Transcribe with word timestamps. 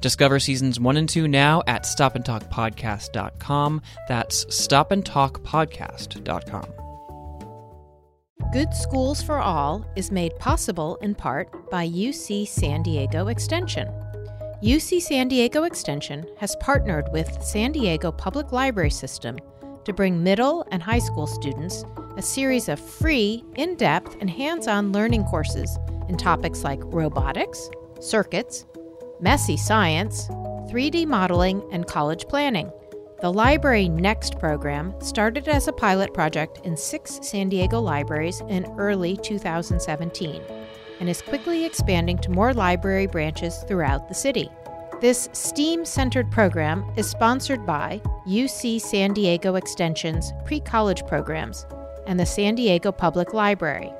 Discover 0.00 0.40
seasons 0.40 0.80
one 0.80 0.96
and 0.96 1.08
two 1.08 1.28
now 1.28 1.62
at 1.66 1.84
stopandtalkpodcast.com. 1.84 3.82
That's 4.08 4.44
stopandtalkpodcast.com. 4.46 6.64
Good 8.52 8.74
Schools 8.74 9.22
for 9.22 9.38
All 9.38 9.86
is 9.96 10.12
made 10.12 10.38
possible 10.38 10.96
in 10.96 11.14
part 11.14 11.70
by 11.70 11.88
UC 11.88 12.46
San 12.46 12.82
Diego 12.82 13.28
Extension. 13.28 13.88
UC 14.62 15.00
San 15.02 15.28
Diego 15.28 15.64
Extension 15.64 16.26
has 16.38 16.54
partnered 16.60 17.10
with 17.12 17.42
San 17.42 17.72
Diego 17.72 18.12
Public 18.12 18.52
Library 18.52 18.90
System 18.90 19.38
to 19.84 19.92
bring 19.92 20.22
middle 20.22 20.66
and 20.70 20.82
high 20.82 20.98
school 20.98 21.26
students 21.26 21.84
a 22.16 22.22
series 22.22 22.68
of 22.68 22.78
free, 22.78 23.44
in 23.56 23.74
depth, 23.76 24.16
and 24.20 24.30
hands 24.30 24.68
on 24.68 24.92
learning 24.92 25.24
courses 25.24 25.78
in 26.08 26.16
topics 26.16 26.62
like 26.62 26.78
robotics, 26.84 27.68
circuits, 28.00 28.66
messy 29.24 29.56
science, 29.56 30.28
3D 30.70 31.06
modeling, 31.06 31.66
and 31.72 31.86
college 31.86 32.28
planning. 32.28 32.70
The 33.22 33.32
Library 33.32 33.88
Next 33.88 34.38
program 34.38 34.94
started 35.00 35.48
as 35.48 35.66
a 35.66 35.72
pilot 35.72 36.12
project 36.12 36.60
in 36.64 36.76
six 36.76 37.20
San 37.22 37.48
Diego 37.48 37.80
libraries 37.80 38.42
in 38.50 38.66
early 38.76 39.16
2017 39.16 40.42
and 41.00 41.08
is 41.08 41.22
quickly 41.22 41.64
expanding 41.64 42.18
to 42.18 42.30
more 42.30 42.52
library 42.52 43.06
branches 43.06 43.64
throughout 43.66 44.08
the 44.08 44.14
city. 44.14 44.50
This 45.00 45.30
STEAM 45.32 45.86
centered 45.86 46.30
program 46.30 46.84
is 46.98 47.08
sponsored 47.08 47.64
by 47.64 48.02
UC 48.28 48.78
San 48.78 49.14
Diego 49.14 49.54
Extension's 49.54 50.34
pre 50.44 50.60
college 50.60 51.06
programs 51.06 51.64
and 52.06 52.20
the 52.20 52.26
San 52.26 52.56
Diego 52.56 52.92
Public 52.92 53.32
Library. 53.32 53.90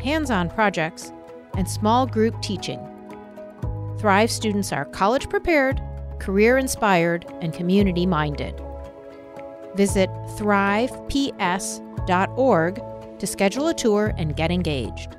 hands 0.03 0.31
on 0.31 0.49
projects, 0.49 1.11
and 1.55 1.69
small 1.69 2.07
group 2.07 2.41
teaching. 2.41 2.79
Thrive 3.99 4.31
students 4.31 4.73
are 4.73 4.85
college 4.85 5.29
prepared, 5.29 5.81
career 6.19 6.57
inspired, 6.57 7.25
and 7.41 7.53
community 7.53 8.05
minded. 8.05 8.59
Visit 9.75 10.09
thriveps.org 10.37 12.81
to 13.19 13.27
schedule 13.27 13.67
a 13.67 13.73
tour 13.73 14.13
and 14.17 14.35
get 14.35 14.51
engaged. 14.51 15.15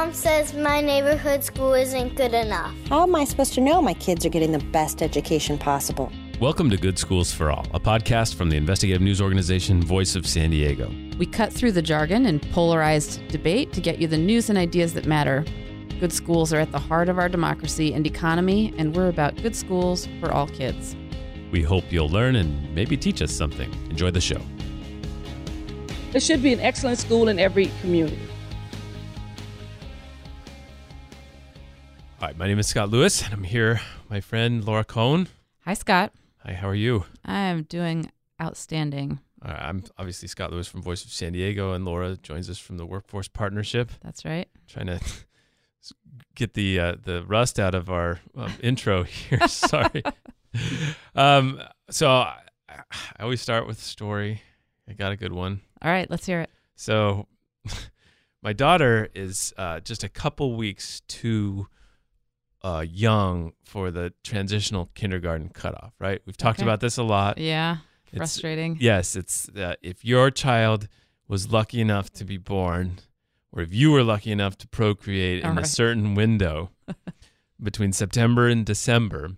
Mom 0.00 0.14
says 0.14 0.54
my 0.54 0.80
neighborhood 0.80 1.44
school 1.44 1.74
isn't 1.74 2.14
good 2.14 2.32
enough. 2.32 2.74
How 2.88 3.02
am 3.02 3.14
I 3.14 3.24
supposed 3.24 3.52
to 3.52 3.60
know 3.60 3.82
my 3.82 3.92
kids 3.92 4.24
are 4.24 4.30
getting 4.30 4.50
the 4.50 4.64
best 4.72 5.02
education 5.02 5.58
possible? 5.58 6.10
Welcome 6.40 6.70
to 6.70 6.78
Good 6.78 6.98
Schools 6.98 7.34
for 7.34 7.50
All, 7.50 7.66
a 7.74 7.78
podcast 7.78 8.36
from 8.36 8.48
the 8.48 8.56
investigative 8.56 9.02
news 9.02 9.20
organization 9.20 9.82
Voice 9.82 10.16
of 10.16 10.26
San 10.26 10.48
Diego. 10.48 10.90
We 11.18 11.26
cut 11.26 11.52
through 11.52 11.72
the 11.72 11.82
jargon 11.82 12.24
and 12.24 12.40
polarized 12.50 13.28
debate 13.28 13.74
to 13.74 13.82
get 13.82 13.98
you 13.98 14.06
the 14.08 14.16
news 14.16 14.48
and 14.48 14.56
ideas 14.56 14.94
that 14.94 15.04
matter. 15.04 15.44
Good 16.00 16.14
schools 16.14 16.50
are 16.54 16.60
at 16.60 16.72
the 16.72 16.78
heart 16.78 17.10
of 17.10 17.18
our 17.18 17.28
democracy 17.28 17.92
and 17.92 18.06
economy, 18.06 18.72
and 18.78 18.96
we're 18.96 19.10
about 19.10 19.36
good 19.42 19.54
schools 19.54 20.08
for 20.18 20.32
all 20.32 20.46
kids. 20.46 20.96
We 21.52 21.62
hope 21.62 21.84
you'll 21.90 22.08
learn 22.08 22.36
and 22.36 22.74
maybe 22.74 22.96
teach 22.96 23.20
us 23.20 23.32
something. 23.32 23.70
Enjoy 23.90 24.10
the 24.10 24.20
show. 24.22 24.40
There 26.12 26.22
should 26.22 26.42
be 26.42 26.54
an 26.54 26.60
excellent 26.60 26.98
school 26.98 27.28
in 27.28 27.38
every 27.38 27.70
community. 27.82 28.29
Hi, 32.20 32.34
my 32.36 32.46
name 32.46 32.58
is 32.58 32.66
Scott 32.66 32.90
Lewis, 32.90 33.22
and 33.22 33.32
I'm 33.32 33.44
here 33.44 33.80
with 34.02 34.10
my 34.10 34.20
friend 34.20 34.62
Laura 34.62 34.84
Cohn. 34.84 35.26
Hi, 35.64 35.72
Scott. 35.72 36.12
Hi, 36.44 36.52
how 36.52 36.68
are 36.68 36.74
you? 36.74 37.06
I'm 37.24 37.62
doing 37.62 38.10
outstanding. 38.38 39.20
I'm 39.40 39.84
obviously 39.96 40.28
Scott 40.28 40.50
Lewis 40.50 40.68
from 40.68 40.82
Voice 40.82 41.02
of 41.02 41.12
San 41.12 41.32
Diego, 41.32 41.72
and 41.72 41.86
Laura 41.86 42.18
joins 42.18 42.50
us 42.50 42.58
from 42.58 42.76
the 42.76 42.84
Workforce 42.84 43.26
Partnership. 43.26 43.90
That's 44.02 44.26
right. 44.26 44.46
Trying 44.68 44.88
to 44.88 45.00
get 46.34 46.52
the 46.52 46.78
uh, 46.78 46.96
the 47.02 47.24
rust 47.24 47.58
out 47.58 47.74
of 47.74 47.88
our 47.88 48.20
um, 48.36 48.52
intro 48.62 49.02
here. 49.04 49.48
Sorry. 49.48 50.02
um, 51.14 51.58
so 51.88 52.10
I, 52.10 52.36
I 52.68 53.22
always 53.22 53.40
start 53.40 53.66
with 53.66 53.78
a 53.78 53.80
story. 53.80 54.42
I 54.86 54.92
got 54.92 55.10
a 55.10 55.16
good 55.16 55.32
one. 55.32 55.62
All 55.80 55.90
right, 55.90 56.10
let's 56.10 56.26
hear 56.26 56.42
it. 56.42 56.50
So, 56.74 57.28
my 58.42 58.52
daughter 58.52 59.08
is 59.14 59.54
uh, 59.56 59.80
just 59.80 60.04
a 60.04 60.08
couple 60.10 60.54
weeks 60.54 61.00
too 61.08 61.66
uh, 62.62 62.84
young 62.88 63.52
for 63.64 63.90
the 63.90 64.12
transitional 64.22 64.90
kindergarten 64.94 65.48
cutoff, 65.48 65.92
right? 65.98 66.20
We've 66.26 66.36
talked 66.36 66.58
Okay. 66.60 66.66
about 66.66 66.80
this 66.80 66.96
a 66.98 67.02
lot. 67.02 67.38
Yeah, 67.38 67.78
It's- 68.12 68.16
frustrating. 68.18 68.76
Yes, 68.80 69.16
it's 69.16 69.48
uh, 69.50 69.74
if 69.82 70.04
your 70.04 70.30
child 70.30 70.88
was 71.28 71.50
lucky 71.52 71.80
enough 71.80 72.10
to 72.14 72.24
be 72.24 72.36
born, 72.36 72.98
or 73.52 73.62
if 73.62 73.72
you 73.72 73.90
were 73.92 74.02
lucky 74.02 74.30
enough 74.32 74.56
to 74.58 74.68
procreate 74.68 75.42
in 75.44 75.50
All 75.50 75.58
a 75.58 75.64
certain 75.64 76.14
window 76.14 76.70
between 77.62 77.92
September 77.92 78.48
and 78.48 78.64
December, 78.66 79.30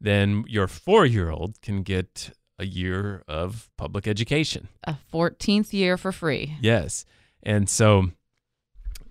then 0.00 0.44
your 0.46 0.66
four 0.68 1.06
year 1.06 1.30
old 1.30 1.60
can 1.62 1.82
get 1.82 2.30
a 2.58 2.66
year 2.66 3.22
of 3.28 3.70
public 3.76 4.06
education. 4.06 4.68
A 4.84 4.96
14th 5.12 5.72
year 5.72 5.96
for 5.96 6.12
free. 6.12 6.56
Yes. 6.60 7.04
And 7.42 7.68
so 7.68 8.10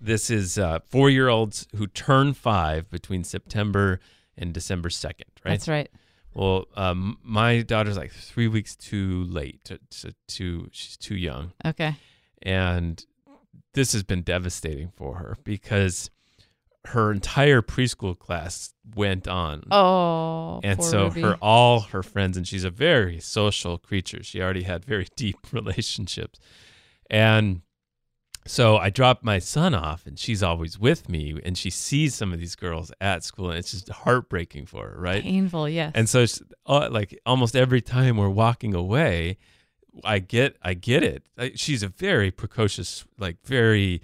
this 0.00 0.30
is 0.30 0.58
uh, 0.58 0.80
four 0.86 1.10
year 1.10 1.28
olds 1.28 1.66
who 1.76 1.86
turn 1.86 2.34
five 2.34 2.90
between 2.90 3.24
September 3.24 4.00
and 4.36 4.52
December 4.52 4.88
2nd, 4.88 5.10
right? 5.44 5.52
That's 5.52 5.68
right. 5.68 5.90
Well, 6.34 6.66
um, 6.76 7.18
my 7.22 7.62
daughter's 7.62 7.96
like 7.96 8.12
three 8.12 8.48
weeks 8.48 8.76
too 8.76 9.24
late. 9.24 9.64
To, 9.64 9.78
to, 10.00 10.14
to, 10.28 10.68
she's 10.70 10.96
too 10.98 11.16
young. 11.16 11.52
Okay. 11.64 11.96
And 12.42 13.02
this 13.72 13.92
has 13.92 14.02
been 14.02 14.22
devastating 14.22 14.92
for 14.96 15.16
her 15.16 15.36
because 15.44 16.10
her 16.88 17.10
entire 17.10 17.62
preschool 17.62 18.18
class 18.18 18.72
went 18.94 19.26
on. 19.26 19.64
Oh, 19.70 20.60
and 20.62 20.82
so 20.82 21.04
Ruby. 21.04 21.22
her 21.22 21.36
all 21.40 21.80
her 21.80 22.02
friends 22.02 22.36
and 22.36 22.46
she's 22.46 22.64
a 22.64 22.70
very 22.70 23.18
social 23.18 23.78
creature. 23.78 24.22
She 24.22 24.40
already 24.40 24.62
had 24.62 24.84
very 24.84 25.06
deep 25.16 25.38
relationships. 25.52 26.38
And 27.10 27.62
so 28.46 28.76
I 28.76 28.90
dropped 28.90 29.24
my 29.24 29.38
son 29.38 29.74
off 29.74 30.06
and 30.06 30.18
she's 30.18 30.42
always 30.42 30.78
with 30.78 31.08
me 31.08 31.38
and 31.44 31.56
she 31.56 31.70
sees 31.70 32.14
some 32.14 32.32
of 32.32 32.38
these 32.38 32.56
girls 32.56 32.92
at 33.00 33.24
school 33.24 33.50
and 33.50 33.58
it's 33.58 33.72
just 33.72 33.88
heartbreaking 33.88 34.66
for 34.66 34.88
her, 34.88 35.00
right? 35.00 35.22
Painful, 35.22 35.68
yes. 35.68 35.92
And 35.94 36.08
so, 36.08 36.24
uh, 36.66 36.88
like 36.90 37.18
almost 37.26 37.56
every 37.56 37.80
time 37.80 38.16
we're 38.16 38.28
walking 38.28 38.74
away, 38.74 39.38
I 40.04 40.18
get, 40.18 40.56
I 40.62 40.74
get 40.74 41.02
it. 41.02 41.24
I, 41.38 41.52
she's 41.54 41.82
a 41.82 41.88
very 41.88 42.30
precocious, 42.30 43.04
like 43.18 43.38
very 43.44 44.02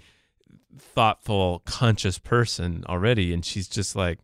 thoughtful, 0.77 1.61
conscious 1.65 2.17
person 2.17 2.83
already, 2.87 3.33
and 3.33 3.45
she's 3.45 3.67
just 3.67 3.95
like, 3.95 4.19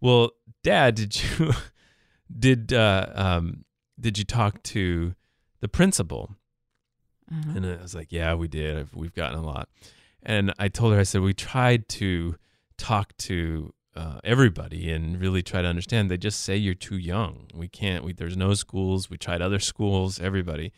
"Well, 0.00 0.32
Dad, 0.64 0.96
did 0.96 1.22
you, 1.22 1.52
did, 2.38 2.72
uh, 2.72 3.06
um, 3.14 3.64
did 3.98 4.18
you 4.18 4.24
talk 4.24 4.62
to 4.64 5.14
the 5.60 5.68
principal?" 5.68 6.36
Uh-huh. 7.32 7.52
And 7.56 7.66
I 7.66 7.82
was 7.82 7.94
like, 7.94 8.12
"Yeah, 8.12 8.34
we 8.34 8.48
did. 8.48 8.88
We've 8.94 9.14
gotten 9.14 9.38
a 9.38 9.42
lot." 9.42 9.68
And 10.22 10.52
I 10.58 10.68
told 10.68 10.92
her, 10.92 11.00
I 11.00 11.04
said, 11.04 11.22
"We 11.22 11.34
tried 11.34 11.88
to 11.90 12.36
talk 12.76 13.16
to 13.16 13.72
uh, 13.94 14.18
everybody 14.24 14.90
and 14.90 15.20
really 15.20 15.42
try 15.42 15.62
to 15.62 15.68
understand. 15.68 16.10
They 16.10 16.16
just 16.16 16.40
say 16.40 16.56
you're 16.56 16.74
too 16.74 16.96
young. 16.96 17.48
We 17.54 17.68
can't. 17.68 18.04
We, 18.04 18.12
there's 18.12 18.36
no 18.36 18.54
schools. 18.54 19.10
We 19.10 19.18
tried 19.18 19.42
other 19.42 19.58
schools. 19.58 20.20
Everybody, 20.20 20.72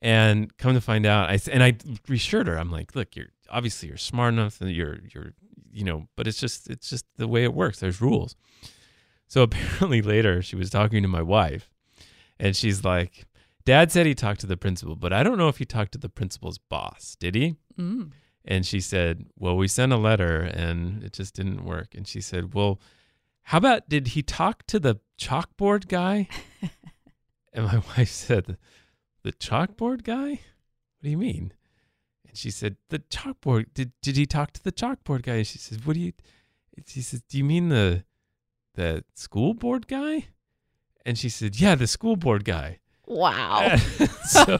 and 0.00 0.56
come 0.58 0.74
to 0.74 0.80
find 0.80 1.06
out, 1.06 1.30
I 1.30 1.38
and 1.50 1.62
I 1.62 1.76
reassured 2.08 2.46
her. 2.46 2.58
I'm 2.58 2.70
like, 2.70 2.94
look, 2.94 3.16
you're 3.16 3.28
obviously 3.50 3.88
you're 3.88 3.98
smart 3.98 4.34
enough, 4.34 4.60
and 4.60 4.70
you're 4.70 4.98
you're 5.12 5.32
you 5.72 5.84
know, 5.84 6.06
but 6.16 6.26
it's 6.26 6.38
just 6.38 6.68
it's 6.70 6.90
just 6.90 7.06
the 7.16 7.28
way 7.28 7.44
it 7.44 7.54
works. 7.54 7.80
There's 7.80 8.00
rules. 8.00 8.36
So 9.26 9.42
apparently 9.44 10.02
later 10.02 10.42
she 10.42 10.56
was 10.56 10.70
talking 10.70 11.02
to 11.02 11.08
my 11.08 11.22
wife, 11.22 11.70
and 12.38 12.54
she's 12.54 12.84
like, 12.84 13.26
Dad 13.66 13.90
said 13.90 14.06
he 14.06 14.14
talked 14.14 14.40
to 14.40 14.46
the 14.46 14.56
principal, 14.56 14.94
but 14.94 15.12
I 15.12 15.22
don't 15.22 15.38
know 15.38 15.48
if 15.48 15.58
he 15.58 15.64
talked 15.64 15.92
to 15.92 15.98
the 15.98 16.08
principal's 16.08 16.58
boss. 16.58 17.16
Did 17.18 17.34
he? 17.34 17.56
Mm. 17.78 18.10
And 18.44 18.66
she 18.66 18.80
said, 18.80 19.26
Well, 19.38 19.56
we 19.56 19.68
sent 19.68 19.92
a 19.92 19.96
letter 19.96 20.40
and 20.40 21.02
it 21.02 21.12
just 21.12 21.34
didn't 21.34 21.64
work. 21.64 21.94
And 21.94 22.06
she 22.06 22.20
said, 22.20 22.54
Well, 22.54 22.80
how 23.44 23.58
about 23.58 23.88
did 23.88 24.08
he 24.08 24.22
talk 24.22 24.66
to 24.66 24.78
the 24.78 25.00
chalkboard 25.18 25.88
guy? 25.88 26.28
and 27.52 27.66
my 27.66 27.82
wife 27.96 28.10
said, 28.10 28.58
The 29.22 29.32
chalkboard 29.32 30.04
guy? 30.04 30.30
What 30.30 31.02
do 31.02 31.10
you 31.10 31.18
mean? 31.18 31.52
And 32.28 32.36
she 32.36 32.50
said, 32.50 32.76
The 32.90 32.98
chalkboard. 32.98 33.72
Did 33.72 33.92
did 34.02 34.16
he 34.16 34.26
talk 34.26 34.52
to 34.52 34.62
the 34.62 34.72
chalkboard 34.72 35.22
guy? 35.22 35.36
And 35.36 35.46
she 35.46 35.58
says, 35.58 35.78
What 35.84 35.94
do 35.94 36.00
you 36.00 36.12
she 36.86 37.00
says, 37.00 37.22
Do 37.22 37.38
you 37.38 37.44
mean 37.44 37.70
the 37.70 38.04
the 38.74 39.04
school 39.14 39.54
board 39.54 39.86
guy? 39.88 40.26
And 41.06 41.18
she 41.18 41.30
said, 41.30 41.58
Yeah, 41.58 41.76
the 41.76 41.86
school 41.86 42.16
board 42.16 42.44
guy. 42.44 42.80
Wow. 43.06 43.76
so, 44.24 44.56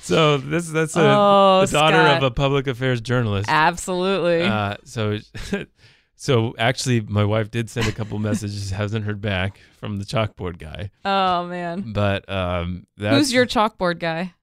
so 0.00 0.36
this 0.38 0.68
that's 0.68 0.96
a, 0.96 1.00
Oh, 1.02 1.64
the 1.66 1.72
daughter 1.72 1.96
Scott. 1.96 2.16
of 2.18 2.22
a 2.24 2.30
public 2.30 2.66
affairs 2.66 3.00
journalist. 3.00 3.48
Absolutely. 3.48 4.42
Uh, 4.42 4.76
so, 4.84 5.18
so 6.16 6.54
actually, 6.58 7.00
my 7.00 7.24
wife 7.24 7.50
did 7.50 7.70
send 7.70 7.86
a 7.88 7.92
couple 7.92 8.18
messages. 8.18 8.70
Hasn't 8.70 9.04
heard 9.04 9.20
back 9.20 9.60
from 9.78 9.98
the 9.98 10.04
chalkboard 10.04 10.58
guy, 10.58 10.90
oh 11.04 11.46
man. 11.46 11.92
but 11.92 12.28
um, 12.30 12.86
Who's 12.98 13.32
your 13.32 13.46
chalkboard 13.46 13.98
guy? 13.98 14.34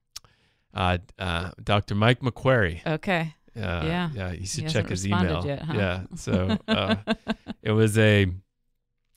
uh, 0.73 0.97
uh, 1.17 1.51
Dr. 1.63 1.95
Mike 1.95 2.21
McQuary? 2.21 2.85
Okay. 2.85 3.33
Uh, 3.55 3.81
Yeah. 3.85 4.09
yeah. 4.13 4.31
you 4.31 4.45
should 4.45 4.63
He 4.65 4.69
check 4.69 4.87
his 4.89 5.05
email. 5.05 5.45
yet, 5.45 5.61
huh? 5.61 5.73
Yeah. 5.75 6.01
So 6.15 6.57
uh, 6.67 6.95
it 7.61 7.71
was 7.71 7.97
a. 7.97 8.27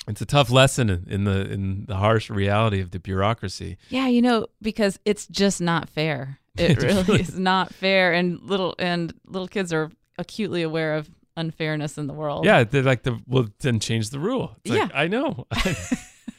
It's 0.09 0.21
a 0.21 0.27
tough 0.27 0.51
lesson 0.51 0.91
in- 0.91 1.07
in 1.09 1.25
the 1.25 1.51
in 1.51 1.85
the 1.87 1.97
harsh 1.97 2.29
reality 2.31 2.81
of 2.81 2.91
the 2.91 2.99
bureaucracy. 2.99 3.77
Yeah, 3.89 4.09
you 4.09 4.21
know, 4.21 4.47
because 4.61 4.99
it's 5.05 5.27
just 5.29 5.61
not 5.61 5.89
fair. 5.89 6.39
It 6.59 6.83
really 6.83 7.21
is 7.23 7.39
not 7.39 7.73
fair, 7.73 8.13
and 8.13 8.39
little 8.43 8.75
and 8.79 9.15
little 9.27 9.49
kids 9.49 9.73
are 9.73 9.91
acutely 10.19 10.63
aware 10.63 10.97
of 10.97 11.09
unfairness 11.35 11.97
in 11.97 12.09
the 12.09 12.13
world. 12.13 12.45
Yeah, 12.45 12.65
they're 12.65 12.83
like 12.83 13.05
the 13.05 13.19
well, 13.27 13.47
then 13.61 13.81
change 13.81 14.11
the 14.11 14.19
rule. 14.19 14.57
It's 14.65 14.71
like, 14.75 14.91
Yeah. 14.91 14.99
I 14.99 15.07
know. 15.09 15.47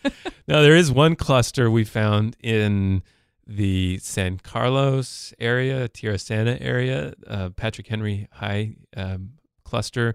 now 0.48 0.62
there 0.62 0.76
is 0.76 0.92
one 0.92 1.16
cluster 1.16 1.72
we 1.72 1.84
found 1.84 2.36
in 2.44 3.02
the 3.48 3.98
San 4.00 4.38
Carlos 4.38 5.34
area, 5.40 5.90
Tierrasanta 5.90 6.58
area, 6.62 7.14
uh, 7.28 7.50
Patrick 7.50 7.88
Henry 7.88 8.28
High 8.34 8.76
um, 8.96 9.32
cluster 9.66 10.14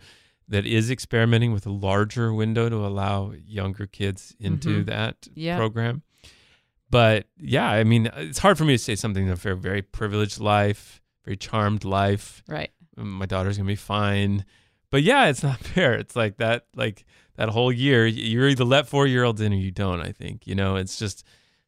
that 0.49 0.65
is 0.67 0.91
experimenting 0.91 1.53
with 1.53 1.67
a 1.67 1.71
larger 1.73 2.33
window 2.33 2.69
to 2.69 2.77
allow 2.77 3.33
younger 3.47 3.87
kids 3.87 4.35
into 4.41 4.83
Mhm. 4.83 4.87
that 4.87 5.29
Yeah. 5.35 5.57
program. 5.57 6.03
But 6.91 7.27
yeah, 7.39 7.69
I 7.71 7.85
mean, 7.85 8.11
it's 8.17 8.39
hard 8.39 8.57
for 8.57 8.65
me 8.65 8.75
to 8.75 8.79
say 8.83 8.95
something 8.95 9.29
of 9.29 9.45
a 9.45 9.55
very 9.55 9.83
privileged 9.83 10.41
life, 10.41 11.03
very 11.25 11.37
charmed 11.37 11.85
life 11.85 12.43
Right. 12.49 12.71
my 12.97 13.27
daughter's 13.27 13.59
gonna 13.59 13.67
be 13.67 13.75
fine. 13.77 14.45
But 14.91 15.03
yeah, 15.03 15.27
it's 15.29 15.43
not 15.43 15.59
fair. 15.75 15.93
It's 15.95 16.17
like 16.17 16.39
that, 16.39 16.67
like 16.75 17.05
that 17.37 17.51
whole 17.51 17.71
year, 17.71 18.07
you're 18.07 18.49
either 18.49 18.65
let 18.65 18.89
four 18.89 19.07
year 19.07 19.25
olds 19.25 19.41
in 19.43 19.53
or 19.53 19.57
you 19.57 19.71
don't. 19.71 20.01
I 20.01 20.13
think 20.13 20.47
you 20.47 20.55
know, 20.55 20.77
it's 20.77 20.99
just, 20.99 21.25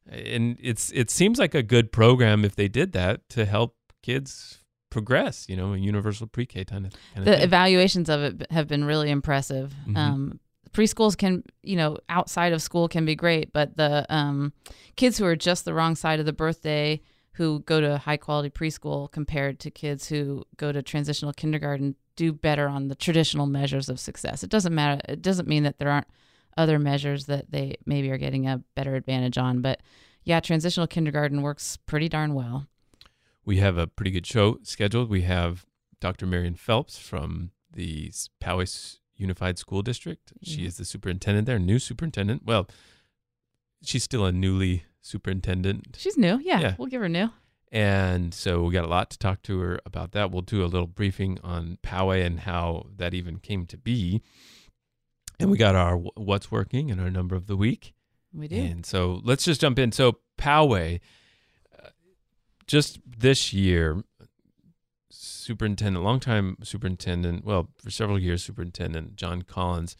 and 0.09 0.57
it's 0.61 0.91
it 0.93 1.11
seems 1.11 1.39
like 1.39 1.55
a 1.55 1.63
good 1.63 1.93
program 1.93 2.45
if 2.45 2.57
they 2.57 2.67
did 2.69 2.93
that 2.93 3.29
to 3.31 3.45
help 3.45 3.77
kids 4.03 4.60
progress. 4.91 5.47
You 5.49 5.57
know, 5.57 5.73
a 5.75 5.79
universal 5.79 6.27
pre 6.27 6.47
K 6.47 6.65
kind 6.65 6.87
of. 6.87 6.93
Kind 7.15 7.27
The 7.27 7.37
of 7.37 7.43
evaluations 7.43 8.09
of 8.09 8.23
it 8.23 8.51
have 8.51 8.69
been 8.69 8.85
really 8.85 9.11
impressive. 9.11 9.75
Mhm. 9.87 9.97
Um, 9.97 10.41
preschools 10.73 11.17
can, 11.17 11.43
you 11.63 11.77
know, 11.77 11.99
outside 12.09 12.53
of 12.53 12.63
school 12.63 12.89
can 12.89 13.05
be 13.05 13.15
great, 13.15 13.53
but 13.53 13.77
the 13.77 14.07
um, 14.09 14.53
kids 14.97 15.19
who 15.19 15.25
are 15.25 15.37
just 15.37 15.65
the 15.65 15.75
wrong 15.75 15.97
side 15.97 16.21
of 16.21 16.27
the 16.27 16.33
birthday 16.33 17.01
who 17.35 17.61
go 17.61 17.81
to 17.81 17.99
high 17.99 18.17
quality 18.17 18.51
preschool 18.51 19.11
compared 19.11 19.59
to 19.61 19.71
kids 19.71 20.09
who 20.09 20.45
go 20.57 20.73
to 20.73 20.83
transitional 20.83 21.33
kindergarten 21.33 21.95
do 22.17 22.33
better 22.33 22.69
on 22.69 22.89
the 22.89 22.95
traditional 22.95 23.47
measures 23.47 23.89
of 23.89 23.99
success. 23.99 24.43
It 24.43 24.51
doesn't 24.51 24.75
matter. 24.75 25.01
It 25.09 25.23
doesn't 25.23 25.49
mean 25.49 25.63
that 25.63 25.79
there 25.79 25.89
aren't 25.89 26.09
other 26.57 26.79
measures 26.79 27.27
that 27.27 27.51
they 27.51 27.77
maybe 27.87 28.11
are 28.11 28.19
getting 28.19 28.47
a 28.47 28.63
better 28.75 28.95
advantage 28.95 29.39
on, 29.39 29.63
but 29.63 29.81
yeah, 30.25 30.41
transitional 30.41 30.87
kindergarten 30.87 31.41
works 31.41 31.79
pretty 31.87 32.09
darn 32.09 32.35
well. 32.35 32.67
We 33.51 33.57
have 33.57 33.77
a 33.79 33.89
pretty 33.89 34.13
good 34.13 34.27
show 34.27 34.61
scheduled. 34.63 35.11
We 35.11 35.23
have 35.23 35.67
Dr. 36.01 36.25
Marian 36.25 36.55
Phelps 36.55 36.99
from 36.99 37.51
the 37.73 38.07
S- 38.11 38.29
Poway 38.41 38.99
Unified 39.17 39.59
School 39.59 39.83
District. 39.83 40.33
She 40.41 40.59
Mhm. 40.61 40.67
is 40.67 40.77
the 40.77 40.85
superintendent 40.85 41.47
there, 41.47 41.59
new 41.59 41.81
superintendent. 41.81 42.45
Well, 42.47 42.69
she's 43.83 44.05
still 44.05 44.25
a 44.25 44.31
newly 44.31 44.85
superintendent. 45.01 45.97
She's 45.99 46.17
new. 46.17 46.39
Yeah, 46.39 46.61
Yeah. 46.61 46.75
we'll 46.79 46.87
give 46.87 47.01
her 47.03 47.09
new. 47.09 47.31
And 47.73 48.33
so 48.33 48.63
we 48.63 48.73
got 48.73 48.85
a 48.85 48.89
lot 48.89 49.11
to 49.11 49.19
talk 49.19 49.43
to 49.43 49.59
her 49.59 49.81
about 49.85 50.13
that. 50.13 50.31
We'll 50.31 50.43
do 50.43 50.63
a 50.65 50.71
little 50.71 50.87
briefing 50.87 51.41
on 51.43 51.79
Poway 51.83 52.25
and 52.25 52.39
how 52.39 52.87
that 52.99 53.15
even 53.15 53.41
came 53.41 53.67
to 53.67 53.77
be. 53.77 54.23
And 55.41 55.51
we 55.51 55.59
got 55.59 55.75
our 55.75 55.97
what's 55.97 56.53
working 56.53 56.89
and 56.93 57.01
our 57.01 57.11
number 57.11 57.35
of 57.35 57.49
the 57.49 57.57
week. 57.57 57.95
We 58.33 58.47
do. 58.47 58.55
And 58.55 58.87
so 58.87 59.21
let's 59.25 59.43
just 59.45 59.61
jump 59.61 59.77
in. 59.81 59.91
So 59.91 60.21
Poway, 60.39 61.01
just 62.71 63.01
this 63.05 63.53
year, 63.53 64.05
superintendent, 65.11 66.05
longtime 66.05 66.57
superintendent, 66.63 67.45
well, 67.45 67.69
for 67.83 67.91
several 67.91 68.17
years, 68.17 68.45
superintendent 68.45 69.17
John 69.17 69.43
Collins, 69.43 69.97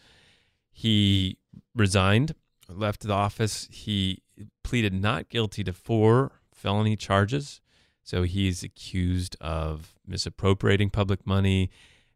he 0.71 1.37
resigned, 1.75 2.33
left 2.69 3.01
the 3.01 3.11
office. 3.11 3.67
He 3.69 4.23
pleaded 4.63 4.93
not 4.93 5.27
guilty 5.27 5.65
to 5.65 5.73
four 5.73 6.39
felony 6.53 6.95
charges. 6.95 7.59
So 8.03 8.23
he's 8.23 8.63
accused 8.63 9.35
of 9.41 9.95
misappropriating 10.07 10.91
public 10.91 11.27
money. 11.27 11.71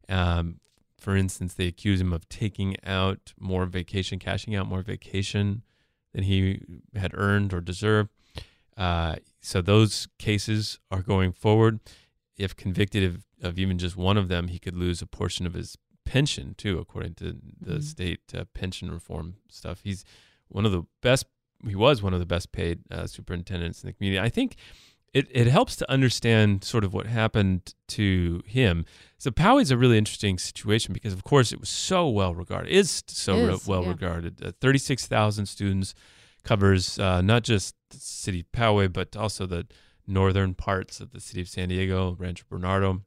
Um, 0.07 0.61
for 0.97 1.17
instance, 1.17 1.53
they 1.53 1.67
accuse 1.67 1.99
him 1.99 2.13
of 2.13 2.29
taking 2.29 2.77
out 2.85 3.33
more 3.37 3.65
vacation, 3.65 4.19
cashing 4.19 4.55
out 4.55 4.67
more 4.67 4.83
vacation 4.83 5.63
than 6.13 6.23
he 6.23 6.61
had 6.95 7.11
earned 7.13 7.53
or 7.53 7.59
deserved. 7.59 8.09
Uh, 8.77 9.15
so 9.41 9.61
those 9.61 10.07
cases 10.19 10.79
are 10.91 11.01
going 11.01 11.31
forward. 11.31 11.79
If 12.37 12.55
convicted 12.55 13.03
of, 13.03 13.25
of 13.41 13.57
even 13.57 13.77
just 13.77 13.95
one 13.95 14.17
of 14.17 14.27
them, 14.27 14.47
he 14.49 14.59
could 14.59 14.75
lose 14.75 15.01
a 15.01 15.07
portion 15.07 15.45
of 15.45 15.53
his 15.53 15.77
pension 16.03 16.53
too, 16.57 16.77
according 16.79 17.15
to 17.15 17.37
the 17.61 17.75
Mhm. 17.75 17.83
state 17.83 18.19
uh, 18.33 18.45
pension 18.53 18.91
reform 18.91 19.35
stuff. 19.49 19.81
He's 19.83 20.03
one 20.49 20.65
of 20.65 20.71
the 20.71 20.83
best. 21.01 21.25
He 21.67 21.75
was 21.75 22.03
one 22.03 22.13
of 22.13 22.19
the 22.19 22.25
best 22.25 22.51
paid 22.51 22.79
uh, 22.91 23.07
superintendents 23.07 23.81
in 23.81 23.87
the 23.87 23.93
community. 23.93 24.19
I 24.19 24.29
think 24.29 24.55
it, 25.13 25.27
it 25.31 25.47
helps 25.47 25.77
to 25.77 25.89
understand 25.89 26.63
sort 26.65 26.83
of 26.83 26.93
what 26.93 27.05
happened 27.07 27.73
to 27.87 28.43
him. 28.45 28.85
So 29.17 29.31
Poway's 29.31 29.71
a 29.71 29.77
really 29.77 29.97
interesting 29.97 30.37
situation 30.37 30.93
because, 30.93 31.13
of 31.13 31.23
course, 31.23 31.53
it 31.53 31.59
was 31.61 31.69
so 31.69 32.09
well 32.09 32.35
regarded. 32.35 32.69
Is 32.71 33.01
so 33.07 33.47
re- 33.47 33.59
well 33.65 33.83
yeah. 33.83 33.89
regarded. 33.89 34.43
Uh, 34.45 34.51
Thirty 34.59 34.77
six 34.79 35.07
thousand 35.07 35.45
students 35.45 35.95
covers 36.45 36.97
uh, 36.99 37.21
not 37.21 37.43
just 37.43 37.75
the 37.89 37.97
city 37.97 38.41
of 38.41 38.51
Poway, 38.51 38.91
but 38.91 39.15
also 39.17 39.45
the 39.45 39.67
northern 40.07 40.53
parts 40.53 41.01
of 41.01 41.11
the 41.11 41.19
city 41.19 41.41
of 41.41 41.49
San 41.49 41.69
Diego, 41.69 42.15
Rancho 42.17 42.45
Bernardo, 42.49 43.01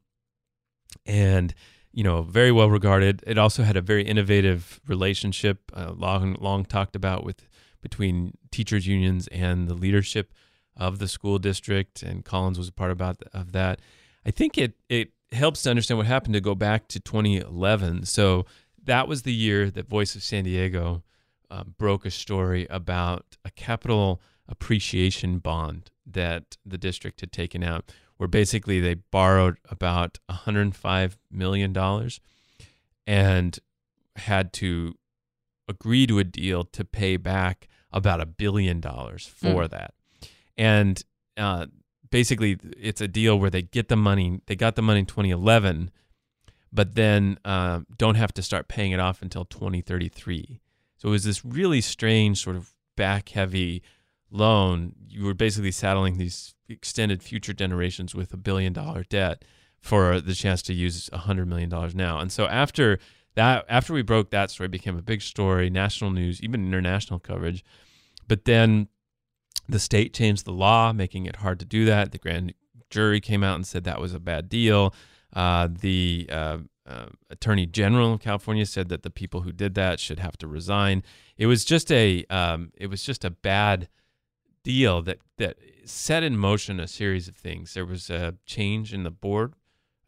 and 1.05 1.53
you 1.91 2.03
know, 2.03 2.21
very 2.21 2.51
well 2.51 2.69
regarded. 2.69 3.23
It 3.25 3.37
also 3.37 3.63
had 3.63 3.75
a 3.75 3.81
very 3.81 4.03
innovative 4.03 4.79
relationship, 4.87 5.71
uh, 5.73 5.93
long 5.95 6.35
long 6.39 6.65
talked 6.65 6.95
about 6.95 7.23
with 7.23 7.47
between 7.81 8.37
teachers 8.51 8.85
unions 8.85 9.27
and 9.27 9.67
the 9.67 9.73
leadership 9.73 10.33
of 10.75 10.99
the 10.99 11.07
school 11.07 11.39
district. 11.39 12.03
And 12.03 12.23
Collins 12.23 12.57
was 12.57 12.67
a 12.67 12.73
part 12.73 12.91
about 12.91 13.23
of 13.33 13.53
that. 13.53 13.79
I 14.25 14.31
think 14.31 14.57
it 14.57 14.73
it 14.87 15.11
helps 15.31 15.63
to 15.63 15.69
understand 15.69 15.97
what 15.97 16.07
happened 16.07 16.33
to 16.33 16.41
go 16.41 16.55
back 16.55 16.87
to 16.89 16.99
2011. 16.99 18.05
So 18.05 18.45
that 18.83 19.07
was 19.07 19.23
the 19.23 19.33
year 19.33 19.69
that 19.71 19.87
Voice 19.87 20.15
of 20.15 20.23
San 20.23 20.43
Diego 20.43 21.03
uh, 21.49 21.63
broke 21.63 22.05
a 22.05 22.11
story 22.11 22.67
about 22.69 23.37
a 23.43 23.51
capital 23.51 24.21
appreciation 24.47 25.39
bond 25.39 25.91
that 26.05 26.57
the 26.65 26.77
district 26.77 27.21
had 27.21 27.31
taken 27.31 27.63
out, 27.63 27.91
where 28.17 28.27
basically 28.27 28.79
they 28.79 28.95
borrowed 28.95 29.57
about 29.69 30.17
105 30.27 31.17
million 31.31 31.73
dollars 31.73 32.19
and 33.05 33.59
had 34.15 34.51
to 34.53 34.95
agree 35.67 36.05
to 36.07 36.19
a 36.19 36.23
deal 36.23 36.63
to 36.63 36.83
pay 36.83 37.15
back 37.17 37.67
about 37.91 38.19
a 38.21 38.25
billion 38.25 38.79
dollars 38.79 39.25
for 39.25 39.67
that. 39.67 39.93
And 40.57 41.01
uh, 41.37 41.67
basically, 42.11 42.57
it's 42.77 43.01
a 43.01 43.07
deal 43.07 43.39
where 43.39 43.49
they 43.49 43.61
get 43.61 43.87
the 43.87 43.95
money. 43.95 44.41
They 44.47 44.55
got 44.55 44.75
the 44.75 44.81
money 44.81 44.99
in 44.99 45.05
2011, 45.05 45.91
but 46.71 46.95
then 46.95 47.39
uh, 47.45 47.81
don't 47.97 48.15
have 48.15 48.33
to 48.33 48.41
start 48.41 48.67
paying 48.67 48.91
it 48.91 48.99
off 48.99 49.21
until 49.21 49.45
2033. 49.45 50.59
So 50.99 51.07
it 51.07 51.11
was 51.11 51.23
this 51.23 51.43
really 51.43 51.81
strange 51.81 52.43
sort 52.43 52.57
of 52.57 52.73
back 52.95 53.29
heavy 53.29 53.81
loan. 54.29 54.93
You 55.07 55.25
were 55.25 55.33
basically 55.33 55.71
saddling 55.71 56.17
these 56.17 56.53
extended 56.67 57.23
future 57.23 57.53
generations 57.53 58.13
with 58.13 58.33
a 58.33 58.37
billion 58.37 58.73
dollar 58.73 59.03
debt 59.03 59.43
for 59.79 60.19
the 60.19 60.35
chance 60.35 60.61
to 60.63 60.73
use 60.73 61.09
a 61.13 61.19
hundred 61.19 61.47
million 61.47 61.69
dollars 61.69 61.95
now. 61.95 62.19
And 62.19 62.31
so 62.31 62.47
after 62.47 62.99
that, 63.35 63.65
after 63.69 63.93
we 63.93 64.01
broke 64.01 64.29
that 64.31 64.51
story, 64.51 64.67
became 64.67 64.97
a 64.97 65.01
big 65.01 65.21
story, 65.21 65.69
national 65.69 66.11
news, 66.11 66.41
even 66.43 66.67
international 66.67 67.19
coverage. 67.19 67.63
But 68.27 68.43
then 68.43 68.89
the 69.69 69.79
state 69.79 70.13
changed 70.13 70.43
the 70.45 70.51
law, 70.51 70.91
making 70.91 71.25
it 71.25 71.37
hard 71.37 71.59
to 71.59 71.65
do 71.65 71.85
that. 71.85 72.11
The 72.11 72.17
grand 72.17 72.53
jury 72.89 73.21
came 73.21 73.43
out 73.43 73.55
and 73.55 73.65
said 73.65 73.85
that 73.85 74.01
was 74.01 74.13
a 74.13 74.19
bad 74.19 74.49
deal. 74.49 74.93
Uh, 75.33 75.69
the 75.71 76.27
uh, 76.29 76.57
uh, 76.89 77.05
attorney 77.29 77.65
general 77.67 78.13
of 78.15 78.19
California 78.19 78.65
said 78.65 78.89
that 78.89 79.03
the 79.03 79.09
people 79.11 79.41
who 79.41 79.51
did 79.51 79.75
that 79.75 79.99
should 79.99 80.19
have 80.19 80.37
to 80.39 80.47
resign. 80.47 81.03
It 81.37 81.45
was 81.45 81.63
just 81.63 81.91
a 81.91 82.25
um, 82.29 82.71
it 82.75 82.87
was 82.87 83.03
just 83.03 83.23
a 83.23 83.29
bad 83.29 83.87
deal 84.63 85.01
that 85.03 85.19
that 85.37 85.57
set 85.85 86.23
in 86.23 86.37
motion 86.37 86.79
a 86.79 86.87
series 86.87 87.27
of 87.27 87.35
things. 87.35 87.73
There 87.73 87.85
was 87.85 88.09
a 88.09 88.35
change 88.45 88.93
in 88.93 89.03
the 89.03 89.11
board 89.11 89.53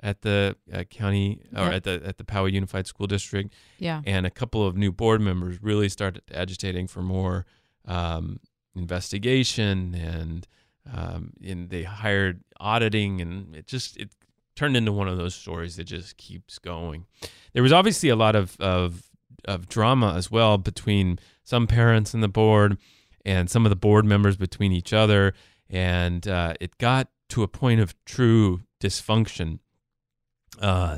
at 0.04 0.24
the 0.24 0.56
uh, 0.74 0.84
county 0.86 1.42
or 1.56 1.66
Yep. 1.66 1.74
at 1.74 1.84
the 1.84 2.02
at 2.06 2.18
the 2.18 2.24
Poway 2.24 2.52
Unified 2.52 2.88
School 2.88 3.06
District, 3.08 3.54
Yeah. 3.78 4.02
and 4.06 4.26
a 4.26 4.32
couple 4.32 4.66
of 4.66 4.76
new 4.76 4.92
board 4.92 5.22
members 5.22 5.62
really 5.62 5.90
started 5.90 6.24
agitating 6.34 6.88
for 6.88 7.02
more 7.04 7.46
um, 7.86 8.40
investigation 8.76 9.94
and 9.96 10.48
um, 10.92 11.34
and 11.44 11.70
they 11.70 11.84
hired 11.84 12.42
auditing 12.60 13.22
and 13.22 13.56
it 13.56 13.68
just 13.68 13.96
it 13.98 14.10
turned 14.56 14.76
into 14.78 14.92
one 14.92 15.08
of 15.08 15.18
those 15.18 15.36
stories 15.36 15.76
that 15.78 15.86
just 15.86 16.18
keeps 16.18 16.60
going. 16.60 17.06
There 17.54 17.64
was 17.64 17.72
obviously 17.74 18.10
a 18.10 18.16
lot 18.16 18.36
of 18.36 18.56
of, 18.60 19.04
of 19.46 19.68
drama 19.70 20.14
as 20.16 20.30
well 20.32 20.58
between 20.58 21.20
some 21.44 21.68
parents 21.68 22.14
and 22.14 22.22
the 22.24 22.28
board 22.28 22.78
and 23.26 23.50
some 23.50 23.66
of 23.66 23.70
the 23.70 23.76
board 23.76 24.06
members 24.06 24.38
between 24.38 24.72
each 24.72 24.94
other 24.94 25.34
and 25.70 26.28
uh, 26.28 26.54
it 26.60 26.78
got 26.78 27.08
to 27.30 27.44
a 27.44 27.48
point 27.48 27.80
of 27.80 27.96
true 28.06 28.62
dysfunction. 28.82 29.60
Uh, 30.60 30.98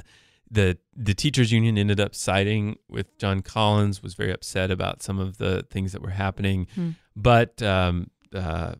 the 0.49 0.77
the 0.95 1.13
teachers 1.13 1.51
union 1.51 1.77
ended 1.77 1.99
up 1.99 2.13
siding 2.15 2.77
with 2.89 3.17
John 3.17 3.41
Collins 3.41 4.03
was 4.03 4.13
very 4.13 4.31
upset 4.31 4.69
about 4.71 5.01
some 5.01 5.19
of 5.19 5.37
the 5.37 5.65
things 5.69 5.91
that 5.93 6.01
were 6.01 6.11
happening 6.11 6.67
Hmm. 6.75 6.91
but 7.15 7.61
um, 7.61 8.09
uh, 8.33 8.73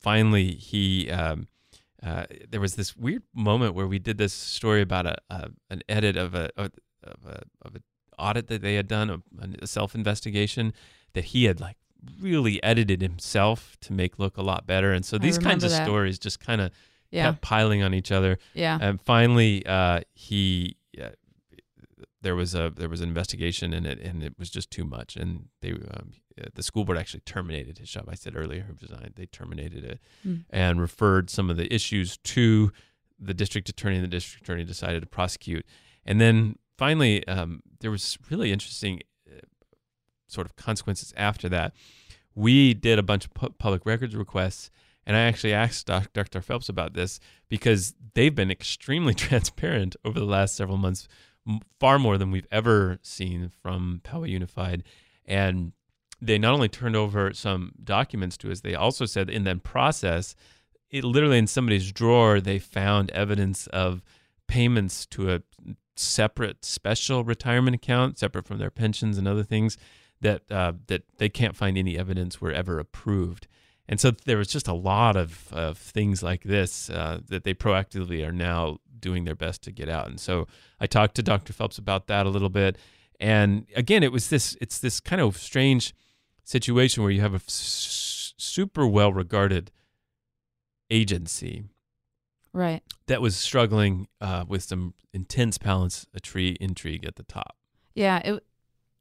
finally 0.00 0.52
he 0.52 1.10
um, 1.10 1.48
uh, 2.02 2.24
there 2.48 2.60
was 2.60 2.74
this 2.76 2.96
weird 2.96 3.22
moment 3.34 3.74
where 3.74 3.86
we 3.86 3.98
did 3.98 4.16
this 4.18 4.32
story 4.32 4.80
about 4.82 5.06
a, 5.06 5.16
a 5.30 5.50
an 5.70 5.82
edit 5.88 6.16
of 6.16 6.34
a 6.34 6.50
of 6.56 6.70
a 7.26 7.42
of 7.62 7.76
a 7.76 7.80
audit 8.18 8.46
that 8.48 8.62
they 8.62 8.74
had 8.74 8.86
done 8.88 9.10
a, 9.10 9.18
a 9.62 9.66
self 9.66 9.94
investigation 9.94 10.72
that 11.14 11.24
he 11.26 11.44
had 11.44 11.60
like 11.60 11.76
really 12.20 12.62
edited 12.62 13.02
himself 13.02 13.76
to 13.80 13.92
make 13.92 14.18
look 14.18 14.36
a 14.38 14.42
lot 14.42 14.66
better 14.66 14.92
and 14.92 15.04
so 15.04 15.18
these 15.18 15.36
kinds 15.38 15.62
of 15.64 15.70
that. 15.70 15.84
stories 15.84 16.18
just 16.18 16.40
kind 16.40 16.60
of 16.60 16.70
Yeah. 17.10 17.24
kept 17.30 17.42
piling 17.42 17.82
on 17.82 17.92
each 17.94 18.10
other 18.12 18.38
Yeah. 18.54 18.78
and 18.80 19.00
finally, 19.02 19.64
uh, 19.66 20.00
he 20.14 20.76
uh, 21.00 21.10
there 22.22 22.34
was 22.34 22.54
a 22.54 22.70
there 22.76 22.88
was 22.88 23.00
an 23.00 23.08
investigation 23.08 23.72
and 23.72 23.86
it 23.86 23.98
and 24.00 24.22
it 24.22 24.34
was 24.38 24.50
just 24.50 24.70
too 24.70 24.84
much. 24.84 25.16
And 25.16 25.48
they 25.62 25.72
um, 25.72 26.12
the 26.54 26.62
school 26.62 26.84
board 26.84 26.98
actually 26.98 27.20
terminated 27.20 27.78
his 27.78 27.90
job. 27.90 28.04
I 28.08 28.14
said 28.14 28.34
earlier, 28.36 28.66
resigned. 28.80 29.12
They 29.16 29.26
terminated 29.26 29.84
it 29.84 30.00
Mm. 30.26 30.44
and 30.50 30.80
referred 30.80 31.30
some 31.30 31.50
of 31.50 31.56
the 31.56 31.72
issues 31.72 32.16
to 32.18 32.72
the 33.18 33.34
district 33.34 33.68
attorney. 33.68 33.96
And 33.96 34.04
the 34.04 34.08
district 34.08 34.44
attorney 34.44 34.64
decided 34.64 35.00
to 35.00 35.06
prosecute. 35.06 35.64
And 36.04 36.20
then 36.20 36.56
finally, 36.78 37.26
um, 37.28 37.62
there 37.80 37.90
was 37.90 38.18
really 38.30 38.52
interesting 38.52 39.00
uh, 39.30 39.40
sort 40.26 40.46
of 40.46 40.56
consequences 40.56 41.12
after 41.16 41.48
that. 41.50 41.74
We 42.34 42.72
did 42.74 42.98
a 42.98 43.02
bunch 43.02 43.26
of 43.26 43.34
pu- 43.34 43.50
public 43.58 43.84
records 43.84 44.14
requests, 44.16 44.70
and 45.04 45.16
I 45.16 45.20
actually 45.20 45.52
asked 45.52 45.86
Doc- 45.86 46.12
Dr. 46.12 46.40
Phelps 46.40 46.68
about 46.68 46.94
this 46.94 47.20
because 47.48 47.94
they've 48.14 48.34
been 48.34 48.50
extremely 48.50 49.14
transparent 49.26 49.96
over 50.04 50.18
the 50.18 50.24
last 50.26 50.54
several 50.56 50.78
months, 50.78 51.08
m- 51.46 51.60
far 51.78 51.98
more 51.98 52.16
than 52.16 52.30
we've 52.30 52.46
ever 52.50 52.98
seen 53.02 53.50
from 53.62 54.00
Poway 54.04 54.30
Unified. 54.30 54.84
And 55.26 55.72
they 56.20 56.38
not 56.38 56.54
only 56.54 56.68
turned 56.68 56.96
over 56.96 57.32
some 57.32 57.72
documents 57.82 58.36
to 58.38 58.50
us, 58.50 58.60
they 58.60 58.74
also 58.74 59.06
said 59.06 59.30
in 59.30 59.44
that 59.44 59.62
process, 59.62 60.34
it 60.90 61.04
literally 61.04 61.38
in 61.38 61.46
somebody's 61.46 61.92
drawer, 61.92 62.40
they 62.40 62.58
found 62.58 63.10
evidence 63.10 63.66
of 63.68 64.02
payments 64.46 65.06
to 65.06 65.32
a 65.32 65.42
separate 65.96 66.64
special 66.64 67.24
retirement 67.24 67.74
account, 67.74 68.18
separate 68.18 68.46
from 68.46 68.58
their 68.58 68.70
pensions 68.70 69.18
and 69.18 69.28
other 69.28 69.44
things 69.44 69.76
that 70.20 70.42
uh, 70.50 70.72
that 70.88 71.04
they 71.18 71.28
can't 71.28 71.56
find 71.56 71.78
any 71.78 71.96
evidence 71.98 72.40
were 72.40 72.52
ever 72.52 72.78
approved. 72.78 73.46
And 73.88 74.00
so 74.00 74.12
there 74.12 74.36
was 74.36 74.48
just 74.48 74.68
a 74.68 74.72
lot 74.72 75.16
of, 75.16 75.52
of 75.52 75.76
things 75.76 76.22
like 76.22 76.44
this 76.44 76.90
uh, 76.90 77.20
that 77.28 77.42
they 77.42 77.54
proactively 77.54 78.24
are 78.26 78.32
now 78.32 78.78
doing 79.00 79.24
their 79.24 79.34
best 79.34 79.62
to 79.62 79.72
get 79.72 79.88
out. 79.88 80.06
And 80.08 80.20
so 80.20 80.46
I 80.78 80.86
talked 80.86 81.16
to 81.16 81.22
Dr. 81.22 81.52
Phelps 81.52 81.76
about 81.76 82.06
that 82.06 82.24
a 82.24 82.28
little 82.28 82.50
bit. 82.50 82.78
And 83.18 83.66
again, 83.74 84.02
it 84.02 84.12
was 84.12 84.28
this 84.28 84.56
it's 84.60 84.78
this 84.78 85.00
kind 85.00 85.20
of 85.20 85.36
strange 85.36 85.94
situation 86.50 87.02
where 87.02 87.12
you 87.12 87.20
have 87.20 87.32
a 87.34 87.36
s- 87.46 88.34
super 88.36 88.86
well 88.86 89.12
regarded 89.12 89.70
agency 90.90 91.64
Right. 92.52 92.82
that 93.06 93.22
was 93.22 93.36
struggling 93.36 94.08
uh, 94.20 94.44
with 94.48 94.64
some 94.64 94.94
intense 95.12 95.58
balance 95.58 96.06
a 96.12 96.18
tree 96.20 96.56
intrigue 96.60 97.04
at 97.06 97.14
the 97.16 97.22
top. 97.22 97.56
Yeah, 97.94 98.18
it 98.18 98.44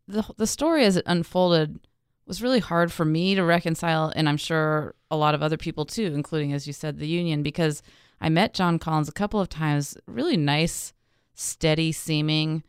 the 0.07 0.23
the 0.37 0.47
story 0.47 0.85
as 0.85 0.95
it 0.97 1.03
unfolded 1.07 1.79
was 2.27 2.41
really 2.43 2.59
hard 2.59 2.91
for 2.91 3.05
me 3.05 3.33
to 3.35 3.43
reconcile 3.43 4.11
and 4.15 4.29
I'm 4.29 4.37
sure 4.37 4.93
a 5.09 5.17
lot 5.17 5.33
of 5.33 5.41
other 5.41 5.57
people 5.57 5.85
too, 5.85 6.11
including 6.13 6.53
as 6.53 6.67
you 6.67 6.73
said 6.73 6.97
the 6.99 7.07
union 7.07 7.41
because 7.41 7.81
I 8.21 8.29
met 8.29 8.53
John 8.53 8.77
Collins 8.77 9.09
a 9.09 9.13
couple 9.13 9.39
of 9.39 9.49
times, 9.49 9.97
really 10.05 10.37
nice, 10.37 10.93
steady 11.33 11.91
seeming 11.91 12.63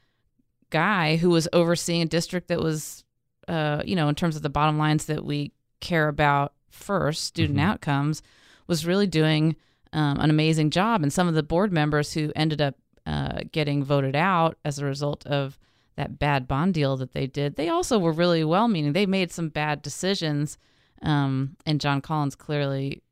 guy 0.70 1.16
who 1.16 1.28
was 1.28 1.48
overseeing 1.52 2.00
a 2.02 2.06
district 2.06 2.48
that 2.48 2.60
was 2.60 3.04
uh, 3.50 3.82
you 3.84 3.96
know, 3.96 4.08
in 4.08 4.14
terms 4.14 4.36
of 4.36 4.42
the 4.42 4.48
bottom 4.50 4.78
lines 4.78 5.06
that 5.06 5.24
we 5.24 5.52
care 5.80 6.08
about 6.08 6.52
first, 6.70 7.24
student 7.24 7.58
Mhm. 7.58 7.62
outcomes, 7.70 8.22
was 8.66 8.86
really 8.86 9.06
doing 9.06 9.56
um, 9.92 10.18
an 10.20 10.30
amazing 10.30 10.70
job. 10.70 11.02
And 11.02 11.12
some 11.12 11.26
of 11.26 11.34
the 11.34 11.42
board 11.42 11.72
members 11.72 12.12
who 12.12 12.30
ended 12.36 12.60
up 12.60 12.76
uh, 13.06 13.40
getting 13.50 13.82
voted 13.82 14.14
out 14.14 14.56
as 14.64 14.78
a 14.78 14.84
result 14.84 15.26
of 15.26 15.58
that 15.96 16.16
bad 16.18 16.46
bond 16.46 16.74
deal 16.74 16.96
that 16.96 17.10
they 17.12 17.26
did, 17.26 17.56
they 17.56 17.68
also 17.68 17.98
were 17.98 18.12
really 18.12 18.44
well 18.44 18.68
meaning. 18.68 18.92
They 18.92 19.06
made 19.06 19.32
some 19.32 19.48
bad 19.48 19.82
decisions. 19.82 20.58
Um, 21.02 21.56
and 21.66 21.80
John 21.80 22.00
Collins 22.02 22.36
clearly 22.36 23.02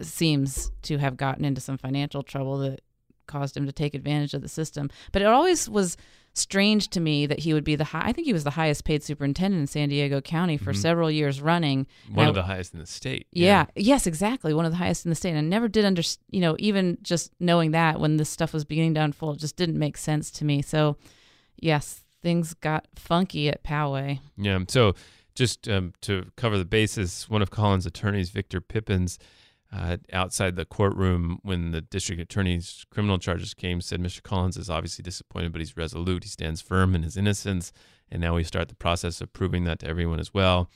seems 0.00 0.70
to 0.82 0.98
have 0.98 1.16
gotten 1.16 1.44
into 1.44 1.60
some 1.60 1.76
financial 1.78 2.22
trouble 2.22 2.58
that 2.58 2.82
caused 3.26 3.56
him 3.56 3.66
to 3.66 3.72
take 3.72 3.94
advantage 3.94 4.32
of 4.34 4.42
the 4.42 4.48
system. 4.48 4.90
But 5.12 5.22
it 5.22 5.26
always 5.28 5.68
was 5.68 5.96
strange 6.38 6.88
to 6.88 7.00
me 7.00 7.26
that 7.26 7.40
he 7.40 7.52
would 7.54 7.64
be 7.64 7.76
the 7.76 7.84
high, 7.84 8.02
I 8.06 8.12
think 8.12 8.26
he 8.26 8.32
was 8.32 8.44
the 8.44 8.50
highest 8.50 8.84
paid 8.84 9.02
superintendent 9.02 9.60
in 9.60 9.66
San 9.66 9.88
Diego 9.88 10.20
County 10.20 10.56
for 10.56 10.72
Mhm. 10.72 10.76
several 10.76 11.10
years 11.10 11.40
running. 11.40 11.86
One 12.12 12.26
I- 12.26 12.28
of 12.30 12.34
the 12.34 12.44
highest 12.44 12.72
in 12.74 12.80
the 12.80 12.86
state. 12.86 13.26
yeah. 13.32 13.66
Yes, 13.76 14.06
exactly. 14.06 14.54
One 14.54 14.64
of 14.64 14.70
the 14.72 14.78
highest 14.78 15.04
in 15.04 15.10
the 15.10 15.14
state. 15.14 15.30
And 15.30 15.38
I 15.38 15.42
never 15.42 15.68
did 15.68 15.84
understand, 15.84 16.24
you 16.30 16.40
know, 16.40 16.56
even 16.58 16.98
just 17.02 17.32
knowing 17.40 17.72
that 17.72 18.00
when 18.00 18.16
this 18.16 18.28
stuff 18.28 18.52
was 18.52 18.64
beginning 18.64 18.94
to 18.94 19.00
unfold, 19.02 19.36
it 19.36 19.40
just 19.40 19.56
didn't 19.56 19.78
make 19.78 19.96
sense 19.96 20.30
to 20.32 20.44
me. 20.44 20.62
So, 20.62 20.96
yes, 21.60 22.04
things 22.22 22.54
got 22.54 22.86
funky 22.94 23.48
at 23.48 23.62
Poway. 23.62 24.20
Yeah. 24.36 24.58
So 24.68 24.94
just 25.34 25.68
um, 25.68 25.92
to 26.02 26.26
cover 26.36 26.58
the 26.58 26.64
bases, 26.64 27.26
one 27.28 27.42
of 27.42 27.50
Collins' 27.50 27.86
attorneys, 27.86 28.30
Victor 28.30 28.60
Pippins, 28.60 29.18
uh, 29.72 29.98
outside 30.12 30.56
the 30.56 30.64
courtroom 30.64 31.38
when 31.42 31.72
the 31.72 31.80
district 31.80 32.20
attorney's 32.20 32.86
criminal 32.90 33.18
charges 33.18 33.52
came, 33.52 33.80
said 33.80 34.00
Mr. 34.00 34.22
Collins 34.22 34.56
is 34.56 34.70
obviously 34.70 35.02
disappointed, 35.02 35.52
but 35.52 35.60
he's 35.60 35.76
resolute. 35.76 36.24
He 36.24 36.30
stands 36.30 36.62
firm 36.62 36.94
in 36.94 37.02
his 37.02 37.16
innocence. 37.16 37.72
And 38.10 38.22
now 38.22 38.36
we 38.36 38.44
start 38.44 38.68
the 38.68 38.74
process 38.74 39.20
of 39.20 39.32
proving 39.32 39.64
that 39.64 39.80
to 39.80 39.86
everyone 39.86 40.20
as 40.20 40.32
well. 40.32 40.70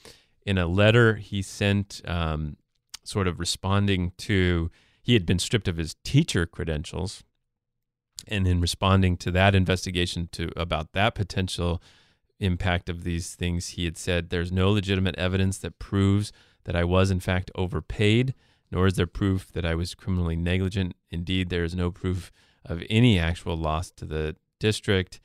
In 0.44 0.58
a 0.58 0.66
letter 0.66 1.14
he 1.14 1.40
sent, 1.40 2.02
um, 2.04 2.56
sort 3.04 3.26
of 3.26 3.40
responding 3.40 4.12
to, 4.18 4.70
he 5.02 5.14
had 5.14 5.24
been 5.24 5.38
stripped 5.38 5.68
of 5.68 5.78
his 5.78 5.96
teacher 6.04 6.44
credentials. 6.44 7.24
And 8.28 8.46
in 8.46 8.60
responding 8.60 9.16
to 9.18 9.30
that 9.32 9.54
investigation 9.54 10.28
to 10.32 10.50
about 10.54 10.92
that 10.92 11.14
potential 11.14 11.82
impact 12.38 12.88
of 12.88 13.04
these 13.04 13.34
things, 13.34 13.68
he 13.68 13.84
had 13.84 13.96
said, 13.96 14.30
There's 14.30 14.52
no 14.52 14.70
legitimate 14.70 15.16
evidence 15.16 15.58
that 15.58 15.78
proves 15.78 16.32
that 16.64 16.76
I 16.76 16.84
was, 16.84 17.10
in 17.10 17.20
fact, 17.20 17.50
overpaid, 17.54 18.34
nor 18.72 18.86
is 18.86 18.94
there 18.94 19.06
proof 19.06 19.52
that 19.52 19.64
I 19.64 19.74
was 19.74 19.94
criminally 19.94 20.34
negligent. 20.34 20.96
Indeed, 21.10 21.50
there 21.50 21.62
is 21.62 21.74
no 21.74 21.90
proof 21.90 22.32
of 22.64 22.82
any 22.88 23.18
actual 23.18 23.56
loss 23.56 23.90
to 23.92 24.06
the 24.06 24.36
district. 24.58 25.20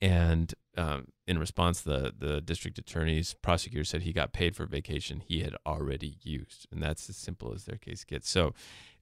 And 0.00 0.52
um, 0.76 1.08
in 1.26 1.38
response, 1.38 1.80
the, 1.82 2.12
the 2.18 2.40
district 2.40 2.78
attorney's 2.78 3.34
prosecutor 3.34 3.84
said 3.84 4.02
he 4.02 4.12
got 4.12 4.32
paid 4.32 4.56
for 4.56 4.66
vacation 4.66 5.20
he 5.20 5.40
had 5.42 5.54
already 5.64 6.16
used. 6.22 6.66
And 6.72 6.82
that's 6.82 7.08
as 7.08 7.16
simple 7.16 7.54
as 7.54 7.64
their 7.64 7.78
case 7.78 8.02
gets. 8.04 8.28
So 8.28 8.54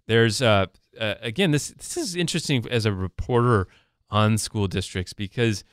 there's, 0.07 0.43
uh, 0.43 0.67
uh, 1.01 1.15
again, 1.23 1.53
this, 1.53 1.69
this 1.69 1.97
is 1.97 2.15
interesting 2.15 2.67
as 2.71 2.85
a 2.85 2.93
reporter 2.93 3.69
on 4.11 4.37
school 4.37 4.67
districts 4.67 5.15
because 5.15 5.65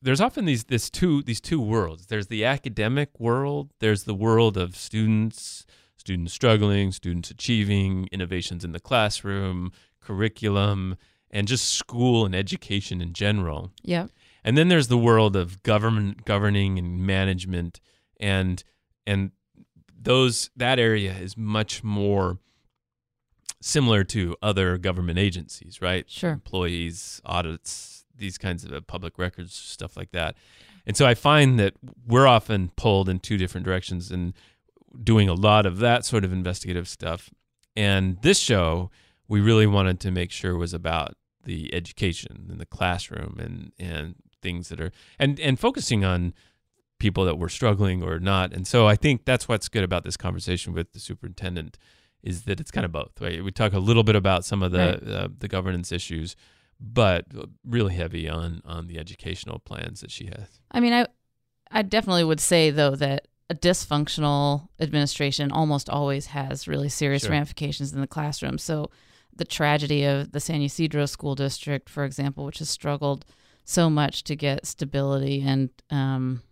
there's 0.00 0.20
often 0.20 0.44
these 0.44 0.64
this 0.64 0.90
two 0.90 1.22
these 1.22 1.40
two 1.40 1.60
worlds. 1.60 2.06
There's 2.06 2.26
the 2.26 2.44
academic 2.44 3.18
world. 3.18 3.72
There's 3.80 4.04
the 4.04 4.14
world 4.14 4.56
of 4.56 4.76
students, 4.76 5.64
students 6.02 6.32
struggling, 6.32 6.90
students 6.90 7.30
achieving, 7.30 8.08
innovations 8.10 8.64
in 8.64 8.72
the 8.72 8.80
classroom, 8.80 9.70
curriculum, 10.00 10.96
and 11.30 11.46
just 11.46 11.74
school 11.74 12.26
and 12.26 12.34
education 12.34 13.00
in 13.00 13.12
general. 13.12 13.70
Yep. 13.84 14.10
And 14.42 14.58
then 14.58 14.66
there's 14.68 14.88
the 14.88 14.98
world 14.98 15.36
of 15.36 15.62
government 15.62 16.24
governing 16.24 16.76
and 16.76 17.06
management 17.06 17.80
and 18.18 18.62
and 19.06 19.30
those 19.96 20.50
that 20.56 20.80
area 20.80 21.12
is 21.12 21.36
much 21.36 21.84
more 21.84 22.38
similar 23.60 24.02
to 24.02 24.36
other 24.42 24.76
government 24.78 25.20
agencies, 25.20 25.80
right? 25.80 26.10
Sure. 26.10 26.32
Employees, 26.32 27.22
audits, 27.24 28.04
these 28.16 28.36
kinds 28.36 28.64
of 28.64 28.72
uh, 28.72 28.80
public 28.80 29.18
records, 29.18 29.54
stuff 29.54 29.96
like 29.96 30.10
that. 30.10 30.34
And 30.84 30.96
so 30.96 31.06
I 31.06 31.14
find 31.14 31.60
that 31.60 31.74
we're 32.04 32.26
often 32.26 32.72
pulled 32.74 33.08
in 33.08 33.20
two 33.20 33.38
different 33.38 33.64
directions 33.64 34.10
and 34.10 34.34
doing 35.02 35.28
a 35.28 35.34
lot 35.34 35.66
of 35.66 35.78
that 35.78 36.04
sort 36.04 36.24
of 36.24 36.32
investigative 36.32 36.88
stuff. 36.88 37.30
And 37.76 38.20
this 38.22 38.38
show, 38.38 38.90
we 39.28 39.40
really 39.40 39.66
wanted 39.66 40.00
to 40.00 40.10
make 40.10 40.30
sure 40.30 40.56
was 40.56 40.74
about 40.74 41.14
the 41.44 41.72
education 41.74 42.46
and 42.50 42.60
the 42.60 42.66
classroom 42.66 43.38
and 43.40 43.72
and 43.78 44.14
things 44.42 44.68
that 44.68 44.80
are 44.80 44.92
and 45.18 45.38
and 45.40 45.58
focusing 45.58 46.04
on 46.04 46.34
people 46.98 47.24
that 47.24 47.36
were 47.38 47.48
struggling 47.48 48.02
or 48.02 48.18
not. 48.20 48.52
And 48.52 48.66
so 48.66 48.86
I 48.86 48.94
think 48.96 49.24
that's 49.24 49.48
what's 49.48 49.68
good 49.68 49.82
about 49.84 50.04
this 50.04 50.16
conversation 50.16 50.72
with 50.72 50.92
the 50.92 51.00
superintendent 51.00 51.78
is 52.22 52.42
that 52.44 52.60
it's 52.60 52.70
kind 52.70 52.84
of 52.84 52.92
both. 52.92 53.20
Right? 53.20 53.42
We 53.42 53.50
talk 53.50 53.72
a 53.72 53.78
little 53.80 54.04
bit 54.04 54.14
about 54.16 54.44
some 54.44 54.62
of 54.62 54.70
the 54.72 54.78
Right. 54.78 55.08
uh, 55.08 55.28
the 55.36 55.48
governance 55.48 55.90
issues, 55.90 56.36
but 56.78 57.26
really 57.64 57.94
heavy 57.94 58.28
on 58.28 58.60
on 58.64 58.86
the 58.86 58.98
educational 58.98 59.58
plans 59.58 60.00
that 60.02 60.10
she 60.10 60.26
has. 60.26 60.60
I 60.70 60.80
mean, 60.80 60.92
I 60.92 61.06
I 61.70 61.82
definitely 61.82 62.24
would 62.24 62.40
say 62.40 62.70
though 62.70 62.94
that 62.96 63.26
a 63.50 63.54
dysfunctional 63.54 64.68
administration 64.80 65.52
almost 65.52 65.90
always 65.90 66.26
has 66.26 66.66
really 66.68 66.88
serious 66.88 67.22
Sure. 67.22 67.32
ramifications 67.32 67.92
in 67.92 68.00
the 68.00 68.06
classroom. 68.06 68.58
So 68.58 68.90
the 69.34 69.44
tragedy 69.44 70.04
of 70.04 70.32
the 70.32 70.40
San 70.40 70.62
Ysidro 70.62 71.06
school 71.06 71.34
district, 71.34 71.88
for 71.88 72.04
example, 72.04 72.44
which 72.44 72.58
has 72.58 72.70
struggled 72.70 73.24
so 73.64 73.88
much 73.88 74.24
to 74.24 74.36
get 74.36 74.66
stability 74.66 75.42
and 75.42 75.70
um, 75.90 76.42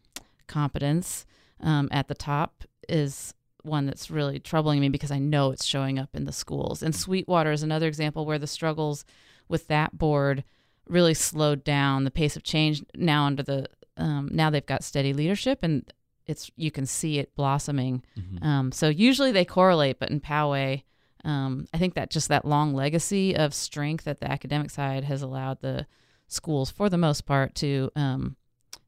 competence 0.46 1.26
um, 1.60 1.88
at 1.90 2.08
the 2.08 2.14
top, 2.14 2.64
is 2.88 3.34
one 3.62 3.86
that's 3.86 4.10
really 4.10 4.38
troubling 4.40 4.80
me 4.80 4.88
because 4.88 5.10
I 5.10 5.18
know 5.18 5.50
it's 5.50 5.66
showing 5.66 5.98
up 5.98 6.10
in 6.14 6.24
the 6.24 6.32
schools. 6.32 6.82
And 6.82 6.94
Sweetwater 6.94 7.52
is 7.52 7.62
another 7.62 7.86
example 7.86 8.24
where 8.24 8.38
the 8.38 8.46
struggles 8.46 9.04
with 9.48 9.68
that 9.68 9.96
board 9.98 10.44
really 10.88 11.14
slowed 11.14 11.62
down 11.62 12.04
the 12.04 12.10
pace 12.10 12.36
of 12.36 12.42
change 12.42 12.82
now 12.96 13.24
under 13.24 13.42
the 13.42 13.66
um, 13.96 14.28
now 14.32 14.48
they've 14.48 14.64
got 14.64 14.82
steady 14.82 15.12
leadership 15.12 15.58
and 15.62 15.92
it's 16.30 16.50
you 16.56 16.70
can 16.70 16.86
see 16.86 17.18
it 17.18 17.34
blossoming 17.34 18.02
um, 18.42 18.72
so 18.72 18.88
usually 18.88 19.32
they 19.32 19.44
correlate 19.44 19.98
but 19.98 20.10
in 20.10 20.20
poway 20.20 20.82
um, 21.24 21.66
i 21.74 21.78
think 21.78 21.94
that 21.94 22.10
just 22.10 22.28
that 22.28 22.44
long 22.44 22.74
legacy 22.74 23.36
of 23.36 23.52
strength 23.52 24.06
at 24.06 24.20
the 24.20 24.30
academic 24.30 24.70
side 24.70 25.04
has 25.04 25.22
allowed 25.22 25.60
the 25.60 25.86
schools 26.28 26.70
for 26.70 26.88
the 26.88 26.98
most 26.98 27.26
part 27.26 27.54
to 27.54 27.90
um, 27.96 28.36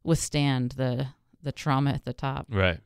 withstand 0.04 0.72
the 0.72 1.06
the 1.42 1.52
trauma 1.52 1.90
at 1.90 2.04
the 2.04 2.12
top 2.12 2.46
Right. 2.48 2.78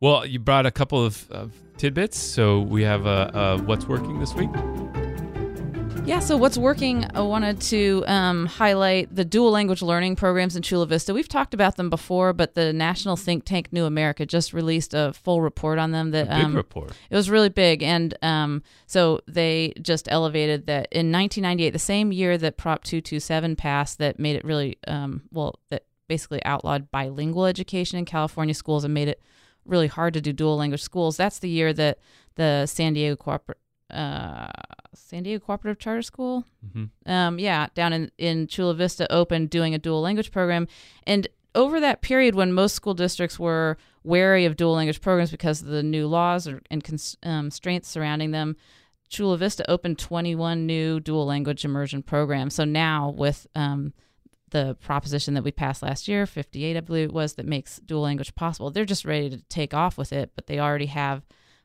Well, 0.00 0.26
you 0.26 0.38
brought 0.38 0.66
a 0.66 0.70
couple 0.70 1.02
of, 1.02 1.30
of 1.30 1.54
tidbits, 1.78 2.18
so 2.18 2.60
we 2.60 2.82
have 2.82 3.06
uh, 3.06 3.30
uh, 3.32 3.58
what's 3.62 3.86
working 3.86 4.18
this 4.18 4.34
week. 4.34 4.50
Yeah, 6.06 6.18
so 6.18 6.36
what's 6.36 6.58
working? 6.58 7.06
I 7.14 7.22
wanted 7.22 7.62
to 7.62 8.04
um, 8.06 8.44
highlight 8.44 9.14
the 9.14 9.24
dual 9.24 9.50
language 9.50 9.80
learning 9.80 10.16
programs 10.16 10.54
in 10.54 10.62
Chula 10.62 10.84
Vista. 10.84 11.14
We've 11.14 11.28
talked 11.28 11.54
about 11.54 11.76
them 11.76 11.88
before, 11.88 12.34
but 12.34 12.54
the 12.54 12.74
national 12.74 13.16
think 13.16 13.46
tank 13.46 13.72
New 13.72 13.86
America 13.86 14.26
just 14.26 14.52
released 14.52 14.92
a 14.92 15.14
full 15.14 15.40
report 15.40 15.78
on 15.78 15.92
them. 15.92 16.10
That 16.10 16.26
A 16.26 16.36
big 16.36 16.44
um, 16.44 16.54
report. 16.56 16.92
It 17.08 17.16
was 17.16 17.30
really 17.30 17.48
big, 17.48 17.82
and 17.82 18.14
um, 18.20 18.62
so 18.86 19.20
they 19.26 19.72
just 19.80 20.06
elevated 20.10 20.66
that 20.66 20.88
in 20.92 21.10
1998, 21.10 21.70
the 21.70 21.78
same 21.78 22.12
year 22.12 22.36
that 22.36 22.58
Prop 22.58 22.84
227 22.84 23.56
passed, 23.56 23.96
that 23.96 24.18
made 24.18 24.36
it 24.36 24.44
really 24.44 24.76
um, 24.86 25.22
well, 25.32 25.58
that 25.70 25.84
basically 26.06 26.44
outlawed 26.44 26.90
bilingual 26.90 27.46
education 27.46 27.98
in 27.98 28.04
California 28.04 28.54
schools 28.54 28.84
and 28.84 28.92
made 28.92 29.08
it 29.08 29.22
really 29.64 29.86
hard 29.86 30.12
to 30.12 30.20
do 30.20 30.34
dual 30.34 30.58
language 30.58 30.82
schools. 30.82 31.16
That's 31.16 31.38
the 31.38 31.48
year 31.48 31.72
that 31.72 31.98
the 32.34 32.66
San 32.66 32.92
Diego 32.92 33.16
Cooper- 33.16 33.56
uh, 33.90 34.48
San 34.94 35.22
Diego 35.24 35.44
Cooperative 35.44 35.78
Charter 35.78 36.02
School, 36.02 36.44
Mhm. 36.66 36.90
um, 37.06 37.38
yeah, 37.38 37.68
down 37.74 37.92
in 37.92 38.10
in 38.18 38.46
Chula 38.46 38.74
Vista, 38.74 39.10
opened 39.12 39.50
doing 39.50 39.74
a 39.74 39.78
dual 39.78 40.00
language 40.00 40.30
program, 40.32 40.66
and 41.06 41.28
over 41.54 41.78
that 41.80 42.00
period 42.02 42.34
when 42.34 42.52
most 42.52 42.74
school 42.74 42.94
districts 42.94 43.38
were 43.38 43.76
wary 44.02 44.44
of 44.44 44.56
dual 44.56 44.72
language 44.74 45.00
programs 45.00 45.30
because 45.30 45.62
of 45.62 45.68
the 45.68 45.82
new 45.84 46.06
laws 46.06 46.48
or, 46.48 46.60
and 46.70 46.82
cons- 46.82 47.16
um, 47.22 47.44
constraints 47.44 47.88
surrounding 47.88 48.32
them, 48.32 48.56
Chula 49.08 49.36
Vista 49.38 49.68
opened 49.70 49.98
21 49.98 50.66
new 50.66 50.98
dual 50.98 51.24
language 51.26 51.64
immersion 51.64 52.02
programs. 52.02 52.54
So 52.54 52.64
now 52.64 53.10
with 53.10 53.46
um, 53.54 53.92
the 54.50 54.74
proposition 54.80 55.34
that 55.34 55.44
we 55.44 55.52
passed 55.52 55.82
last 55.82 56.08
year, 56.08 56.26
58, 56.26 56.76
I 56.76 56.80
believe 56.80 57.04
it 57.10 57.14
was, 57.14 57.34
that 57.34 57.46
makes 57.46 57.78
dual 57.78 58.02
language 58.02 58.34
possible, 58.34 58.70
they're 58.70 58.84
just 58.84 59.04
ready 59.04 59.30
to 59.30 59.40
take 59.42 59.72
off 59.72 59.96
with 59.96 60.12
it, 60.12 60.32
but 60.34 60.46
they 60.48 60.58
already 60.58 60.86
have 60.86 61.22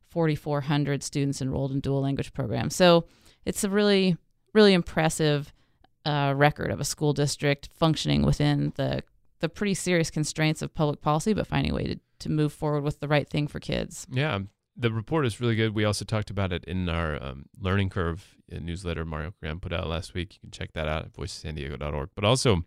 4,400 0.10 1.04
students 1.04 1.42
enrolled 1.42 1.72
in 1.72 1.80
dual 1.80 2.02
language 2.02 2.34
programs. 2.34 2.76
So 2.76 3.06
it's 3.46 3.64
a 3.64 3.70
really, 3.70 4.18
really 4.54 4.74
impressive 4.74 5.54
uh, 6.06 6.34
record 6.36 6.72
of 6.72 6.80
a 6.80 6.86
school 6.86 7.14
district 7.14 7.70
functioning 7.74 8.24
within 8.24 8.74
the 8.76 9.04
the 9.40 9.50
pretty 9.50 9.74
serious 9.74 10.12
constraints 10.12 10.62
of 10.62 10.74
public 10.74 11.02
policy, 11.02 11.34
but 11.34 11.48
finding 11.48 11.72
a 11.72 11.76
way 11.76 11.86
to, 11.86 12.00
to 12.20 12.30
move 12.30 12.52
forward 12.52 12.84
with 12.84 13.00
the 13.00 13.08
right 13.08 13.30
thing 13.30 13.48
for 13.48 13.60
kids. 13.60 14.06
Yeah, 14.12 14.40
the 14.76 14.92
report 14.92 15.26
is 15.26 15.40
really 15.40 15.56
good. 15.56 15.74
We 15.74 15.86
also 15.86 16.06
talked 16.06 16.30
about 16.30 16.52
it 16.52 16.64
in 16.66 16.90
our 16.90 17.22
um, 17.24 17.46
Learning 17.60 17.90
Curve 17.90 18.36
uh, 18.54 18.60
newsletter 18.60 19.06
Mario 19.06 19.34
Koran 19.40 19.60
put 19.60 19.74
out 19.74 19.88
last 19.88 20.14
week. 20.14 20.34
You 20.34 20.40
can 20.42 20.52
check 20.52 20.74
that 20.74 20.88
out 20.88 21.06
at 21.06 21.14
voicesandiego.org. 21.14 22.10
But 22.16 22.24
also, 22.26 22.66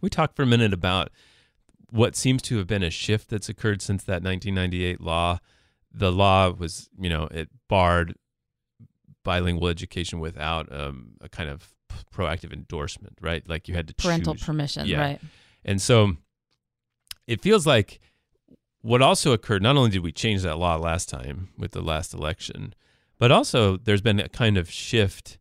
we 0.00 0.10
talked 0.10 0.36
for 0.36 0.42
a 0.42 0.46
minute 0.46 0.72
about 0.72 1.10
what 1.90 2.16
seems 2.16 2.42
to 2.42 2.58
have 2.58 2.66
been 2.66 2.82
a 2.82 2.90
shift 2.90 3.30
that's 3.30 3.48
occurred 3.48 3.80
since 3.80 4.04
that 4.04 4.22
1998 4.22 5.00
law. 5.00 5.38
The 5.96 6.10
law 6.12 6.50
was, 6.50 6.88
you 6.98 7.08
know, 7.08 7.24
it 7.30 7.48
barred 7.68 8.14
bilingual 9.22 9.68
education 9.68 10.20
without 10.20 10.70
um, 10.74 11.12
a 11.20 11.28
kind 11.28 11.48
of 11.48 11.72
proactive 12.12 12.52
endorsement, 12.52 13.16
right? 13.20 13.48
Like 13.48 13.68
you 13.68 13.74
had 13.74 13.88
to 13.88 13.94
Parental 13.94 14.34
choose. 14.34 14.44
permission, 14.44 14.86
Yeah. 14.86 15.00
right? 15.00 15.20
And 15.64 15.80
so 15.80 16.16
it 17.26 17.40
feels 17.40 17.66
like 17.66 18.00
what 18.82 19.00
also 19.00 19.32
occurred, 19.32 19.62
not 19.62 19.76
only 19.76 19.90
did 19.90 20.02
we 20.02 20.12
change 20.12 20.42
that 20.42 20.58
law 20.58 20.76
last 20.76 21.08
time 21.08 21.48
with 21.56 21.70
the 21.72 21.80
last 21.80 22.12
election, 22.12 22.74
but 23.18 23.32
also 23.32 23.76
there's 23.78 24.02
been 24.02 24.20
a 24.20 24.28
kind 24.28 24.58
of 24.58 24.70
shift 24.70 25.38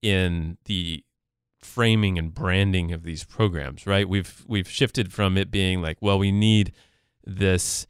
in 0.00 0.56
the 0.64 1.04
framing 1.60 2.16
and 2.18 2.32
branding 2.32 2.92
of 2.92 3.02
these 3.02 3.24
programs, 3.24 3.86
right? 3.86 4.08
We've 4.08 4.44
we've 4.46 4.68
shifted 4.68 5.12
from 5.12 5.36
it 5.36 5.50
being 5.50 5.82
like, 5.82 5.98
well, 6.00 6.18
we 6.18 6.30
need 6.32 6.72
this 7.26 7.86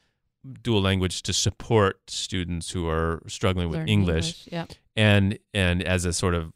dual 0.63 0.81
language 0.83 1.23
to 1.23 1.33
support 1.33 2.11
students 2.11 2.71
who 2.71 2.89
are 2.89 3.23
struggling 3.27 3.69
with 3.69 3.79
Learn 3.79 3.89
English. 3.89 4.49
Yeah. 4.51 4.67
and 4.97 5.39
and 5.55 5.83
as 5.83 6.05
a 6.05 6.13
sort 6.13 6.35
of 6.35 6.53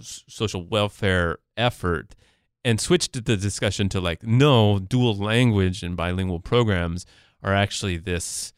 social 0.00 0.62
welfare 0.66 1.38
effort 1.56 2.14
and 2.64 2.80
switched 2.80 3.24
the 3.24 3.36
discussion 3.36 3.88
to 3.88 4.00
like 4.00 4.22
no 4.22 4.78
dual 4.78 5.16
language 5.16 5.82
and 5.82 5.96
bilingual 5.96 6.40
programs 6.40 7.06
are 7.42 7.54
actually 7.54 7.96
this 7.96 8.52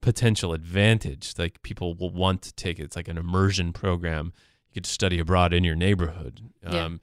potential 0.00 0.52
advantage. 0.52 1.32
Like 1.38 1.62
people 1.62 1.94
will 1.94 2.10
want 2.10 2.42
to 2.42 2.52
take 2.54 2.78
it. 2.78 2.82
It's 2.82 2.96
like 2.96 3.08
an 3.08 3.16
immersion 3.16 3.72
program. 3.72 4.32
You 4.68 4.74
get 4.74 4.84
to 4.84 4.90
study 4.90 5.18
abroad 5.18 5.54
in 5.54 5.64
your 5.64 5.76
neighborhood. 5.76 6.40
Yeah. 6.62 6.84
um, 6.84 7.00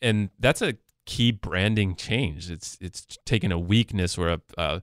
and 0.00 0.30
that's 0.38 0.62
a 0.62 0.74
key 1.06 1.32
branding 1.32 1.96
change. 1.96 2.50
It's 2.50 2.78
it's 2.80 3.18
taken 3.26 3.50
a 3.50 3.58
weakness 3.58 4.16
or 4.16 4.28
a, 4.28 4.40
a 4.56 4.82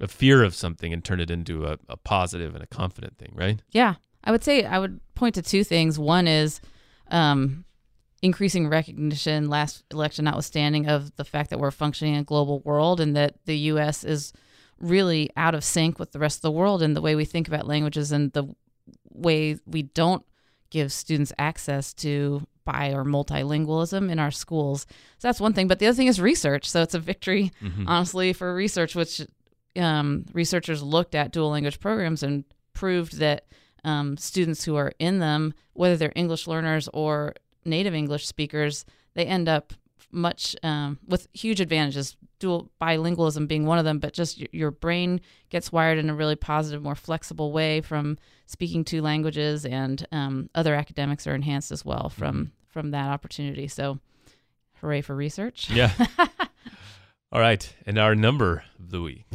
a 0.00 0.08
fear 0.08 0.42
of 0.42 0.54
something 0.54 0.92
and 0.92 1.04
turn 1.04 1.20
it 1.20 1.30
into 1.30 1.66
a, 1.66 1.78
a 1.88 1.96
positive 1.96 2.54
and 2.54 2.62
a 2.62 2.66
confident 2.66 3.18
thing 3.18 3.32
right 3.34 3.60
Yeah, 3.70 3.94
I 4.24 4.30
would 4.30 4.44
say 4.44 4.64
I 4.64 4.78
would 4.78 5.00
point 5.14 5.36
to 5.36 5.42
two 5.42 5.64
things. 5.64 5.98
One 5.98 6.26
is 6.26 6.60
um, 7.10 7.64
increasing 8.22 8.68
recognition, 8.68 9.48
last 9.48 9.84
election 9.92 10.24
notwithstanding, 10.24 10.88
of 10.88 11.14
the 11.16 11.24
fact 11.24 11.50
that 11.50 11.60
we're 11.60 11.70
functioning 11.70 12.14
in 12.14 12.20
a 12.20 12.24
global 12.24 12.60
world 12.60 13.00
and 13.00 13.14
that 13.16 13.36
the 13.44 13.56
U.S. 13.70 14.02
is 14.04 14.32
really 14.80 15.30
out 15.36 15.54
of 15.54 15.64
sync 15.64 15.98
with 15.98 16.12
the 16.12 16.18
rest 16.18 16.38
of 16.38 16.42
the 16.42 16.50
world 16.50 16.82
and 16.82 16.96
the 16.96 17.00
way 17.00 17.14
we 17.14 17.24
think 17.24 17.48
about 17.48 17.66
languages 17.66 18.12
and 18.12 18.32
the 18.32 18.44
way 19.12 19.58
we 19.64 19.82
don't 19.82 20.24
give 20.70 20.92
students 20.92 21.32
access 21.38 21.94
to 21.94 22.46
bi 22.64 22.92
or 22.92 23.04
multilingualism 23.04 24.10
in 24.10 24.18
our 24.18 24.32
schools. 24.32 24.86
So 25.18 25.28
that's 25.28 25.40
one 25.40 25.52
thing. 25.52 25.68
But 25.68 25.78
the 25.78 25.86
other 25.86 25.94
thing 25.94 26.08
is 26.08 26.20
research. 26.20 26.68
So 26.68 26.82
it's 26.82 26.94
a 26.94 26.98
victory, 26.98 27.52
honestly, 27.86 28.32
for 28.32 28.52
research, 28.52 28.94
which 28.96 29.22
um, 29.76 30.24
researchers 30.32 30.82
looked 30.82 31.14
at 31.14 31.32
dual 31.32 31.50
language 31.50 31.80
programs 31.80 32.22
and 32.22 32.44
proved 32.72 33.18
that 33.18 33.46
um, 33.84 34.16
students 34.16 34.64
who 34.64 34.76
are 34.76 34.92
in 34.98 35.18
them, 35.18 35.54
whether 35.74 35.96
they're 35.96 36.12
English 36.16 36.46
learners 36.46 36.88
or 36.92 37.34
native 37.64 37.94
English 37.94 38.26
speakers, 38.26 38.84
they 39.14 39.24
end 39.26 39.48
up 39.48 39.72
much 40.10 40.56
um, 40.62 40.98
with 41.06 41.28
huge 41.32 41.60
advantages. 41.60 42.16
Dual 42.38 42.70
bilingualism 42.80 43.48
being 43.48 43.64
one 43.64 43.78
of 43.78 43.86
them, 43.86 43.98
but 43.98 44.12
just 44.12 44.38
y- 44.40 44.46
your 44.52 44.70
brain 44.70 45.22
gets 45.48 45.72
wired 45.72 45.96
in 45.96 46.10
a 46.10 46.14
really 46.14 46.36
positive, 46.36 46.82
more 46.82 46.94
flexible 46.94 47.50
way 47.50 47.80
from 47.80 48.18
speaking 48.44 48.84
two 48.84 49.00
languages, 49.00 49.64
and 49.64 50.06
um, 50.12 50.50
other 50.54 50.74
academics 50.74 51.26
are 51.26 51.34
enhanced 51.34 51.72
as 51.72 51.82
well 51.82 52.10
from 52.10 52.52
from 52.68 52.90
that 52.90 53.08
opportunity. 53.08 53.68
So, 53.68 54.00
hooray 54.80 55.00
for 55.00 55.16
research! 55.16 55.70
Yeah. 55.70 55.92
All 57.32 57.40
right. 57.40 57.74
And 57.84 57.98
our 57.98 58.14
number 58.14 58.62
of 58.78 58.90
the 58.90 59.02
week. 59.02 59.26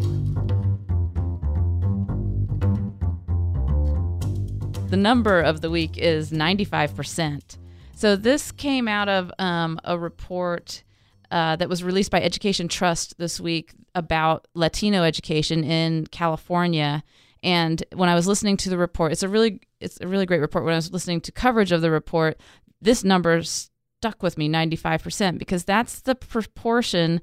The 4.89 4.97
number 4.97 5.41
of 5.41 5.59
the 5.61 5.69
week 5.69 5.97
is 5.97 6.31
95%. 6.31 7.57
So 7.95 8.15
this 8.15 8.51
came 8.53 8.87
out 8.87 9.09
of 9.09 9.31
um, 9.39 9.79
a 9.83 9.99
report 9.99 10.83
uh, 11.31 11.57
that 11.57 11.67
was 11.67 11.83
released 11.83 12.11
by 12.11 12.21
Education 12.21 12.69
Trust 12.69 13.17
this 13.17 13.39
week 13.41 13.73
about 13.93 14.47
Latino 14.53 15.03
education 15.03 15.63
in 15.63 16.07
California. 16.07 17.03
And 17.43 17.83
when 17.93 18.07
I 18.07 18.15
was 18.15 18.25
listening 18.25 18.55
to 18.57 18.69
the 18.69 18.77
report, 18.77 19.11
it's 19.11 19.23
a 19.23 19.29
really 19.29 19.59
it's 19.81 19.99
a 19.99 20.07
really 20.07 20.25
great 20.25 20.41
report. 20.41 20.63
When 20.63 20.73
I 20.73 20.77
was 20.77 20.93
listening 20.93 21.21
to 21.21 21.31
coverage 21.31 21.71
of 21.71 21.81
the 21.81 21.91
report, 21.91 22.39
this 22.81 23.03
number 23.03 23.41
stuck 23.43 24.23
with 24.23 24.37
me 24.37 24.49
95% 24.49 25.37
because 25.37 25.63
that's 25.63 26.01
the 26.01 26.15
proportion 26.15 27.21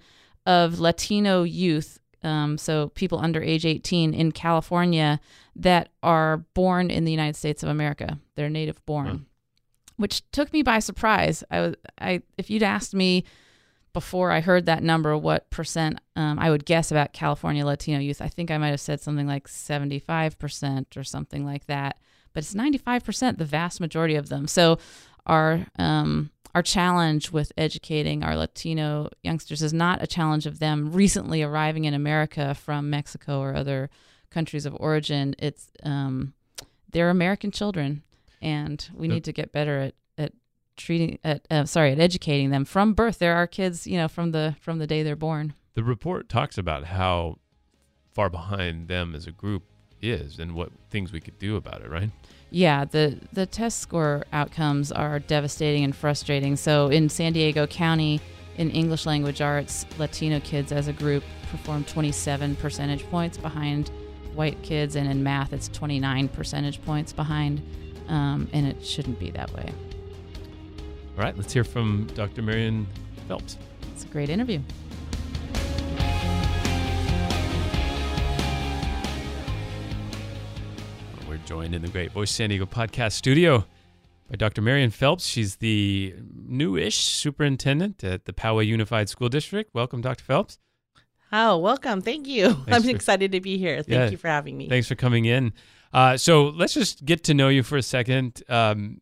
of 0.49 0.81
Latino 0.81 1.43
youth 1.43 2.01
um, 2.23 2.59
so 2.59 2.89
people 2.89 3.19
under 3.19 3.41
age 3.41 3.65
18 3.65 4.13
in 4.13 4.33
California 4.33 5.21
that 5.55 5.91
are 6.03 6.39
born 6.55 6.91
in 6.91 7.05
the 7.05 7.13
United 7.13 7.37
States 7.37 7.63
of 7.63 7.69
America. 7.69 8.19
They're 8.35 8.51
native 8.51 8.85
born, 8.87 9.27
which 9.97 10.29
took 10.33 10.53
me 10.53 10.63
by 10.63 10.81
surprise. 10.81 11.45
I 11.51 11.61
was, 11.61 11.75
I, 12.01 12.23
if 12.37 12.51
you'd 12.51 12.63
asked 12.63 12.95
me 12.95 13.25
before 13.93 14.31
I 14.31 14.41
heard 14.41 14.67
that 14.67 14.83
number, 14.83 15.17
what 15.17 15.49
percent 15.51 16.01
um, 16.17 16.39
I 16.39 16.51
would 16.51 16.65
guess 16.65 16.91
about 16.91 17.13
California 17.13 17.65
Latino 17.65 18.01
youth, 18.01 18.21
I 18.21 18.29
think 18.29 18.51
I 18.51 18.59
might 18.59 18.71
have 18.71 18.81
said 18.81 19.01
something 19.01 19.27
like 19.27 19.47
75% 19.47 20.97
or 20.97 21.05
something 21.05 21.45
like 21.45 21.67
that. 21.67 21.99
But 22.33 22.45
it's 22.45 22.55
95%, 22.55 23.39
the 23.39 23.45
vast 23.45 23.81
majority 23.81 24.17
of 24.17 24.29
them. 24.29 24.47
So 24.47 24.79
our 25.27 25.67
um, 25.79 26.31
our 26.55 26.63
challenge 26.63 27.31
with 27.31 27.53
educating 27.57 28.23
our 28.23 28.37
Latino 28.37 29.11
youngsters 29.23 29.63
is 29.63 29.73
not 29.73 30.03
a 30.03 30.07
challenge 30.07 30.47
of 30.47 30.59
them 30.59 30.93
recently 30.93 31.43
arriving 31.43 31.85
in 31.85 31.95
America 31.95 32.55
from 32.55 32.91
Mexico 32.91 33.41
or 33.41 33.55
other 33.55 33.91
countries 34.31 34.67
of 34.67 34.77
origin. 34.81 35.35
It's 35.39 35.71
um, 35.83 36.35
they're 36.91 37.11
American 37.11 37.51
children, 37.51 38.03
and 38.41 38.89
we 38.95 39.09
need 39.09 39.25
to 39.25 39.33
get 39.33 39.53
better 39.53 39.79
at 39.79 39.95
at 40.17 40.33
treating 40.77 41.19
at 41.25 41.47
uh, 41.51 41.65
sorry 41.65 41.93
at 41.93 42.01
educating 42.01 42.51
them 42.51 42.65
from 42.65 42.95
birth. 42.95 43.19
They're 43.19 43.37
our 43.37 43.47
kids, 43.47 43.87
you 43.87 43.97
know, 43.97 44.09
from 44.09 44.33
the 44.33 44.57
from 44.61 44.79
the 44.79 44.87
day 44.87 45.03
they're 45.03 45.17
born. 45.17 45.55
The 45.75 45.85
report 45.85 46.29
talks 46.29 46.59
about 46.59 46.85
how 46.85 47.39
far 48.13 48.29
behind 48.29 48.89
them 48.89 49.15
as 49.15 49.27
a 49.27 49.33
group 49.33 49.63
is 50.01 50.39
and 50.39 50.55
what 50.55 50.71
things 50.91 51.13
we 51.13 51.21
could 51.21 51.39
do 51.39 51.57
about 51.57 51.83
it, 51.83 51.91
right? 51.91 52.11
Yeah, 52.51 52.85
the 52.87 53.19
the 53.33 53.47
test 53.47 53.81
score 53.81 54.25
outcomes 54.33 54.91
are 54.91 55.19
devastating 55.19 55.85
and 55.85 55.95
frustrating. 55.95 56.57
So 56.57 56.89
in 56.89 57.09
San 57.09 57.33
Diego 57.33 57.67
County, 57.67 58.21
in 58.57 58.71
English 58.71 59.07
language 59.07 59.41
arts, 59.41 59.87
Latino 59.99 60.41
kids 60.41 60.73
as 60.73 60.89
a 60.89 60.93
group 60.93 61.23
perform 61.51 61.85
27 61.85 62.57
percentage 62.57 63.05
points 63.11 63.37
behind 63.37 63.91
white 64.35 64.61
kids, 64.63 64.97
and 64.97 65.11
in 65.11 65.23
math, 65.23 65.53
it's 65.53 65.69
29 65.69 66.29
percentage 66.29 66.83
points 66.85 67.13
behind. 67.13 67.61
Um, 68.09 68.49
and 68.55 68.67
it 68.67 68.85
shouldn't 68.85 69.19
be 69.19 69.31
that 69.33 69.53
way. 69.53 69.71
All 71.17 71.25
right, 71.25 71.37
let's 71.37 71.53
hear 71.53 71.65
from 71.65 72.07
Dr. 72.15 72.41
Marian 72.41 72.87
Phelps. 73.27 73.59
It's 73.93 74.05
a 74.05 74.09
great 74.09 74.31
interview. 74.31 74.61
Joined 81.49 81.75
in 81.75 81.81
the 81.81 81.89
Great 81.89 82.13
Voice 82.13 82.31
San 82.31 82.51
Diego 82.51 82.67
podcast 82.67 83.13
studio 83.13 83.65
by 84.29 84.37
Dr. 84.37 84.61
Marian 84.61 84.91
Phelps. 84.91 85.25
She's 85.25 85.57
the 85.57 86.15
newish 86.47 86.99
superintendent 86.99 88.05
at 88.05 88.27
the 88.27 88.35
Poway 88.35 88.67
Unified 88.67 89.09
School 89.09 89.31
District. 89.31 89.71
Welcome, 89.75 90.03
Dr. 90.03 90.23
Phelps. 90.25 90.59
Oh, 91.33 91.57
welcome. 91.57 92.03
Thank 92.03 92.27
you. 92.29 92.49
I'm 92.69 92.83
for- 92.83 92.91
excited 92.91 93.33
to 93.33 93.41
be 93.41 93.57
here. 93.57 93.77
Thank 93.83 93.89
Yeah. 93.89 94.11
you 94.11 94.19
for 94.19 94.29
having 94.29 94.59
me. 94.59 94.69
Thanks 94.69 94.89
for 94.89 94.95
coming 94.95 95.25
in. 95.25 95.55
Uh, 95.91 96.19
so 96.19 96.49
let's 96.49 96.75
just 96.75 97.07
get 97.07 97.25
to 97.25 97.33
know 97.35 97.49
you 97.49 97.63
for 97.63 97.79
a 97.79 97.83
second. 97.83 98.43
Um, 98.51 99.01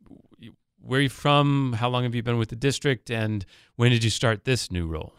where 0.81 1.01
are 1.01 1.03
you 1.03 1.09
from? 1.09 1.73
How 1.73 1.89
long 1.89 2.05
have 2.05 2.15
you 2.15 2.23
been 2.23 2.39
with 2.39 2.51
the 2.51 2.57
district? 2.57 3.11
And 3.11 3.45
when 3.75 3.91
did 3.91 4.05
you 4.05 4.11
start 4.11 4.45
this 4.45 4.71
new 4.71 4.87
role? 4.87 5.13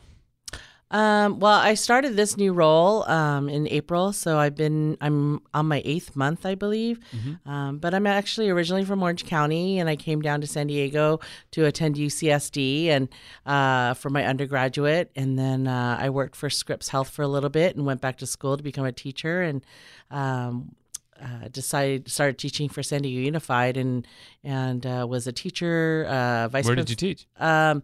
Um, 0.89 1.39
well, 1.41 1.59
I 1.59 1.73
started 1.73 2.15
this 2.15 2.37
new 2.37 2.53
role 2.53 3.03
um, 3.09 3.49
in 3.49 3.67
April, 3.67 4.13
so 4.13 4.37
I've 4.37 4.55
been 4.55 4.95
I'm 5.01 5.41
on 5.53 5.65
my 5.67 5.81
eighth 5.83 6.15
month, 6.15 6.45
I 6.45 6.55
believe. 6.55 6.99
Um, 7.45 7.77
but 7.79 7.93
I'm 7.93 8.07
actually 8.07 8.49
originally 8.49 8.85
from 8.85 9.03
Orange 9.03 9.25
County, 9.25 9.79
and 9.79 9.89
I 9.89 9.97
came 9.97 10.21
down 10.21 10.39
to 10.41 10.47
San 10.47 10.67
Diego 10.67 11.19
to 11.51 11.65
attend 11.65 11.95
UCSD 11.97 12.87
and 12.87 13.09
uh, 13.45 13.95
for 13.95 14.09
my 14.09 14.25
undergraduate, 14.25 15.11
and 15.15 15.37
then 15.37 15.67
uh, 15.67 15.97
I 15.99 16.09
worked 16.09 16.37
for 16.37 16.49
Scripps 16.49 16.87
Health 16.87 17.09
for 17.09 17.21
a 17.21 17.27
little 17.27 17.49
bit, 17.49 17.75
and 17.75 17.85
went 17.85 17.99
back 17.99 18.17
to 18.19 18.25
school 18.25 18.55
to 18.55 18.63
become 18.63 18.85
a 18.85 18.93
teacher, 18.93 19.41
and 19.41 19.65
um, 20.09 20.73
uh, 21.21 21.47
decided 21.49 22.09
started 22.09 22.37
teaching 22.37 22.69
for 22.69 22.83
San 22.83 23.01
Diego 23.01 23.21
Unified, 23.21 23.77
and 23.77 24.07
and 24.43 24.85
uh, 24.85 25.05
was 25.09 25.27
a 25.27 25.31
teacher, 25.31 26.05
uh, 26.09 26.47
vice. 26.47 26.65
Where 26.65 26.75
did 26.75 26.89
you 26.89 26.95
teach? 26.95 27.27
Um, 27.37 27.83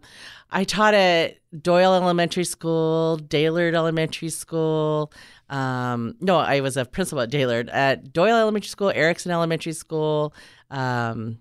I 0.50 0.64
taught 0.64 0.94
at 0.94 1.38
Doyle 1.60 1.94
Elementary 1.94 2.44
School, 2.44 3.18
Dailard 3.18 3.74
Elementary 3.74 4.30
School. 4.30 5.12
Um, 5.48 6.16
no, 6.20 6.38
I 6.38 6.60
was 6.60 6.76
a 6.76 6.84
principal 6.84 7.22
at 7.22 7.30
Dailard. 7.30 7.68
At 7.72 8.12
Doyle 8.12 8.36
Elementary 8.36 8.68
School, 8.68 8.90
Erickson 8.94 9.32
Elementary 9.32 9.72
School. 9.72 10.34
Um, 10.70 11.38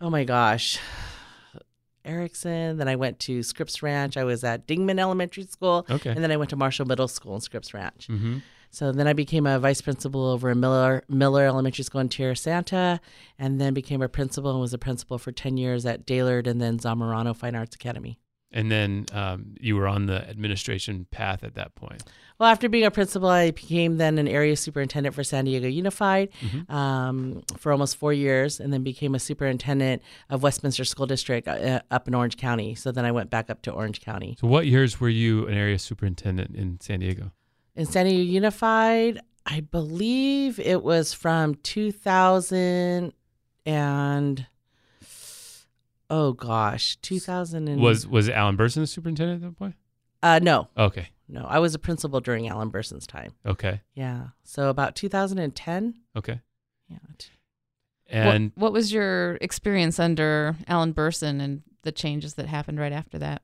oh 0.00 0.10
my 0.10 0.24
gosh. 0.24 0.78
Erickson. 2.04 2.76
Then 2.76 2.88
I 2.88 2.96
went 2.96 3.18
to 3.20 3.42
Scripps 3.42 3.82
Ranch. 3.82 4.16
I 4.16 4.24
was 4.24 4.44
at 4.44 4.66
Dingman 4.66 4.98
Elementary 4.98 5.44
School. 5.44 5.84
Okay. 5.90 6.10
And 6.10 6.22
then 6.22 6.30
I 6.30 6.36
went 6.36 6.50
to 6.50 6.56
Marshall 6.56 6.86
Middle 6.86 7.08
School 7.08 7.34
in 7.34 7.40
Scripps 7.40 7.74
Ranch. 7.74 8.08
Mm-hmm. 8.08 8.38
So 8.76 8.92
then 8.92 9.08
I 9.08 9.14
became 9.14 9.46
a 9.46 9.58
vice 9.58 9.80
principal 9.80 10.26
over 10.26 10.50
in 10.50 10.60
Miller 10.60 11.02
Miller 11.08 11.46
Elementary 11.46 11.82
School 11.82 12.02
in 12.02 12.10
Tierrasanta, 12.10 13.00
and 13.38 13.58
then 13.58 13.72
became 13.72 14.02
a 14.02 14.08
principal 14.08 14.50
and 14.50 14.60
was 14.60 14.74
a 14.74 14.78
principal 14.78 15.16
for 15.16 15.32
ten 15.32 15.56
years 15.56 15.86
at 15.86 16.06
Dailard 16.06 16.46
and 16.46 16.60
then 16.60 16.78
Zamorano 16.78 17.34
Fine 17.34 17.54
Arts 17.54 17.74
Academy. 17.74 18.18
And 18.52 18.70
then 18.70 19.06
um, 19.12 19.54
you 19.58 19.76
were 19.76 19.86
on 19.86 20.04
the 20.04 20.28
administration 20.28 21.06
path 21.10 21.42
at 21.42 21.54
that 21.54 21.74
point. 21.74 22.02
Well, 22.38 22.50
after 22.50 22.68
being 22.68 22.84
a 22.84 22.90
principal, 22.90 23.30
I 23.30 23.50
became 23.50 23.96
then 23.96 24.18
an 24.18 24.28
area 24.28 24.54
superintendent 24.56 25.14
for 25.14 25.24
San 25.24 25.46
Diego 25.46 25.68
Unified 25.68 26.28
um, 26.68 27.44
for 27.56 27.72
almost 27.72 27.96
four 27.96 28.12
years, 28.12 28.60
and 28.60 28.74
then 28.74 28.82
became 28.82 29.14
a 29.14 29.18
superintendent 29.18 30.02
of 30.28 30.42
Westminster 30.42 30.84
School 30.84 31.06
District 31.06 31.48
uh, 31.48 31.80
up 31.90 32.08
in 32.08 32.14
Orange 32.14 32.36
County. 32.36 32.74
So 32.74 32.92
then 32.92 33.06
I 33.06 33.10
went 33.10 33.30
back 33.30 33.48
up 33.48 33.62
to 33.62 33.70
Orange 33.70 34.02
County. 34.02 34.36
So, 34.38 34.46
what 34.46 34.66
years 34.66 35.00
were 35.00 35.08
you 35.08 35.46
an 35.46 35.54
area 35.54 35.78
superintendent 35.78 36.54
in 36.54 36.78
San 36.82 37.00
Diego? 37.00 37.32
In 37.76 37.84
San 37.86 38.06
Diego 38.06 38.22
Unified, 38.22 39.20
I 39.44 39.60
believe 39.60 40.58
it 40.58 40.82
was 40.82 41.12
from 41.12 41.54
2000 41.56 43.12
and 43.66 44.46
oh 46.08 46.32
gosh, 46.32 46.96
2000 47.02 47.68
and 47.68 47.80
Was 47.80 48.06
was 48.06 48.28
Alan 48.28 48.56
Bersin 48.56 48.76
the 48.76 48.86
superintendent 48.86 49.42
at 49.42 49.48
that 49.50 49.58
point? 49.58 49.74
uh 50.22 50.40
no 50.42 50.68
Okay. 50.78 51.08
no 51.28 51.44
I 51.44 51.58
was 51.58 51.74
a 51.74 51.78
principal 51.78 52.20
during 52.20 52.48
Alan 52.48 52.70
Bersin's 52.70 53.06
time. 53.06 53.32
Okay. 53.44 53.82
Yeah, 53.94 54.28
so 54.44 54.70
about 54.70 54.96
2010. 54.96 55.94
Okay. 56.16 56.40
Yeah. 56.88 56.98
And 58.08 58.52
what, 58.54 58.62
what 58.62 58.72
was 58.72 58.92
your 58.92 59.34
experience 59.40 59.98
under 59.98 60.56
Alan 60.68 60.94
Bersin 60.94 61.40
and 61.40 61.62
the 61.82 61.92
changes 61.92 62.34
that 62.34 62.46
happened 62.46 62.78
right 62.78 62.92
after 62.92 63.18
that? 63.18 63.42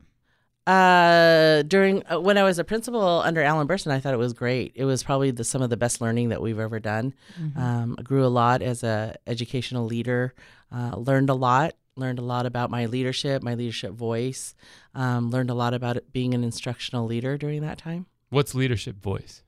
Uh, 0.67 1.63
during 1.63 2.05
uh, 2.11 2.21
when 2.21 2.39
I 2.39 2.45
was 2.45 2.59
a 2.59 2.65
principal 2.65 3.01
under 3.01 3.43
Alan 3.43 3.67
Bersin, 3.67 3.91
I 3.91 3.99
thought 3.99 4.15
it 4.15 4.19
was 4.19 4.33
great. 4.33 4.73
It 4.77 4.85
was 4.85 5.03
probably 5.03 5.31
the, 5.33 5.43
some 5.45 5.61
of 5.61 5.71
the 5.71 5.77
best 5.77 6.01
learning 6.01 6.29
that 6.29 6.41
we've 6.41 6.59
ever 6.59 6.79
done. 6.79 7.15
Um, 7.57 7.97
I 7.99 8.03
grew 8.03 8.25
a 8.25 8.29
lot 8.29 8.63
as 8.63 8.85
a 8.85 9.17
educational 9.27 9.87
leader. 9.87 10.35
Uh, 10.75 10.97
learned 10.97 11.31
a 11.31 11.35
lot. 11.35 11.75
Learned 11.97 12.19
a 12.21 12.23
lot 12.23 12.47
about 12.47 12.71
my 12.71 12.87
leadership, 12.87 13.43
my 13.43 13.55
leadership 13.55 13.93
voice. 13.93 14.55
Um, 14.95 15.31
learned 15.31 15.51
a 15.51 15.55
lot 15.55 15.75
about 15.75 15.97
it 15.97 16.13
being 16.13 16.33
an 16.33 16.43
instructional 16.45 17.07
leader 17.07 17.37
during 17.37 17.61
that 17.63 17.77
time. 17.79 18.07
what's 18.31 18.55
leadership 18.55 18.97
voice? 19.03 19.43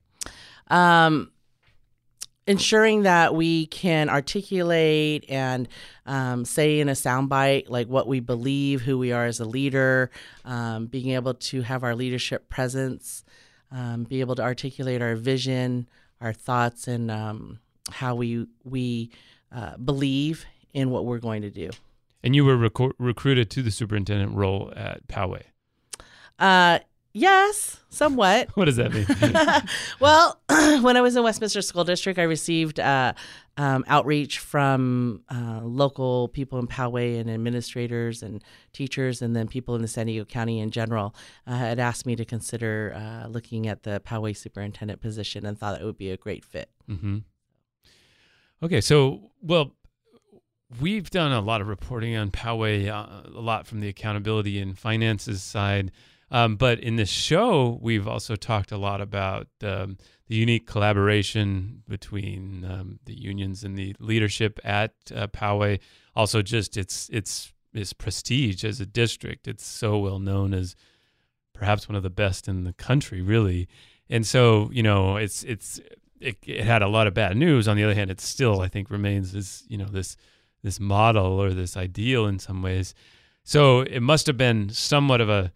Um, 0.68 1.30
ensuring 2.46 3.02
that 3.02 3.34
we 3.34 3.66
can 3.66 4.08
articulate 4.08 5.24
and 5.28 5.68
um, 6.06 6.44
say 6.44 6.80
in 6.80 6.88
a 6.88 6.92
soundbite 6.92 7.68
like 7.68 7.88
what 7.88 8.06
we 8.06 8.20
believe, 8.20 8.82
who 8.82 8.98
we 8.98 9.12
are 9.12 9.24
as 9.26 9.40
a 9.40 9.44
leader, 9.44 10.10
um, 10.44 10.86
being 10.86 11.10
able 11.10 11.34
to 11.34 11.62
have 11.62 11.82
our 11.82 11.94
leadership 11.94 12.48
presence, 12.48 13.24
um, 13.70 14.04
be 14.04 14.20
able 14.20 14.34
to 14.34 14.42
articulate 14.42 15.02
our 15.02 15.16
vision, 15.16 15.88
our 16.20 16.32
thoughts, 16.32 16.86
and 16.86 17.10
um, 17.10 17.58
how 17.90 18.14
we 18.14 18.46
we 18.64 19.10
uh, 19.52 19.76
believe 19.76 20.44
in 20.72 20.90
what 20.90 21.04
we're 21.04 21.18
going 21.18 21.42
to 21.42 21.50
do. 21.50 21.70
And 22.22 22.34
you 22.34 22.44
were 22.44 22.56
recruited 22.56 23.50
to 23.50 23.62
the 23.62 23.70
superintendent 23.70 24.34
role 24.34 24.72
at 24.74 25.06
Poway. 25.08 25.42
Uh, 26.38 26.78
yes, 27.14 27.80
somewhat. 27.88 28.50
What 28.56 28.66
does 28.66 28.76
that 28.76 28.92
mean? 28.92 29.06
well, 30.00 30.40
when 30.82 30.96
I 30.96 31.00
was 31.00 31.16
in 31.16 31.22
Westminster 31.22 31.62
School 31.62 31.84
District, 31.84 32.18
I 32.18 32.24
received 32.24 32.78
uh, 32.78 33.14
um, 33.56 33.84
outreach 33.86 34.38
from 34.40 35.22
uh, 35.30 35.60
local 35.62 36.28
people 36.28 36.58
in 36.58 36.66
Poway 36.66 37.18
and 37.18 37.30
administrators 37.30 38.22
and 38.22 38.42
teachers, 38.72 39.22
and 39.22 39.34
then 39.34 39.48
people 39.48 39.74
in 39.74 39.82
the 39.82 39.88
San 39.88 40.06
Diego 40.06 40.24
County 40.24 40.60
in 40.60 40.70
general 40.70 41.14
uh, 41.46 41.56
had 41.56 41.78
asked 41.78 42.04
me 42.04 42.16
to 42.16 42.24
consider 42.24 42.94
uh, 42.94 43.28
looking 43.28 43.66
at 43.66 43.84
the 43.84 44.02
Poway 44.04 44.36
superintendent 44.36 45.00
position 45.00 45.46
and 45.46 45.58
thought 45.58 45.80
it 45.80 45.84
would 45.84 45.98
be 45.98 46.10
a 46.10 46.16
great 46.16 46.44
fit. 46.44 46.68
mm-hmm. 46.90 47.18
Okay, 48.62 48.80
so 48.80 49.30
well, 49.42 49.72
we've 50.80 51.10
done 51.10 51.32
a 51.32 51.40
lot 51.40 51.60
of 51.60 51.68
reporting 51.68 52.16
on 52.16 52.30
Poway, 52.30 52.88
uh, 52.88 53.28
a 53.28 53.40
lot 53.40 53.66
from 53.66 53.80
the 53.80 53.88
accountability 53.88 54.58
and 54.58 54.78
finances 54.78 55.42
side. 55.42 55.92
Um, 56.34 56.56
but 56.56 56.80
in 56.80 56.96
this 56.96 57.10
show, 57.10 57.78
we've 57.80 58.08
also 58.08 58.34
talked 58.34 58.72
a 58.72 58.76
lot 58.76 59.00
about 59.00 59.46
um, 59.62 59.98
the 60.26 60.34
unique 60.34 60.66
collaboration 60.66 61.84
between 61.86 62.64
um, 62.64 62.98
the 63.04 63.14
unions 63.14 63.62
and 63.62 63.78
the 63.78 63.94
leadership 64.00 64.58
at 64.64 64.94
uh, 65.14 65.28
Poway. 65.28 65.78
Also, 66.16 66.42
just 66.42 66.76
its 66.76 67.08
its 67.10 67.52
its 67.72 67.92
prestige 67.92 68.64
as 68.64 68.80
a 68.80 68.86
district. 68.86 69.46
It's 69.46 69.64
so 69.64 69.96
well 69.98 70.18
known 70.18 70.54
as 70.54 70.74
perhaps 71.52 71.88
one 71.88 71.94
of 71.94 72.02
the 72.02 72.10
best 72.10 72.48
in 72.48 72.64
the 72.64 72.72
country, 72.72 73.22
really. 73.22 73.68
And 74.10 74.26
so, 74.26 74.70
you 74.72 74.82
know, 74.82 75.16
it's 75.16 75.44
it's 75.44 75.80
it, 76.18 76.38
it 76.44 76.64
had 76.64 76.82
a 76.82 76.88
lot 76.88 77.06
of 77.06 77.14
bad 77.14 77.36
news. 77.36 77.68
On 77.68 77.76
the 77.76 77.84
other 77.84 77.94
hand, 77.94 78.10
it 78.10 78.20
still, 78.20 78.60
I 78.60 78.66
think, 78.66 78.90
remains 78.90 79.36
as 79.36 79.62
you 79.68 79.78
know 79.78 79.86
this 79.86 80.16
this 80.64 80.80
model 80.80 81.40
or 81.40 81.54
this 81.54 81.76
ideal 81.76 82.26
in 82.26 82.40
some 82.40 82.60
ways. 82.60 82.92
So 83.44 83.82
it 83.82 84.00
must 84.00 84.26
have 84.26 84.36
been 84.36 84.70
somewhat 84.70 85.20
of 85.20 85.28
a 85.28 85.52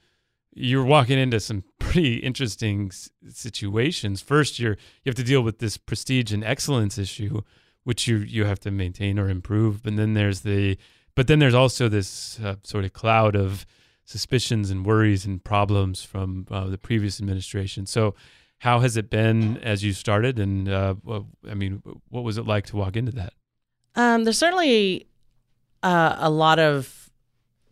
you're 0.59 0.85
walking 0.85 1.19
into 1.19 1.41
some 1.41 1.65
pretty 1.79 2.17
interesting 2.17 2.91
situations. 3.29 4.21
First, 4.21 4.59
you're 4.59 4.77
you 5.05 5.11
have 5.11 5.15
to 5.17 5.25
deal 5.25 5.43
with 5.43 5.59
this 5.59 5.77
prestige 5.77 6.33
and 6.33 6.45
excellence 6.45 6.99
issue, 6.99 7.43
which 7.85 8.07
you 8.07 8.19
you 8.19 8.45
have 8.45 8.61
to 8.61 8.71
maintain 8.71 9.19
or 9.19 9.29
improve. 9.29 9.87
And 9.87 9.99
then 9.99 10.15
there's 10.15 10.41
the 10.41 10.77
but 11.15 11.27
then 11.27 11.39
there's 11.39 11.55
also 11.55 11.89
this 11.89 12.39
uh, 12.41 12.57
sort 12.63 12.85
of 12.85 12.93
cloud 12.93 13.35
of 13.35 13.67
suspicions 14.05 14.71
and 14.71 14.87
worries 14.87 15.27
and 15.27 15.43
problems 15.43 16.03
from 16.03 16.47
uh, 16.51 16.67
the 16.67 16.79
previous 16.79 17.21
administration. 17.21 17.87
So, 17.87 18.15
how 18.61 18.81
has 18.81 18.97
it 18.97 19.11
been 19.11 19.59
as 19.59 19.85
you 19.85 19.93
started? 19.93 20.39
And 20.39 20.69
uh, 20.69 20.95
I 21.49 21.55
mean, 21.55 21.83
what 22.09 22.25
was 22.25 22.39
it 22.39 22.47
like 22.47 22.67
to 22.67 22.77
walk 22.77 22.97
into 22.97 23.13
that? 23.13 23.33
Um, 23.95 24.25
there's 24.25 24.39
certainly 24.39 25.09
uh, 25.83 26.17
a 26.19 26.31
lot 26.31 26.59
of 26.59 27.11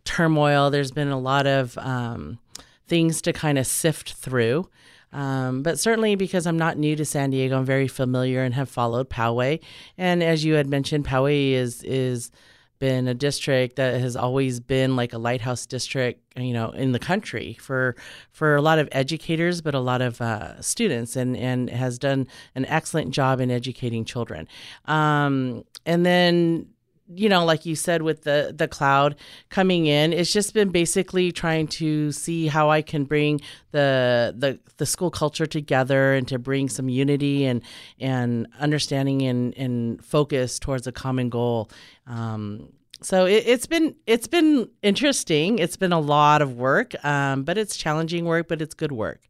turmoil. 0.03 0.69
There's 0.69 0.91
been 0.91 1.09
a 1.09 1.19
lot 1.19 1.47
of 1.47 1.77
um, 1.77 2.39
things 2.87 3.21
to 3.23 3.33
kind 3.33 3.57
of 3.57 3.67
sift 3.67 4.13
through. 4.13 4.69
Um, 5.13 5.63
but 5.63 5.79
certainly 5.79 6.15
because 6.15 6.45
I'm 6.45 6.57
not 6.57 6.77
new 6.77 6.95
to 6.95 7.05
San 7.05 7.29
Diego, 7.29 7.57
I'm 7.57 7.65
very 7.65 7.87
familiar 7.87 8.43
and 8.43 8.53
have 8.53 8.69
followed 8.69 9.09
Poway. 9.09 9.61
And 9.97 10.21
as 10.21 10.43
you 10.43 10.55
had 10.55 10.67
mentioned, 10.67 11.05
Poway 11.05 11.53
is 11.53 11.81
is 11.83 12.31
been 12.79 13.07
a 13.07 13.13
district 13.13 13.75
that 13.77 13.99
has 13.99 14.15
always 14.15 14.59
been 14.59 14.95
like 14.95 15.13
a 15.13 15.17
lighthouse 15.17 15.65
district, 15.65 16.21
you 16.37 16.53
know, 16.53 16.69
in 16.71 16.91
the 16.91 16.99
country 16.99 17.57
for 17.59 17.95
for 18.31 18.55
a 18.55 18.61
lot 18.61 18.79
of 18.79 18.87
educators, 18.91 19.61
but 19.61 19.73
a 19.73 19.79
lot 19.79 20.01
of 20.01 20.21
uh, 20.21 20.61
students, 20.61 21.15
and 21.15 21.35
and 21.37 21.69
has 21.69 21.97
done 21.97 22.27
an 22.55 22.65
excellent 22.65 23.11
job 23.11 23.39
in 23.39 23.49
educating 23.49 24.05
children. 24.05 24.47
Um, 24.85 25.63
and 25.85 26.05
then 26.05 26.67
you 27.09 27.29
know, 27.29 27.45
like 27.45 27.65
you 27.65 27.75
said, 27.75 28.01
with 28.01 28.23
the 28.23 28.53
the 28.55 28.67
cloud 28.67 29.15
coming 29.49 29.85
in, 29.85 30.13
it's 30.13 30.33
just 30.33 30.53
been 30.53 30.69
basically 30.69 31.31
trying 31.31 31.67
to 31.67 32.11
see 32.11 32.47
how 32.47 32.69
I 32.69 32.81
can 32.81 33.05
bring 33.05 33.41
the 33.71 34.33
the 34.37 34.59
the 34.77 34.85
school 34.85 35.09
culture 35.09 35.45
together 35.45 36.13
and 36.13 36.27
to 36.27 36.37
bring 36.37 36.69
some 36.69 36.89
unity 36.89 37.45
and 37.45 37.61
and 37.99 38.47
understanding 38.59 39.21
and 39.21 39.57
and 39.57 40.03
focus 40.03 40.59
towards 40.59 40.87
a 40.87 40.91
common 40.91 41.29
goal. 41.29 41.69
Um, 42.07 42.73
so 43.01 43.25
it, 43.25 43.45
has 43.45 43.67
been 43.67 43.95
it's 44.05 44.27
been 44.27 44.69
interesting. 44.81 45.59
It's 45.59 45.77
been 45.77 45.93
a 45.93 45.99
lot 45.99 46.41
of 46.41 46.55
work, 46.55 46.93
um, 47.05 47.43
but 47.43 47.57
it's 47.57 47.77
challenging 47.77 48.25
work, 48.25 48.47
but 48.47 48.61
it's 48.61 48.73
good 48.73 48.91
work 48.91 49.21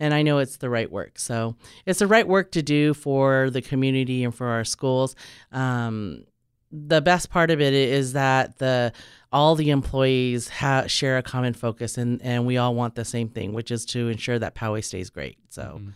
and 0.00 0.12
I 0.12 0.22
know 0.22 0.38
it's 0.38 0.56
the 0.56 0.68
right 0.68 0.90
work. 0.90 1.18
So 1.20 1.54
it's 1.86 2.00
the 2.00 2.08
right 2.08 2.26
work 2.26 2.50
to 2.52 2.62
do 2.62 2.92
for 2.92 3.50
the 3.50 3.62
community 3.62 4.24
and 4.24 4.34
for 4.34 4.48
our 4.48 4.64
schools. 4.64 5.14
Um, 5.52 6.24
the 6.72 7.02
best 7.02 7.30
part 7.30 7.50
of 7.50 7.60
it 7.60 7.74
is 7.74 8.14
that 8.14 8.58
the 8.58 8.92
all 9.30 9.54
the 9.54 9.70
employees 9.70 10.48
ha- 10.48 10.86
share 10.86 11.18
a 11.18 11.22
common 11.22 11.54
focus 11.54 11.96
and, 11.96 12.20
and 12.22 12.46
we 12.46 12.56
all 12.56 12.74
want 12.74 12.94
the 12.94 13.04
same 13.04 13.28
thing, 13.28 13.52
which 13.52 13.70
is 13.70 13.86
to 13.86 14.08
ensure 14.08 14.38
that 14.38 14.54
Poway 14.54 14.84
stays 14.84 15.08
great. 15.08 15.38
So, 15.48 15.62
mm-hmm. 15.62 15.90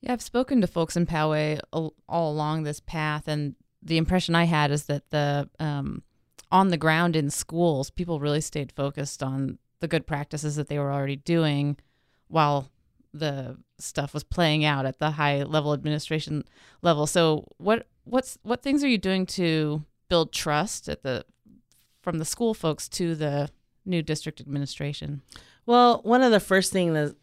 yeah, 0.00 0.12
I've 0.12 0.22
spoken 0.22 0.60
to 0.60 0.66
folks 0.66 0.96
in 0.96 1.06
Poway 1.06 1.60
all, 1.72 1.94
all, 2.08 2.32
along 2.32 2.62
this 2.62 2.80
path, 2.80 3.28
and 3.28 3.54
the 3.82 3.98
impression 3.98 4.34
I 4.34 4.44
had 4.44 4.70
is 4.70 4.84
that 4.84 5.10
the 5.10 5.48
um, 5.58 6.02
on 6.52 6.68
the 6.68 6.76
ground 6.76 7.16
in 7.16 7.30
schools, 7.30 7.90
people 7.90 8.20
really 8.20 8.40
stayed 8.40 8.72
focused 8.72 9.22
on 9.22 9.58
the 9.80 9.88
good 9.88 10.06
practices 10.06 10.56
that 10.56 10.68
they 10.68 10.78
were 10.78 10.92
already 10.92 11.16
doing, 11.16 11.76
while 12.28 12.70
the 13.12 13.56
stuff 13.78 14.14
was 14.14 14.22
playing 14.24 14.64
out 14.64 14.86
at 14.86 14.98
the 14.98 15.12
high 15.12 15.42
level 15.42 15.72
administration 15.72 16.44
level. 16.82 17.06
So, 17.06 17.46
what 17.56 17.86
what's 18.04 18.38
what 18.42 18.62
things 18.62 18.82
are 18.84 18.88
you 18.88 18.98
doing 18.98 19.26
to 19.26 19.84
build 20.10 20.32
trust 20.32 20.90
at 20.90 21.02
the 21.02 21.24
from 22.02 22.18
the 22.18 22.24
school 22.26 22.52
folks 22.52 22.88
to 22.90 23.14
the 23.14 23.48
new 23.86 24.02
district 24.02 24.40
administration? 24.40 25.22
Well, 25.64 26.00
one 26.02 26.22
of 26.22 26.32
the 26.32 26.40
first 26.40 26.72
thing 26.72 26.92
that 26.94 27.16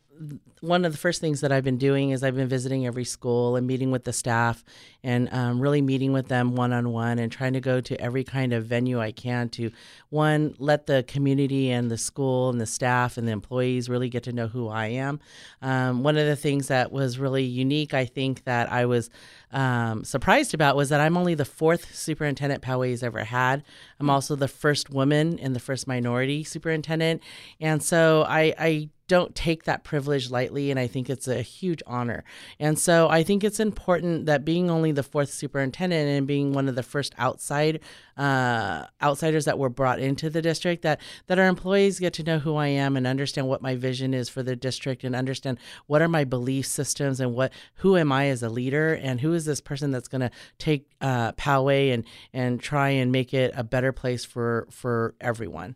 one 0.61 0.85
of 0.85 0.91
the 0.91 0.97
first 0.97 1.21
things 1.21 1.41
that 1.41 1.51
I've 1.51 1.63
been 1.63 1.77
doing 1.77 2.09
is 2.09 2.23
I've 2.23 2.35
been 2.35 2.47
visiting 2.47 2.85
every 2.85 3.03
school 3.05 3.55
and 3.55 3.67
meeting 3.67 3.91
with 3.91 4.03
the 4.03 4.13
staff 4.13 4.63
and 5.03 5.31
um, 5.31 5.59
really 5.59 5.81
meeting 5.81 6.13
with 6.13 6.27
them 6.27 6.55
one 6.55 6.73
on 6.73 6.91
one 6.91 7.19
and 7.19 7.31
trying 7.31 7.53
to 7.53 7.59
go 7.59 7.79
to 7.81 7.99
every 8.01 8.23
kind 8.23 8.53
of 8.53 8.65
venue 8.65 8.99
I 8.99 9.11
can 9.11 9.49
to 9.49 9.71
one 10.09 10.55
let 10.57 10.87
the 10.87 11.03
community 11.07 11.69
and 11.69 11.91
the 11.91 11.97
school 11.97 12.49
and 12.49 12.59
the 12.59 12.65
staff 12.65 13.17
and 13.17 13.27
the 13.27 13.31
employees 13.31 13.87
really 13.87 14.09
get 14.09 14.23
to 14.23 14.31
know 14.31 14.47
who 14.47 14.67
I 14.67 14.87
am. 14.87 15.19
Um, 15.61 16.01
one 16.01 16.17
of 16.17 16.25
the 16.25 16.35
things 16.35 16.67
that 16.67 16.91
was 16.91 17.19
really 17.19 17.43
unique, 17.43 17.93
I 17.93 18.05
think, 18.05 18.43
that 18.45 18.71
I 18.71 18.85
was 18.85 19.09
um, 19.51 20.03
surprised 20.03 20.53
about 20.53 20.75
was 20.75 20.89
that 20.89 20.99
I'm 20.99 21.17
only 21.17 21.35
the 21.35 21.45
fourth 21.45 21.95
superintendent 21.95 22.61
Poway's 22.61 23.03
ever 23.03 23.23
had. 23.23 23.63
I'm 23.99 24.09
also 24.09 24.35
the 24.35 24.47
first 24.47 24.89
woman 24.89 25.39
and 25.39 25.55
the 25.55 25.59
first 25.59 25.87
minority 25.87 26.43
superintendent, 26.43 27.21
and 27.61 27.81
so 27.81 28.25
I, 28.27 28.53
I 28.57 28.89
don't 29.07 29.33
take 29.35 29.63
that 29.63 29.83
privilege 29.83 30.29
lightly, 30.29 30.69
and 30.69 30.79
I 30.79 30.87
think 30.87 31.09
it's 31.09 31.27
a 31.27 31.41
huge 31.41 31.81
honor. 31.87 32.23
And 32.59 32.77
so 32.77 33.09
I 33.09 33.23
think 33.23 33.43
it's 33.43 33.59
important 33.59 34.25
that 34.25 34.45
being 34.45 34.69
only 34.69 34.91
the 34.91 35.03
fourth 35.03 35.31
superintendent 35.31 36.09
and 36.09 36.27
being 36.27 36.53
one 36.53 36.67
of 36.67 36.75
the 36.75 36.83
first 36.83 37.13
outside 37.17 37.79
uh, 38.17 38.85
outsiders 39.01 39.45
that 39.45 39.59
were 39.59 39.69
brought 39.69 39.99
into 39.99 40.29
the 40.29 40.41
district, 40.41 40.81
that 40.81 40.99
that 41.27 41.39
our 41.39 41.47
employees 41.47 41.99
get 41.99 42.13
to 42.13 42.23
know 42.23 42.39
who 42.39 42.55
I 42.55 42.67
am 42.67 42.97
and 42.97 43.07
understand 43.07 43.47
what 43.47 43.61
my 43.61 43.75
vision 43.75 44.13
is 44.13 44.27
for 44.27 44.43
the 44.43 44.55
district, 44.55 45.03
and 45.03 45.15
understand 45.15 45.59
what 45.85 46.01
are 46.01 46.07
my 46.07 46.23
belief 46.23 46.65
systems 46.65 47.19
and 47.19 47.33
what 47.33 47.53
who 47.75 47.95
am 47.95 48.11
I 48.11 48.27
as 48.27 48.43
a 48.43 48.49
leader, 48.49 48.93
and 48.93 49.21
who 49.21 49.33
is 49.33 49.45
this 49.45 49.61
person 49.61 49.91
that's 49.91 50.07
going 50.07 50.21
to 50.21 50.31
take 50.57 50.89
uh, 51.01 51.31
Poway 51.33 51.93
and 51.93 52.03
and 52.33 52.59
try 52.59 52.89
and 52.89 53.11
make 53.11 53.33
it 53.33 53.53
a 53.55 53.63
better 53.63 53.91
place 53.91 54.25
for 54.25 54.67
for 54.71 55.15
everyone. 55.21 55.75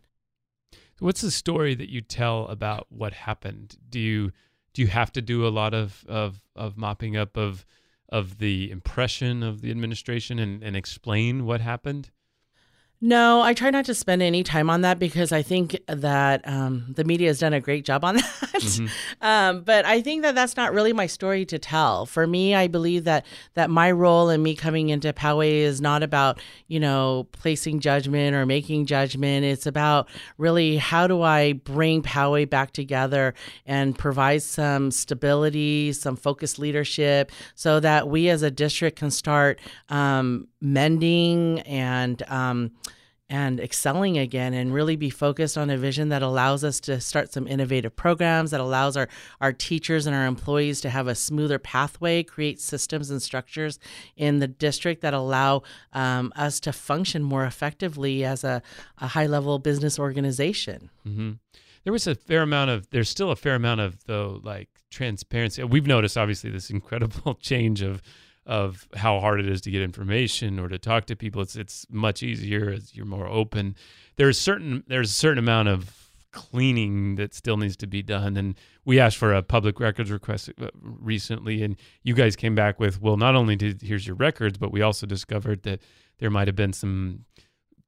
What's 1.02 1.20
the 1.20 1.32
story 1.32 1.74
that 1.74 1.88
you 1.90 2.00
tell 2.00 2.46
about 2.46 2.86
what 2.88 3.12
happened? 3.12 3.76
Do 3.90 3.98
you 3.98 4.30
do 4.72 4.82
you 4.82 4.86
have 4.86 5.10
to 5.14 5.20
do 5.20 5.44
a 5.44 5.50
lot 5.50 5.74
of 5.74 6.04
of, 6.06 6.40
of 6.54 6.76
mopping 6.76 7.16
up 7.16 7.36
of 7.36 7.66
of 8.08 8.38
the 8.38 8.70
impression 8.70 9.42
of 9.42 9.62
the 9.62 9.72
administration 9.72 10.38
and, 10.38 10.62
and 10.62 10.76
explain 10.76 11.44
what 11.44 11.60
happened? 11.60 12.12
No, 13.04 13.42
I 13.42 13.52
try 13.52 13.70
not 13.70 13.84
to 13.86 13.94
spend 13.96 14.22
any 14.22 14.44
time 14.44 14.70
on 14.70 14.82
that 14.82 15.00
because 15.00 15.32
I 15.32 15.42
think 15.42 15.76
that 15.88 16.46
um, 16.46 16.86
the 16.94 17.02
media 17.02 17.26
has 17.26 17.40
done 17.40 17.52
a 17.52 17.60
great 17.60 17.84
job 17.84 18.04
on 18.04 18.14
that. 18.16 18.24
Mm-hmm. 18.54 18.86
um, 19.20 19.62
but 19.62 19.84
I 19.84 20.00
think 20.00 20.22
that 20.22 20.36
that's 20.36 20.56
not 20.56 20.72
really 20.72 20.92
my 20.92 21.08
story 21.08 21.44
to 21.46 21.58
tell. 21.58 22.06
For 22.06 22.28
me, 22.28 22.54
I 22.54 22.68
believe 22.68 23.02
that 23.02 23.26
that 23.54 23.70
my 23.70 23.90
role 23.90 24.30
in 24.30 24.40
me 24.40 24.54
coming 24.54 24.90
into 24.90 25.12
Poway 25.12 25.62
is 25.62 25.80
not 25.80 26.04
about 26.04 26.40
you 26.68 26.78
know 26.78 27.26
placing 27.32 27.80
judgment 27.80 28.36
or 28.36 28.46
making 28.46 28.86
judgment. 28.86 29.44
It's 29.44 29.66
about 29.66 30.08
really 30.38 30.76
how 30.76 31.08
do 31.08 31.22
I 31.22 31.54
bring 31.54 32.02
Poway 32.02 32.48
back 32.48 32.70
together 32.70 33.34
and 33.66 33.98
provide 33.98 34.44
some 34.44 34.92
stability, 34.92 35.92
some 35.92 36.14
focused 36.14 36.60
leadership, 36.60 37.32
so 37.56 37.80
that 37.80 38.06
we 38.06 38.28
as 38.28 38.42
a 38.42 38.50
district 38.52 38.96
can 39.00 39.10
start 39.10 39.58
um, 39.88 40.46
mending 40.60 41.58
and 41.62 42.22
um, 42.28 42.70
and 43.32 43.58
excelling 43.58 44.18
again 44.18 44.52
and 44.52 44.74
really 44.74 44.94
be 44.94 45.08
focused 45.08 45.56
on 45.56 45.70
a 45.70 45.78
vision 45.78 46.10
that 46.10 46.22
allows 46.22 46.62
us 46.62 46.78
to 46.80 47.00
start 47.00 47.32
some 47.32 47.48
innovative 47.48 47.96
programs 47.96 48.50
that 48.50 48.60
allows 48.60 48.94
our 48.94 49.08
our 49.40 49.52
teachers 49.52 50.06
and 50.06 50.14
our 50.14 50.26
employees 50.26 50.82
to 50.82 50.90
have 50.90 51.08
a 51.08 51.14
smoother 51.14 51.58
pathway 51.58 52.22
create 52.22 52.60
systems 52.60 53.10
and 53.10 53.22
structures 53.22 53.78
in 54.16 54.38
the 54.38 54.46
district 54.46 55.00
that 55.00 55.14
allow 55.14 55.62
um, 55.94 56.30
us 56.36 56.60
to 56.60 56.72
function 56.72 57.22
more 57.22 57.46
effectively 57.46 58.22
as 58.22 58.44
a, 58.44 58.62
a 58.98 59.08
high 59.08 59.26
level 59.26 59.58
business 59.58 59.98
organization 59.98 60.90
Mm-hmm. 61.06 61.32
There 61.84 61.92
was 61.92 62.06
a 62.06 62.14
fair 62.14 62.42
amount 62.42 62.70
of. 62.70 62.88
There's 62.90 63.08
still 63.08 63.30
a 63.30 63.36
fair 63.36 63.54
amount 63.54 63.80
of 63.80 64.04
though, 64.04 64.40
like 64.42 64.68
transparency. 64.90 65.64
We've 65.64 65.86
noticed 65.86 66.16
obviously 66.16 66.50
this 66.50 66.70
incredible 66.70 67.34
change 67.40 67.82
of 67.82 68.02
of 68.46 68.88
how 68.94 69.20
hard 69.20 69.40
it 69.40 69.48
is 69.48 69.60
to 69.62 69.70
get 69.70 69.82
information 69.82 70.58
or 70.58 70.68
to 70.68 70.78
talk 70.78 71.06
to 71.06 71.16
people. 71.16 71.42
It's 71.42 71.56
it's 71.56 71.86
much 71.90 72.22
easier 72.22 72.70
as 72.70 72.94
you're 72.94 73.06
more 73.06 73.26
open. 73.26 73.76
There's 74.16 74.38
certain 74.38 74.84
there's 74.86 75.10
a 75.10 75.14
certain 75.14 75.38
amount 75.38 75.68
of 75.68 76.02
cleaning 76.32 77.16
that 77.16 77.34
still 77.34 77.56
needs 77.56 77.76
to 77.76 77.86
be 77.86 78.02
done. 78.02 78.36
And 78.36 78.56
we 78.84 78.98
asked 78.98 79.18
for 79.18 79.32
a 79.34 79.42
public 79.42 79.78
records 79.78 80.10
request 80.10 80.50
uh, 80.60 80.68
recently, 80.74 81.62
and 81.62 81.76
you 82.02 82.14
guys 82.14 82.36
came 82.36 82.54
back 82.54 82.80
with, 82.80 83.00
well, 83.00 83.16
not 83.16 83.36
only 83.36 83.54
did 83.54 83.82
here's 83.82 84.06
your 84.06 84.16
records, 84.16 84.58
but 84.58 84.72
we 84.72 84.82
also 84.82 85.06
discovered 85.06 85.62
that 85.62 85.80
there 86.18 86.30
might 86.30 86.48
have 86.48 86.56
been 86.56 86.72
some 86.72 87.24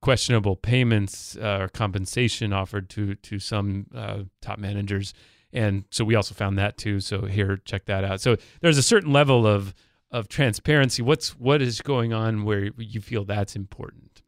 questionable 0.02 0.54
payments 0.54 1.36
uh, 1.36 1.60
or 1.62 1.68
compensation 1.68 2.52
offered 2.52 2.90
to 2.90 3.14
to 3.16 3.38
some 3.38 3.86
uh, 3.94 4.18
top 4.40 4.58
managers. 4.58 5.14
And 5.52 5.84
so 5.90 6.04
we 6.04 6.14
also 6.14 6.34
found 6.34 6.58
that 6.58 6.76
too. 6.76 7.00
So 7.00 7.26
here, 7.26 7.56
check 7.64 7.86
that 7.86 8.04
out. 8.04 8.20
So 8.20 8.36
there's 8.60 8.76
a 8.76 8.82
certain 8.82 9.12
level 9.12 9.46
of 9.46 9.72
of 10.10 10.28
transparency. 10.28 11.02
What's 11.02 11.30
what 11.38 11.60
is 11.60 11.80
going 11.80 12.12
on 12.12 12.44
where 12.44 12.70
you 12.76 13.00
feel 13.00 13.24
that's 13.24 13.56
important? 13.56 14.22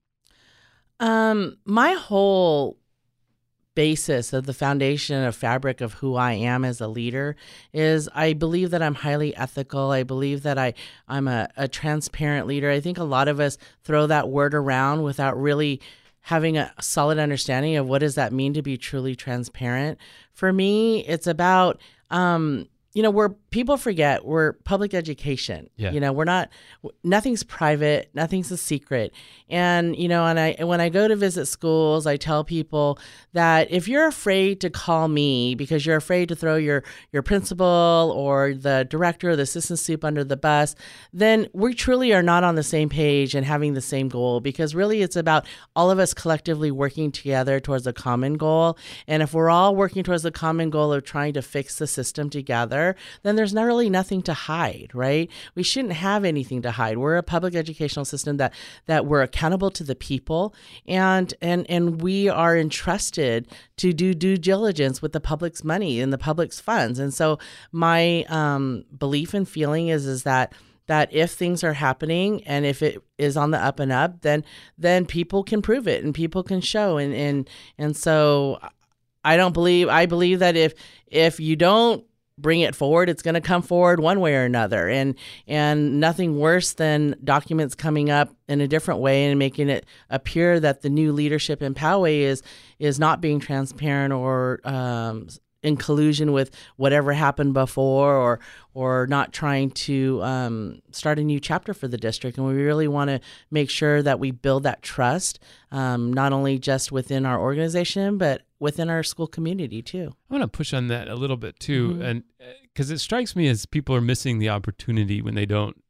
Um, 0.98 1.58
my 1.64 1.92
whole 1.92 2.78
basis 3.76 4.32
of 4.32 4.46
the 4.46 4.54
foundation 4.54 5.22
of 5.22 5.36
fabric 5.36 5.80
of 5.80 5.92
who 5.94 6.16
I 6.16 6.32
am 6.32 6.64
as 6.64 6.80
a 6.80 6.88
leader 6.88 7.36
is 7.72 8.08
I 8.14 8.32
believe 8.32 8.70
that 8.70 8.82
I'm 8.82 8.94
highly 8.94 9.36
ethical. 9.36 9.90
I 9.90 10.02
believe 10.02 10.42
that 10.42 10.58
I 10.58 10.74
I'm 11.06 11.28
a, 11.28 11.48
a 11.56 11.68
transparent 11.68 12.46
leader. 12.46 12.70
I 12.70 12.80
think 12.80 12.98
a 12.98 13.04
lot 13.04 13.28
of 13.28 13.38
us 13.38 13.58
throw 13.84 14.06
that 14.08 14.28
word 14.28 14.54
around 14.54 15.02
without 15.02 15.40
really 15.40 15.80
having 16.22 16.58
a 16.58 16.72
solid 16.80 17.18
understanding 17.18 17.76
of 17.76 17.86
what 17.86 17.98
does 17.98 18.16
that 18.16 18.32
mean 18.32 18.54
to 18.54 18.62
be 18.62 18.76
truly 18.76 19.14
transparent. 19.14 19.98
For 20.32 20.52
me, 20.52 21.06
it's 21.06 21.28
about 21.28 21.80
um, 22.10 22.68
you 22.96 23.02
know, 23.02 23.10
where 23.10 23.28
people 23.56 23.78
forget 23.78 24.26
we're 24.26 24.52
public 24.64 24.92
education. 24.92 25.70
Yeah. 25.76 25.90
You 25.90 25.98
know, 25.98 26.12
we're 26.12 26.24
not 26.24 26.50
nothing's 27.02 27.42
private, 27.42 28.10
nothing's 28.12 28.50
a 28.50 28.56
secret. 28.58 29.14
And, 29.48 29.96
you 29.96 30.08
know, 30.08 30.26
and 30.26 30.38
I 30.38 30.56
when 30.62 30.78
I 30.78 30.90
go 30.90 31.08
to 31.08 31.16
visit 31.16 31.46
schools, 31.46 32.06
I 32.06 32.18
tell 32.18 32.44
people 32.44 32.98
that 33.32 33.70
if 33.70 33.88
you're 33.88 34.06
afraid 34.06 34.60
to 34.60 34.68
call 34.68 35.08
me 35.08 35.54
because 35.54 35.86
you're 35.86 35.96
afraid 35.96 36.28
to 36.28 36.36
throw 36.36 36.56
your 36.56 36.84
your 37.12 37.22
principal 37.22 38.12
or 38.14 38.52
the 38.52 38.86
director 38.90 39.30
or 39.30 39.36
the 39.36 39.44
assistant 39.44 39.78
soup 39.78 40.04
under 40.04 40.22
the 40.22 40.36
bus, 40.36 40.74
then 41.14 41.48
we 41.54 41.72
truly 41.72 42.12
are 42.12 42.22
not 42.22 42.44
on 42.44 42.56
the 42.56 42.62
same 42.62 42.90
page 42.90 43.34
and 43.34 43.46
having 43.46 43.72
the 43.72 43.80
same 43.80 44.10
goal 44.10 44.40
because 44.40 44.74
really 44.74 45.00
it's 45.00 45.16
about 45.16 45.46
all 45.74 45.90
of 45.90 45.98
us 45.98 46.12
collectively 46.12 46.70
working 46.70 47.10
together 47.10 47.58
towards 47.58 47.86
a 47.86 47.92
common 47.94 48.34
goal. 48.34 48.76
And 49.06 49.22
if 49.22 49.32
we're 49.32 49.48
all 49.48 49.74
working 49.74 50.04
towards 50.04 50.24
the 50.24 50.30
common 50.30 50.68
goal 50.68 50.92
of 50.92 51.04
trying 51.04 51.32
to 51.32 51.40
fix 51.40 51.78
the 51.78 51.86
system 51.86 52.28
together, 52.28 52.96
then 53.22 53.36
there's 53.36 53.45
not 53.54 53.64
really 53.64 53.90
nothing 53.90 54.22
to 54.22 54.34
hide, 54.34 54.90
right? 54.94 55.30
We 55.54 55.62
shouldn't 55.62 55.94
have 55.94 56.24
anything 56.24 56.62
to 56.62 56.70
hide. 56.70 56.98
We're 56.98 57.16
a 57.16 57.22
public 57.22 57.54
educational 57.54 58.04
system 58.04 58.36
that 58.38 58.52
that 58.86 59.06
we're 59.06 59.22
accountable 59.22 59.70
to 59.72 59.84
the 59.84 59.94
people 59.94 60.54
and 60.86 61.32
and 61.40 61.68
and 61.68 62.00
we 62.00 62.28
are 62.28 62.56
entrusted 62.56 63.48
to 63.78 63.92
do 63.92 64.14
due 64.14 64.36
diligence 64.36 65.02
with 65.02 65.12
the 65.12 65.20
public's 65.20 65.64
money 65.64 66.00
and 66.00 66.12
the 66.12 66.18
public's 66.18 66.60
funds. 66.60 66.98
And 66.98 67.12
so 67.12 67.38
my 67.72 68.24
um, 68.28 68.84
belief 68.96 69.34
and 69.34 69.48
feeling 69.48 69.88
is 69.88 70.06
is 70.06 70.22
that 70.22 70.52
that 70.86 71.12
if 71.12 71.32
things 71.32 71.64
are 71.64 71.72
happening 71.72 72.44
and 72.44 72.64
if 72.64 72.82
it 72.82 73.02
is 73.18 73.36
on 73.36 73.50
the 73.50 73.58
up 73.58 73.80
and 73.80 73.92
up, 73.92 74.22
then 74.22 74.44
then 74.78 75.06
people 75.06 75.42
can 75.42 75.62
prove 75.62 75.88
it 75.88 76.04
and 76.04 76.14
people 76.14 76.42
can 76.42 76.60
show 76.60 76.96
and 76.96 77.12
and 77.14 77.50
and 77.78 77.96
so 77.96 78.58
I 79.24 79.36
don't 79.36 79.52
believe 79.52 79.88
I 79.88 80.06
believe 80.06 80.38
that 80.38 80.56
if 80.56 80.74
if 81.08 81.40
you 81.40 81.56
don't 81.56 82.04
bring 82.38 82.60
it 82.60 82.74
forward 82.74 83.08
it's 83.08 83.22
going 83.22 83.34
to 83.34 83.40
come 83.40 83.62
forward 83.62 84.00
one 84.00 84.20
way 84.20 84.34
or 84.34 84.44
another. 84.44 84.88
And 84.88 85.14
and 85.46 86.00
nothing 86.00 86.38
worse 86.38 86.74
than 86.74 87.16
documents 87.24 87.74
coming 87.74 88.10
up 88.10 88.34
in 88.48 88.60
a 88.60 88.68
different 88.68 89.00
way 89.00 89.26
and 89.26 89.38
making 89.38 89.68
it 89.68 89.86
appear 90.10 90.60
that 90.60 90.82
the 90.82 90.90
new 90.90 91.12
leadership 91.12 91.62
in 91.62 91.74
Poway 91.74 92.20
is 92.20 92.42
is 92.78 92.98
not 92.98 93.20
being 93.20 93.40
transparent 93.40 94.12
or 94.12 94.60
um, 94.64 95.28
in 95.66 95.76
collusion 95.76 96.32
with 96.32 96.50
whatever 96.76 97.12
happened 97.12 97.52
before 97.52 98.14
or 98.14 98.38
or 98.72 99.06
not 99.08 99.32
trying 99.32 99.70
to 99.70 100.22
um, 100.22 100.80
start 100.92 101.18
a 101.18 101.24
new 101.24 101.40
chapter 101.40 101.74
for 101.74 101.88
the 101.88 101.96
district 101.98 102.38
and 102.38 102.46
we 102.46 102.54
really 102.54 102.86
want 102.86 103.08
to 103.10 103.20
make 103.50 103.68
sure 103.68 104.00
that 104.02 104.20
we 104.20 104.30
build 104.30 104.62
that 104.62 104.80
trust 104.82 105.40
um, 105.72 106.12
not 106.12 106.32
only 106.32 106.58
just 106.58 106.92
within 106.92 107.26
our 107.26 107.40
organization 107.40 108.16
but 108.16 108.42
within 108.60 108.88
our 108.88 109.02
school 109.02 109.26
community 109.26 109.82
too 109.82 110.12
I 110.30 110.34
want 110.34 110.42
to 110.42 110.48
push 110.56 110.72
on 110.72 110.86
that 110.88 111.08
a 111.08 111.16
little 111.16 111.36
bit 111.36 111.58
too, 111.58 111.94
Mhm. 111.94 112.04
and 112.04 112.22
because 112.62 112.90
it 112.90 112.98
strikes 112.98 113.34
me 113.34 113.48
as 113.48 113.66
people 113.66 113.94
are 113.96 114.00
missing 114.00 114.38
the 114.38 114.50
opportunity 114.50 115.20
when 115.20 115.34
they 115.34 115.46
don't 115.46 115.82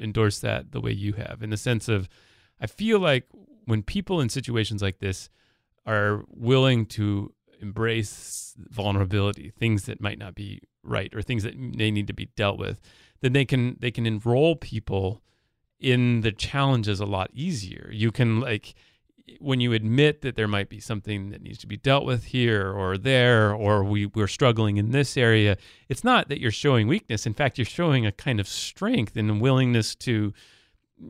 endorse 0.00 0.40
that 0.40 0.72
the 0.72 0.80
way 0.80 0.90
you 0.90 1.12
have. 1.12 1.42
In 1.42 1.50
the 1.50 1.56
sense 1.56 1.88
of, 1.88 2.08
I 2.60 2.66
feel 2.66 2.98
like 2.98 3.26
when 3.66 3.82
people 3.84 4.20
in 4.20 4.28
situations 4.28 4.82
like 4.82 4.98
this 4.98 5.30
are 5.86 6.24
willing 6.28 6.86
to 6.86 7.32
embrace 7.60 8.54
vulnerability, 8.58 9.50
things 9.50 9.84
that 9.84 10.00
might 10.00 10.18
not 10.18 10.34
be 10.34 10.60
right 10.82 11.14
or 11.14 11.22
things 11.22 11.42
that 11.42 11.54
they 11.56 11.90
need 11.90 12.06
to 12.06 12.12
be 12.12 12.26
dealt 12.36 12.58
with, 12.58 12.80
then 13.20 13.32
they 13.32 13.44
can 13.44 13.76
they 13.80 13.90
can 13.90 14.06
enroll 14.06 14.56
people 14.56 15.22
in 15.78 16.20
the 16.20 16.32
challenges 16.32 17.00
a 17.00 17.06
lot 17.06 17.30
easier. 17.32 17.90
You 17.92 18.10
can 18.10 18.40
like 18.40 18.74
when 19.38 19.60
you 19.60 19.72
admit 19.72 20.22
that 20.22 20.34
there 20.34 20.48
might 20.48 20.68
be 20.68 20.80
something 20.80 21.30
that 21.30 21.42
needs 21.42 21.58
to 21.58 21.66
be 21.66 21.76
dealt 21.76 22.04
with 22.04 22.24
here 22.24 22.72
or 22.72 22.98
there, 22.98 23.52
or 23.52 23.84
we, 23.84 24.06
we're 24.06 24.26
struggling 24.26 24.76
in 24.76 24.90
this 24.90 25.16
area, 25.16 25.56
it's 25.88 26.02
not 26.02 26.28
that 26.28 26.40
you're 26.40 26.50
showing 26.50 26.88
weakness. 26.88 27.26
In 27.26 27.34
fact, 27.34 27.58
you're 27.58 27.64
showing 27.64 28.04
a 28.04 28.12
kind 28.12 28.40
of 28.40 28.48
strength 28.48 29.16
and 29.16 29.40
willingness 29.40 29.94
to, 29.96 30.32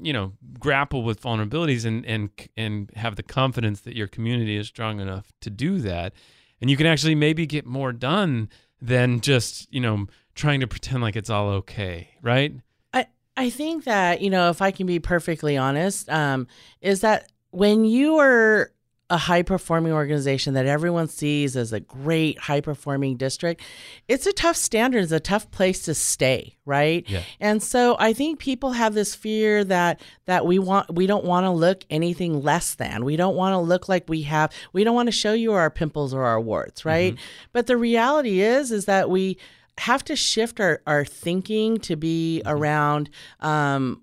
you 0.02 0.12
know, 0.12 0.34
grapple 0.58 1.02
with 1.02 1.22
vulnerabilities 1.22 1.84
and 1.84 2.04
and 2.04 2.30
and 2.56 2.90
have 2.96 3.16
the 3.16 3.22
confidence 3.22 3.80
that 3.82 3.96
your 3.96 4.06
community 4.06 4.56
is 4.56 4.68
strong 4.68 5.00
enough 5.00 5.32
to 5.40 5.50
do 5.50 5.78
that. 5.78 6.12
And 6.60 6.70
you 6.70 6.76
can 6.76 6.86
actually 6.86 7.14
maybe 7.14 7.46
get 7.46 7.66
more 7.66 7.92
done 7.92 8.48
than 8.80 9.20
just, 9.20 9.72
you 9.72 9.80
know, 9.80 10.06
trying 10.34 10.60
to 10.60 10.66
pretend 10.66 11.02
like 11.02 11.16
it's 11.16 11.30
all 11.30 11.48
okay, 11.48 12.10
right? 12.22 12.54
I 12.92 13.06
I 13.36 13.50
think 13.50 13.84
that 13.84 14.20
you 14.20 14.30
know, 14.30 14.50
if 14.50 14.62
I 14.62 14.70
can 14.70 14.86
be 14.86 14.98
perfectly 14.98 15.56
honest, 15.56 16.08
um, 16.10 16.46
is 16.80 17.00
that 17.00 17.30
when 17.50 17.84
you 17.84 18.16
are 18.18 18.72
a 19.10 19.16
high 19.16 19.42
performing 19.42 19.92
organization 19.92 20.54
that 20.54 20.66
everyone 20.66 21.08
sees 21.08 21.56
as 21.56 21.72
a 21.72 21.80
great 21.80 22.38
high 22.38 22.60
performing 22.60 23.16
district, 23.16 23.60
it's 24.08 24.26
a 24.26 24.32
tough 24.32 24.56
standard. 24.56 25.02
It's 25.02 25.12
a 25.12 25.20
tough 25.20 25.50
place 25.50 25.82
to 25.82 25.94
stay, 25.94 26.56
right? 26.64 27.04
Yeah. 27.08 27.22
And 27.40 27.62
so 27.62 27.96
I 27.98 28.12
think 28.12 28.38
people 28.38 28.72
have 28.72 28.94
this 28.94 29.14
fear 29.14 29.64
that 29.64 30.00
that 30.26 30.46
we 30.46 30.58
want 30.58 30.94
we 30.94 31.06
don't 31.06 31.24
want 31.24 31.44
to 31.44 31.50
look 31.50 31.84
anything 31.90 32.42
less 32.42 32.74
than. 32.74 33.04
We 33.04 33.16
don't 33.16 33.34
want 33.34 33.52
to 33.54 33.58
look 33.58 33.88
like 33.88 34.04
we 34.08 34.22
have 34.22 34.52
we 34.72 34.84
don't 34.84 34.94
want 34.94 35.08
to 35.08 35.12
show 35.12 35.32
you 35.32 35.52
our 35.52 35.70
pimples 35.70 36.14
or 36.14 36.24
our 36.24 36.40
warts, 36.40 36.84
right? 36.84 37.16
But 37.52 37.66
the 37.66 37.76
reality 37.76 38.40
is 38.40 38.70
is 38.70 38.84
that 38.84 39.10
we 39.10 39.38
have 39.78 40.04
to 40.04 40.14
shift 40.14 40.60
our, 40.60 40.82
our 40.86 41.04
thinking 41.04 41.78
to 41.78 41.96
be 41.96 42.42
around 42.44 43.10
um, 43.40 44.02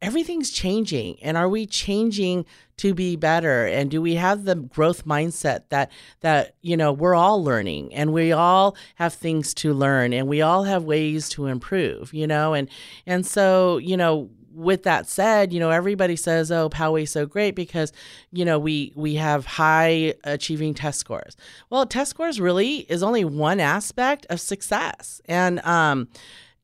everything's 0.00 0.50
changing 0.50 1.16
and 1.22 1.36
are 1.36 1.48
we 1.48 1.66
changing 1.66 2.44
to 2.76 2.94
be 2.94 3.16
better 3.16 3.66
and 3.66 3.90
do 3.90 4.00
we 4.00 4.14
have 4.14 4.44
the 4.44 4.54
growth 4.54 5.04
mindset 5.04 5.62
that 5.70 5.90
that 6.20 6.54
you 6.62 6.76
know 6.76 6.92
we're 6.92 7.14
all 7.14 7.42
learning 7.42 7.92
and 7.92 8.12
we 8.12 8.30
all 8.30 8.76
have 8.94 9.12
things 9.12 9.52
to 9.52 9.72
learn 9.72 10.12
and 10.12 10.28
we 10.28 10.40
all 10.40 10.62
have 10.64 10.84
ways 10.84 11.28
to 11.28 11.46
improve 11.46 12.14
you 12.14 12.26
know 12.26 12.54
and 12.54 12.68
and 13.06 13.26
so 13.26 13.78
you 13.78 13.96
know 13.96 14.30
with 14.58 14.82
that 14.82 15.06
said, 15.06 15.52
you 15.52 15.60
know, 15.60 15.70
everybody 15.70 16.16
says, 16.16 16.50
"Oh, 16.50 16.68
Poway's 16.68 17.12
so 17.12 17.26
great 17.26 17.54
because, 17.54 17.92
you 18.32 18.44
know, 18.44 18.58
we 18.58 18.92
we 18.96 19.14
have 19.14 19.46
high 19.46 20.14
achieving 20.24 20.74
test 20.74 20.98
scores." 20.98 21.36
Well, 21.70 21.86
test 21.86 22.10
scores 22.10 22.40
really 22.40 22.78
is 22.90 23.02
only 23.02 23.24
one 23.24 23.60
aspect 23.60 24.26
of 24.28 24.40
success, 24.40 25.20
and 25.26 25.64
um, 25.64 26.08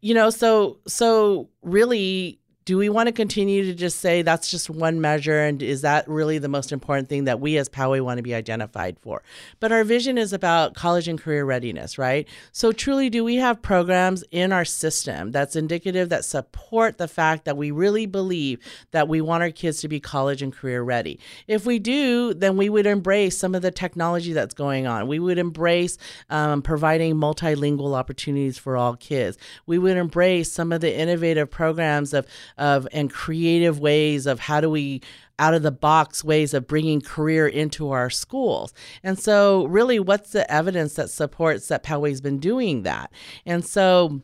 you 0.00 0.12
know, 0.12 0.28
so 0.30 0.80
so 0.88 1.48
really 1.62 2.40
do 2.64 2.78
we 2.78 2.88
want 2.88 3.08
to 3.08 3.12
continue 3.12 3.64
to 3.64 3.74
just 3.74 4.00
say 4.00 4.22
that's 4.22 4.50
just 4.50 4.70
one 4.70 4.98
measure 5.00 5.40
and 5.40 5.62
is 5.62 5.82
that 5.82 6.08
really 6.08 6.38
the 6.38 6.48
most 6.48 6.72
important 6.72 7.10
thing 7.10 7.24
that 7.24 7.38
we 7.38 7.58
as 7.58 7.68
Poway 7.68 8.00
want 8.00 8.16
to 8.16 8.22
be 8.22 8.34
identified 8.34 8.98
for? 9.00 9.22
But 9.60 9.70
our 9.70 9.84
vision 9.84 10.16
is 10.16 10.32
about 10.32 10.74
college 10.74 11.06
and 11.06 11.20
career 11.20 11.44
readiness, 11.44 11.98
right? 11.98 12.26
So 12.52 12.72
truly 12.72 13.10
do 13.10 13.22
we 13.22 13.36
have 13.36 13.60
programs 13.60 14.24
in 14.30 14.50
our 14.50 14.64
system 14.64 15.30
that's 15.30 15.56
indicative 15.56 16.08
that 16.08 16.24
support 16.24 16.96
the 16.96 17.08
fact 17.08 17.44
that 17.44 17.58
we 17.58 17.70
really 17.70 18.06
believe 18.06 18.60
that 18.92 19.08
we 19.08 19.20
want 19.20 19.42
our 19.42 19.50
kids 19.50 19.82
to 19.82 19.88
be 19.88 20.00
college 20.00 20.40
and 20.40 20.52
career 20.52 20.82
ready? 20.82 21.20
If 21.46 21.66
we 21.66 21.78
do, 21.78 22.32
then 22.32 22.56
we 22.56 22.70
would 22.70 22.86
embrace 22.86 23.36
some 23.36 23.54
of 23.54 23.60
the 23.60 23.70
technology 23.70 24.32
that's 24.32 24.54
going 24.54 24.86
on. 24.86 25.06
We 25.06 25.18
would 25.18 25.38
embrace 25.38 25.98
um, 26.30 26.62
providing 26.62 27.16
multilingual 27.16 27.94
opportunities 27.94 28.56
for 28.56 28.78
all 28.78 28.96
kids. 28.96 29.36
We 29.66 29.76
would 29.76 29.98
embrace 29.98 30.50
some 30.50 30.72
of 30.72 30.80
the 30.80 30.94
innovative 30.96 31.50
programs 31.50 32.14
of 32.14 32.26
of 32.56 32.86
and 32.92 33.12
creative 33.12 33.78
ways 33.80 34.26
of 34.26 34.40
how 34.40 34.60
do 34.60 34.70
we 34.70 35.02
out 35.38 35.54
of 35.54 35.62
the 35.62 35.72
box 35.72 36.22
ways 36.22 36.54
of 36.54 36.66
bringing 36.66 37.00
career 37.00 37.46
into 37.46 37.90
our 37.90 38.10
schools. 38.10 38.72
And 39.02 39.18
so, 39.18 39.66
really, 39.66 39.98
what's 39.98 40.30
the 40.30 40.50
evidence 40.52 40.94
that 40.94 41.10
supports 41.10 41.68
that 41.68 41.82
Poway's 41.82 42.20
been 42.20 42.38
doing 42.38 42.82
that? 42.82 43.12
And 43.44 43.64
so, 43.64 44.20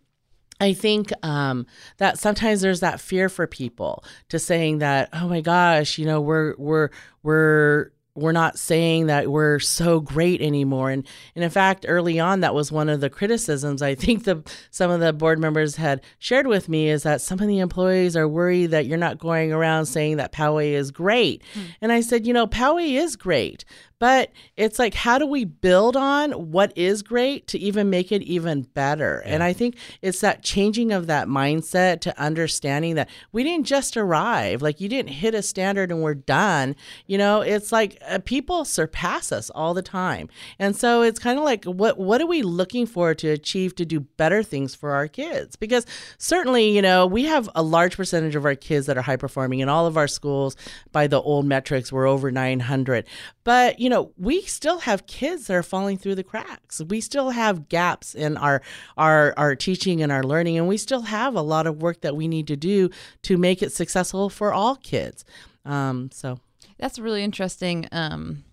I 0.60 0.74
think 0.74 1.10
um, 1.22 1.66
that 1.96 2.18
sometimes 2.18 2.60
there's 2.60 2.80
that 2.80 3.00
fear 3.00 3.28
for 3.28 3.46
people 3.46 4.04
to 4.28 4.38
saying 4.38 4.78
that, 4.78 5.08
oh 5.12 5.26
my 5.26 5.40
gosh, 5.40 5.98
you 5.98 6.04
know, 6.04 6.20
we're 6.20 6.54
we're 6.58 6.90
we're 7.22 7.90
we're 8.14 8.32
not 8.32 8.58
saying 8.58 9.06
that 9.06 9.30
we're 9.30 9.58
so 9.60 10.00
great 10.00 10.42
anymore. 10.42 10.90
And, 10.90 11.06
and 11.34 11.44
in 11.44 11.50
fact, 11.50 11.86
early 11.88 12.18
on, 12.18 12.40
that 12.40 12.54
was 12.54 12.72
one 12.72 12.88
of 12.88 13.00
the 13.00 13.10
criticisms 13.10 13.82
I 13.82 13.94
think 14.00 14.24
the 14.24 14.42
some 14.70 14.90
of 14.90 15.00
the 15.00 15.12
board 15.12 15.38
members 15.38 15.76
had 15.76 16.02
shared 16.18 16.46
with 16.46 16.68
me 16.68 16.88
is 16.88 17.02
that 17.04 17.20
some 17.20 17.40
of 17.40 17.46
the 17.46 17.58
employees 17.58 18.16
are 18.16 18.28
worried 18.28 18.68
that 18.68 18.86
you're 18.86 18.98
not 18.98 19.18
going 19.18 19.52
around 19.52 19.86
saying 19.86 20.16
that 20.16 20.32
Poway 20.32 20.72
is 20.72 20.90
great. 20.90 21.42
Mm. 21.54 21.62
And 21.80 21.92
I 21.92 22.00
said, 22.00 22.26
you 22.26 22.32
know, 22.32 22.46
Poway 22.46 22.92
is 22.92 23.16
great, 23.16 23.64
but 24.00 24.32
it's 24.56 24.78
like, 24.78 24.94
how 24.94 25.18
do 25.18 25.26
we 25.26 25.44
build 25.44 25.94
on 25.94 26.32
what 26.50 26.72
is 26.74 27.02
great 27.02 27.46
to 27.48 27.58
even 27.58 27.90
make 27.90 28.10
it 28.10 28.22
even 28.22 28.62
better? 28.62 29.22
Yeah. 29.24 29.34
And 29.34 29.42
I 29.42 29.52
think 29.52 29.76
it's 30.00 30.20
that 30.20 30.42
changing 30.42 30.90
of 30.90 31.06
that 31.06 31.28
mindset 31.28 32.00
to 32.00 32.18
understanding 32.18 32.94
that 32.94 33.10
we 33.30 33.44
didn't 33.44 33.66
just 33.66 33.98
arrive, 33.98 34.62
like 34.62 34.80
you 34.80 34.88
didn't 34.88 35.10
hit 35.10 35.34
a 35.34 35.42
standard 35.42 35.92
and 35.92 36.02
we're 36.02 36.14
done. 36.14 36.76
You 37.06 37.18
know, 37.18 37.42
it's 37.42 37.72
like 37.72 37.98
uh, 38.08 38.20
people 38.24 38.64
surpass 38.64 39.32
us 39.32 39.50
all 39.50 39.74
the 39.74 39.82
time. 39.82 40.30
And 40.58 40.74
so 40.74 41.02
it's 41.02 41.18
kind 41.18 41.38
of 41.38 41.44
like, 41.44 41.66
what, 41.66 41.98
what 41.98 42.22
are 42.22 42.26
we 42.26 42.40
looking 42.40 42.86
for 42.86 43.14
to 43.14 43.28
achieve 43.28 43.74
to 43.74 43.84
do 43.84 44.00
better 44.00 44.42
things 44.42 44.74
for 44.74 44.92
our 44.92 45.08
kids? 45.08 45.56
Because 45.56 45.84
certainly, 46.16 46.74
you 46.74 46.80
know, 46.80 47.06
we 47.06 47.24
have 47.24 47.50
a 47.54 47.62
large 47.62 47.98
percentage 47.98 48.34
of 48.34 48.46
our 48.46 48.54
kids 48.54 48.86
that 48.86 48.96
are 48.96 49.02
high 49.02 49.16
performing 49.16 49.60
in 49.60 49.68
all 49.68 49.86
of 49.86 49.98
our 49.98 50.08
schools 50.08 50.56
by 50.90 51.06
the 51.06 51.20
old 51.20 51.44
metrics, 51.44 51.92
we're 51.92 52.06
over 52.06 52.30
900. 52.30 53.04
But, 53.44 53.78
you 53.78 53.89
know, 53.90 54.12
we 54.16 54.42
still 54.42 54.80
have 54.80 55.06
kids 55.06 55.46
that 55.46 55.54
are 55.54 55.62
falling 55.62 55.98
through 55.98 56.14
the 56.14 56.24
cracks. 56.24 56.80
We 56.80 57.00
still 57.00 57.30
have 57.30 57.68
gaps 57.68 58.14
in 58.14 58.36
our 58.36 58.62
our 58.96 59.34
our 59.36 59.54
teaching 59.54 60.02
and 60.02 60.10
our 60.10 60.22
learning 60.22 60.56
and 60.56 60.66
we 60.66 60.78
still 60.78 61.02
have 61.02 61.34
a 61.34 61.42
lot 61.42 61.66
of 61.66 61.82
work 61.82 62.00
that 62.00 62.16
we 62.16 62.26
need 62.28 62.46
to 62.46 62.56
do 62.56 62.90
to 63.22 63.36
make 63.36 63.62
it 63.62 63.72
successful 63.72 64.30
for 64.30 64.52
all 64.52 64.76
kids. 64.76 65.24
Um, 65.64 66.10
so 66.12 66.38
that's 66.78 66.98
a 66.98 67.02
really 67.02 67.22
interesting 67.22 67.86
um, 67.92 68.44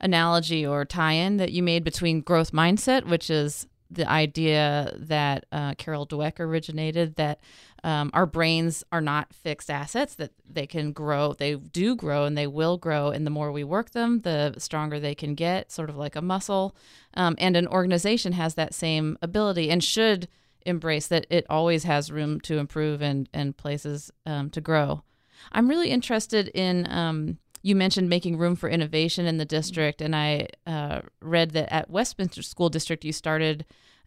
analogy 0.00 0.66
or 0.66 0.84
tie-in 0.84 1.36
that 1.36 1.52
you 1.52 1.62
made 1.62 1.84
between 1.84 2.20
growth 2.20 2.52
mindset, 2.52 3.06
which 3.06 3.30
is 3.30 3.66
the 3.92 4.08
idea 4.08 4.94
that 4.98 5.46
uh, 5.52 5.74
Carol 5.74 6.06
Dweck 6.06 6.40
originated 6.40 7.16
that 7.16 7.40
um, 7.84 8.10
our 8.14 8.26
brains 8.26 8.84
are 8.92 9.00
not 9.00 9.34
fixed 9.34 9.68
assets 9.70 10.14
that 10.14 10.30
they 10.48 10.66
can 10.66 10.92
grow 10.92 11.32
they 11.32 11.56
do 11.56 11.96
grow 11.96 12.24
and 12.24 12.38
they 12.38 12.46
will 12.46 12.78
grow 12.78 13.10
and 13.10 13.26
the 13.26 13.30
more 13.30 13.50
we 13.50 13.64
work 13.64 13.90
them 13.90 14.20
the 14.20 14.54
stronger 14.58 15.00
they 15.00 15.14
can 15.14 15.34
get 15.34 15.70
sort 15.72 15.90
of 15.90 15.96
like 15.96 16.16
a 16.16 16.22
muscle. 16.22 16.74
Um, 17.14 17.34
and 17.38 17.56
an 17.56 17.68
organization 17.68 18.32
has 18.32 18.54
that 18.54 18.74
same 18.74 19.18
ability 19.20 19.70
and 19.70 19.82
should 19.82 20.28
embrace 20.64 21.08
that 21.08 21.26
it 21.28 21.44
always 21.50 21.84
has 21.84 22.12
room 22.12 22.40
to 22.40 22.58
improve 22.58 23.02
and, 23.02 23.28
and 23.32 23.56
places 23.56 24.10
um, 24.26 24.50
to 24.50 24.60
grow. 24.60 25.02
I'm 25.50 25.68
really 25.68 25.90
interested 25.90 26.48
in 26.48 26.90
um, 26.90 27.38
you 27.62 27.74
mentioned 27.76 28.08
making 28.08 28.36
room 28.36 28.56
for 28.56 28.68
innovation 28.68 29.26
in 29.26 29.38
the 29.38 29.44
district 29.44 30.00
and 30.00 30.14
i 30.14 30.46
uh, 30.66 31.00
read 31.20 31.50
that 31.52 31.72
at 31.72 31.90
westminster 31.90 32.42
school 32.42 32.68
district 32.68 33.04
you 33.04 33.12
started 33.12 33.64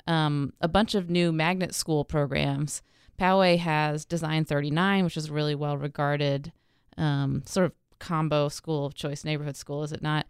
um, 0.08 0.54
a 0.62 0.68
bunch 0.68 0.94
of 0.94 1.10
new 1.10 1.32
magnet 1.32 1.74
school 1.74 2.06
programs 2.06 2.82
Poway 3.20 3.58
has 3.58 4.06
Design 4.06 4.46
39, 4.46 5.04
which 5.04 5.18
is 5.18 5.30
a 5.30 5.34
really 5.34 5.56
well 5.56 5.78
regarded 5.78 6.52
um, 6.98 7.44
sort 7.46 7.66
of 7.66 7.74
combo 8.00 8.50
school 8.50 8.86
of 8.86 8.94
choice 8.94 9.24
neighborhood 9.24 9.56
school, 9.56 9.84
is 9.84 9.92
it 9.92 10.02
not? 10.02 10.26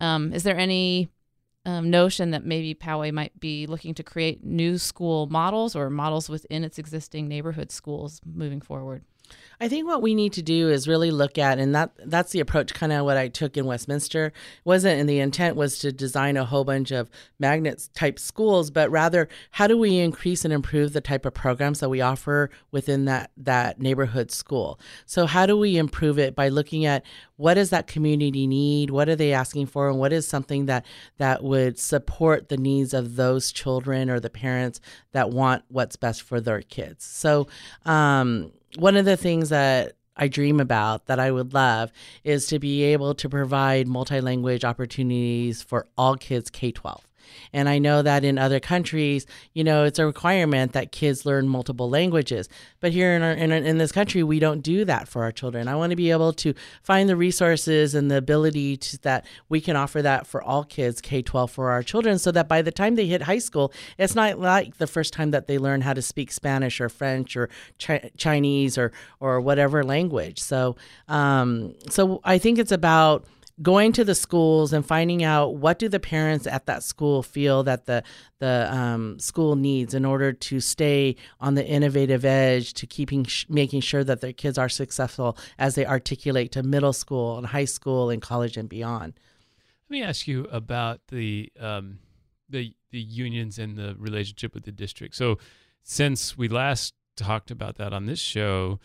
Um, 0.00 0.32
is 0.32 0.44
there 0.44 0.56
any 0.56 1.08
um, 1.64 1.90
notion 1.90 2.30
that 2.30 2.44
maybe 2.44 2.74
Poway 2.74 3.12
might 3.12 3.38
be 3.40 3.66
looking 3.66 3.94
to 3.94 4.02
create 4.02 4.44
new 4.44 4.78
school 4.78 5.26
models 5.26 5.74
or 5.74 5.90
models 5.90 6.28
within 6.28 6.64
its 6.64 6.78
existing 6.78 7.28
neighborhood 7.28 7.72
schools 7.72 8.20
moving 8.24 8.60
forward? 8.60 9.02
I 9.60 9.68
think 9.68 9.88
what 9.88 10.02
we 10.02 10.14
need 10.14 10.32
to 10.34 10.42
do 10.42 10.68
is 10.68 10.86
really 10.86 11.10
look 11.10 11.36
at, 11.36 11.58
and 11.58 11.74
that 11.74 11.90
that's 12.04 12.30
the 12.30 12.40
approach 12.40 12.74
kind 12.74 12.92
of 12.92 13.04
what 13.04 13.16
I 13.16 13.28
took 13.28 13.56
in 13.56 13.66
Westminster. 13.66 14.32
wasn't 14.64 15.00
and 15.00 15.08
the 15.08 15.18
intent 15.18 15.56
was 15.56 15.78
to 15.80 15.90
design 15.90 16.36
a 16.36 16.44
whole 16.44 16.64
bunch 16.64 16.92
of 16.92 17.10
magnet 17.40 17.88
type 17.94 18.18
schools, 18.18 18.70
but 18.70 18.90
rather 18.90 19.28
how 19.50 19.66
do 19.66 19.76
we 19.76 19.98
increase 19.98 20.44
and 20.44 20.54
improve 20.54 20.92
the 20.92 21.00
type 21.00 21.26
of 21.26 21.34
programs 21.34 21.80
that 21.80 21.88
we 21.88 22.00
offer 22.00 22.50
within 22.70 23.04
that 23.06 23.32
that 23.36 23.80
neighborhood 23.80 24.30
school? 24.30 24.78
So 25.06 25.26
how 25.26 25.46
do 25.46 25.56
we 25.56 25.76
improve 25.76 26.18
it 26.18 26.36
by 26.36 26.48
looking 26.48 26.86
at 26.86 27.04
what 27.36 27.54
does 27.54 27.70
that 27.70 27.86
community 27.86 28.46
need, 28.46 28.90
what 28.90 29.08
are 29.08 29.16
they 29.16 29.32
asking 29.32 29.66
for, 29.66 29.88
and 29.88 29.98
what 29.98 30.12
is 30.12 30.26
something 30.26 30.66
that 30.66 30.86
that 31.18 31.42
would 31.42 31.78
support 31.78 32.48
the 32.48 32.56
needs 32.56 32.94
of 32.94 33.16
those 33.16 33.50
children 33.50 34.08
or 34.08 34.20
the 34.20 34.30
parents 34.30 34.80
that 35.12 35.30
want 35.30 35.64
what's 35.68 35.96
best 35.96 36.22
for 36.22 36.40
their 36.40 36.62
kids. 36.62 37.04
So 37.04 37.48
um, 37.84 38.52
one 38.76 38.96
of 38.96 39.04
the 39.04 39.16
things 39.16 39.48
that 39.48 39.94
I 40.16 40.28
dream 40.28 40.60
about 40.60 41.06
that 41.06 41.20
I 41.20 41.30
would 41.30 41.54
love 41.54 41.92
is 42.24 42.46
to 42.48 42.58
be 42.58 42.82
able 42.82 43.14
to 43.14 43.28
provide 43.28 43.86
multi 43.86 44.20
language 44.20 44.64
opportunities 44.64 45.62
for 45.62 45.86
all 45.96 46.16
kids 46.16 46.50
K 46.50 46.72
12. 46.72 47.07
And 47.52 47.68
I 47.68 47.78
know 47.78 48.02
that 48.02 48.24
in 48.24 48.38
other 48.38 48.60
countries, 48.60 49.26
you 49.54 49.64
know, 49.64 49.84
it's 49.84 49.98
a 49.98 50.06
requirement 50.06 50.72
that 50.72 50.92
kids 50.92 51.26
learn 51.26 51.48
multiple 51.48 51.88
languages. 51.88 52.48
But 52.80 52.92
here 52.92 53.14
in, 53.14 53.22
our, 53.22 53.32
in, 53.32 53.52
in 53.52 53.78
this 53.78 53.92
country, 53.92 54.22
we 54.22 54.38
don't 54.38 54.60
do 54.60 54.84
that 54.84 55.08
for 55.08 55.22
our 55.22 55.32
children. 55.32 55.68
I 55.68 55.76
want 55.76 55.90
to 55.90 55.96
be 55.96 56.10
able 56.10 56.32
to 56.34 56.54
find 56.82 57.08
the 57.08 57.16
resources 57.16 57.94
and 57.94 58.10
the 58.10 58.16
ability 58.16 58.76
to, 58.76 58.98
that 59.02 59.26
we 59.48 59.60
can 59.60 59.76
offer 59.76 60.02
that 60.02 60.26
for 60.26 60.42
all 60.42 60.64
kids 60.64 61.00
K 61.00 61.22
12 61.22 61.50
for 61.50 61.70
our 61.70 61.82
children 61.82 62.18
so 62.18 62.30
that 62.32 62.48
by 62.48 62.62
the 62.62 62.72
time 62.72 62.94
they 62.94 63.06
hit 63.06 63.22
high 63.22 63.38
school, 63.38 63.72
it's 63.98 64.14
not 64.14 64.38
like 64.38 64.78
the 64.78 64.86
first 64.86 65.12
time 65.12 65.30
that 65.30 65.46
they 65.46 65.58
learn 65.58 65.80
how 65.80 65.94
to 65.94 66.02
speak 66.02 66.30
Spanish 66.30 66.80
or 66.80 66.88
French 66.88 67.36
or 67.36 67.48
Ch- 67.78 68.10
Chinese 68.16 68.78
or, 68.78 68.92
or 69.20 69.40
whatever 69.40 69.82
language. 69.84 70.38
So, 70.40 70.76
um, 71.08 71.74
so 71.88 72.20
I 72.24 72.38
think 72.38 72.58
it's 72.58 72.72
about 72.72 73.24
going 73.60 73.92
to 73.92 74.04
the 74.04 74.14
schools 74.14 74.72
and 74.72 74.86
finding 74.86 75.24
out 75.24 75.56
what 75.56 75.78
do 75.78 75.88
the 75.88 76.00
parents 76.00 76.46
at 76.46 76.66
that 76.66 76.82
school 76.82 77.22
feel 77.22 77.62
that 77.64 77.86
the 77.86 78.02
the 78.38 78.68
um, 78.72 79.18
school 79.18 79.56
needs 79.56 79.94
in 79.94 80.04
order 80.04 80.32
to 80.32 80.60
stay 80.60 81.16
on 81.40 81.54
the 81.54 81.66
innovative 81.66 82.24
edge 82.24 82.72
to 82.74 82.86
keeping 82.86 83.24
sh- 83.24 83.46
making 83.48 83.80
sure 83.80 84.04
that 84.04 84.20
their 84.20 84.32
kids 84.32 84.58
are 84.58 84.68
successful 84.68 85.36
as 85.58 85.74
they 85.74 85.84
articulate 85.84 86.52
to 86.52 86.62
middle 86.62 86.92
school 86.92 87.36
and 87.36 87.48
high 87.48 87.64
school 87.64 88.10
and 88.10 88.22
college 88.22 88.56
and 88.56 88.68
beyond. 88.68 89.14
Let 89.88 89.90
me 89.90 90.02
ask 90.02 90.28
you 90.28 90.44
about 90.52 91.00
the 91.08 91.52
um, 91.58 91.98
the 92.48 92.74
the 92.90 93.00
unions 93.00 93.58
and 93.58 93.76
the 93.76 93.96
relationship 93.98 94.54
with 94.54 94.64
the 94.64 94.72
district. 94.72 95.14
So 95.16 95.38
since 95.82 96.38
we 96.38 96.48
last 96.48 96.94
talked 97.16 97.50
about 97.50 97.76
that 97.76 97.92
on 97.92 98.06
this 98.06 98.20
show, 98.20 98.78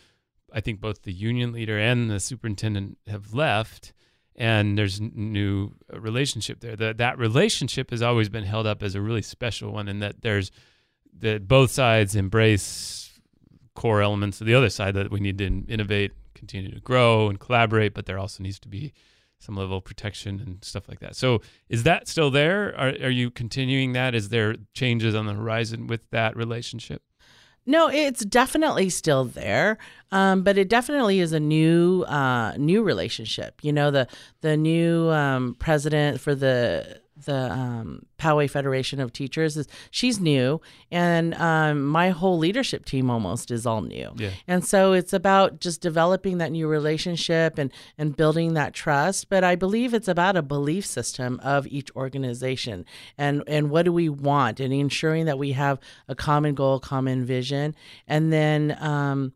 I 0.52 0.60
think 0.60 0.80
both 0.80 1.02
the 1.02 1.12
union 1.12 1.52
leader 1.52 1.78
and 1.78 2.10
the 2.10 2.20
superintendent 2.20 2.98
have 3.06 3.34
left 3.34 3.93
and 4.36 4.76
there's 4.76 5.00
new 5.00 5.72
uh, 5.92 6.00
relationship 6.00 6.60
there. 6.60 6.76
That 6.76 6.98
that 6.98 7.18
relationship 7.18 7.90
has 7.90 8.02
always 8.02 8.28
been 8.28 8.44
held 8.44 8.66
up 8.66 8.82
as 8.82 8.94
a 8.94 9.00
really 9.00 9.22
special 9.22 9.72
one, 9.72 9.88
and 9.88 10.02
that 10.02 10.22
there's 10.22 10.50
that 11.20 11.46
both 11.46 11.70
sides 11.70 12.16
embrace 12.16 13.20
core 13.74 14.02
elements 14.02 14.40
of 14.40 14.46
the 14.46 14.54
other 14.54 14.70
side 14.70 14.94
that 14.94 15.10
we 15.10 15.20
need 15.20 15.38
to 15.38 15.46
innovate, 15.68 16.12
continue 16.34 16.72
to 16.72 16.80
grow, 16.80 17.28
and 17.28 17.38
collaborate. 17.38 17.94
But 17.94 18.06
there 18.06 18.18
also 18.18 18.42
needs 18.42 18.58
to 18.60 18.68
be 18.68 18.92
some 19.38 19.56
level 19.56 19.78
of 19.78 19.84
protection 19.84 20.40
and 20.40 20.64
stuff 20.64 20.88
like 20.88 21.00
that. 21.00 21.14
So, 21.14 21.40
is 21.68 21.82
that 21.84 22.08
still 22.08 22.30
there? 22.30 22.74
Are 22.76 22.88
are 23.02 23.10
you 23.10 23.30
continuing 23.30 23.92
that? 23.92 24.14
Is 24.14 24.30
there 24.30 24.56
changes 24.72 25.14
on 25.14 25.26
the 25.26 25.34
horizon 25.34 25.86
with 25.86 26.10
that 26.10 26.36
relationship? 26.36 27.02
No, 27.66 27.88
it's 27.88 28.24
definitely 28.24 28.90
still 28.90 29.24
there, 29.24 29.78
um, 30.12 30.42
but 30.42 30.58
it 30.58 30.68
definitely 30.68 31.20
is 31.20 31.32
a 31.32 31.40
new 31.40 32.02
uh, 32.02 32.54
new 32.58 32.82
relationship. 32.82 33.58
You 33.62 33.72
know, 33.72 33.90
the 33.90 34.06
the 34.42 34.56
new 34.56 35.08
um, 35.10 35.56
president 35.58 36.20
for 36.20 36.34
the 36.34 37.00
the 37.16 37.50
um, 37.50 38.06
Poway 38.18 38.50
Federation 38.50 39.00
of 39.00 39.12
Teachers 39.12 39.56
is 39.56 39.68
she's 39.90 40.18
new, 40.18 40.60
and 40.90 41.34
um, 41.34 41.84
my 41.84 42.10
whole 42.10 42.38
leadership 42.38 42.84
team 42.84 43.10
almost 43.10 43.50
is 43.50 43.66
all 43.66 43.82
new. 43.82 44.12
Yeah. 44.16 44.30
And 44.48 44.64
so 44.64 44.92
it's 44.92 45.12
about 45.12 45.60
just 45.60 45.80
developing 45.80 46.38
that 46.38 46.52
new 46.52 46.66
relationship 46.66 47.58
and 47.58 47.72
and 47.96 48.16
building 48.16 48.54
that 48.54 48.74
trust. 48.74 49.28
But 49.28 49.44
I 49.44 49.54
believe 49.54 49.94
it's 49.94 50.08
about 50.08 50.36
a 50.36 50.42
belief 50.42 50.84
system 50.84 51.40
of 51.42 51.66
each 51.68 51.90
organization 51.94 52.84
and 53.16 53.42
and 53.46 53.70
what 53.70 53.84
do 53.84 53.92
we 53.92 54.08
want 54.08 54.60
and 54.60 54.72
ensuring 54.72 55.26
that 55.26 55.38
we 55.38 55.52
have 55.52 55.78
a 56.08 56.14
common 56.14 56.54
goal, 56.54 56.80
common 56.80 57.24
vision, 57.24 57.74
and 58.08 58.32
then 58.32 58.76
um, 58.80 59.32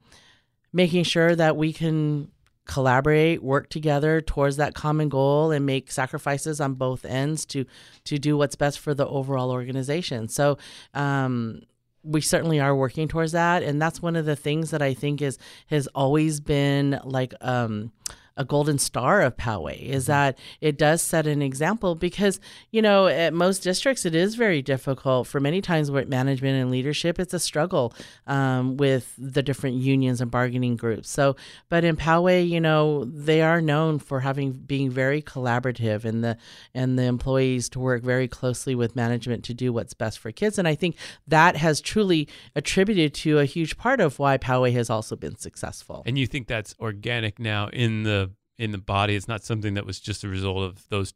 making 0.73 1.05
sure 1.05 1.35
that 1.35 1.57
we 1.57 1.73
can 1.73 2.31
collaborate, 2.69 3.43
work 3.43 3.69
together 3.69 4.21
towards 4.21 4.57
that 4.59 4.75
common 4.75 5.09
goal, 5.09 5.51
and 5.51 5.67
make 5.67 5.91
sacrifices 5.91 6.61
on 6.61 6.75
both 6.75 7.05
ends 7.05 7.45
to 7.47 7.65
to 8.05 8.19
do 8.19 8.37
what's 8.37 8.55
best 8.55 8.79
for 8.79 8.95
the 8.95 9.07
overall 9.07 9.51
organization. 9.51 10.29
So. 10.29 10.59
Um, 10.95 11.63
we 12.05 12.21
certainly 12.21 12.61
are 12.61 12.75
working 12.77 13.09
towards 13.09 13.33
that, 13.33 13.63
and 13.65 13.83
that's 13.83 14.01
one 14.01 14.15
of 14.15 14.25
the 14.25 14.37
things 14.37 14.71
that 14.71 14.81
I 14.81 14.95
think 14.95 15.21
is 15.21 15.37
has 15.67 15.89
always 15.89 16.41
been 16.41 16.99
like 17.05 17.35
um, 17.41 17.93
a 18.39 18.45
golden 18.45 18.79
star 18.79 19.21
of 19.21 19.37
Poway. 19.37 19.83
Is 19.83 20.07
that 20.07 20.39
it 20.61 20.79
does 20.79 21.03
set 21.03 21.27
an 21.27 21.43
example 21.43 21.95
because 21.95 22.41
you 22.71 22.81
know 22.81 23.09
at 23.09 23.35
most 23.35 23.63
districts 23.63 24.07
it 24.07 24.15
is 24.15 24.37
very 24.37 24.63
difficult. 24.63 25.27
For 25.27 25.41
many 25.41 25.61
times 25.61 25.91
with 25.91 26.09
management 26.09 26.57
and 26.61 26.71
leadership 26.71 27.19
it's 27.19 27.35
a 27.35 27.41
struggle 27.41 27.93
um, 28.27 28.77
with 28.77 29.13
the 29.19 29.43
different 29.43 29.77
unions 29.77 30.21
and 30.21 30.31
bargaining 30.31 30.77
groups. 30.77 31.11
So 31.11 31.37
but 31.69 31.85
in 31.85 31.97
Poway 31.97 32.49
you 32.49 32.61
know 32.61 33.05
they 33.05 33.43
are 33.43 33.61
known 33.61 33.99
for 33.99 34.21
having 34.21 34.53
being 34.53 34.91
very 34.91 35.21
collaborative 35.21 36.05
and 36.05 36.23
the 36.23 36.39
and 36.73 36.99
the 36.99 37.05
employees 37.05 37.69
to 37.71 37.81
work 37.81 38.03
very 38.03 38.29
closely 38.29 38.75
with 38.75 38.95
management 38.95 39.45
to 39.45 39.55
do 39.55 39.73
what's 39.73 39.95
best 39.95 40.21
for 40.21 40.31
kids. 40.31 40.59
And 40.59 40.69
I 40.69 40.77
think 40.77 40.97
that 41.27 41.57
has 41.57 41.81
truly 41.81 42.29
attributed 42.55 43.15
to 43.15 43.41
a 43.41 43.45
huge 43.45 43.77
part 43.77 44.01
of 44.01 44.19
why 44.21 44.39
Poway 44.39 44.73
has 44.75 44.89
also 44.89 45.17
been 45.17 45.37
successful. 45.37 46.03
And 46.07 46.17
you 46.17 46.27
think 46.27 46.47
that's 46.47 46.75
organic 46.81 47.39
now 47.41 47.69
in 47.69 48.05
the 48.05 48.28
in 48.59 48.73
the 48.73 48.79
body? 48.79 49.15
It's 49.17 49.29
not 49.29 49.45
something 49.45 49.75
that 49.75 49.87
was 49.87 50.01
just 50.01 50.25
a 50.25 50.29
result 50.29 50.59
of 50.59 50.89
those 50.89 51.15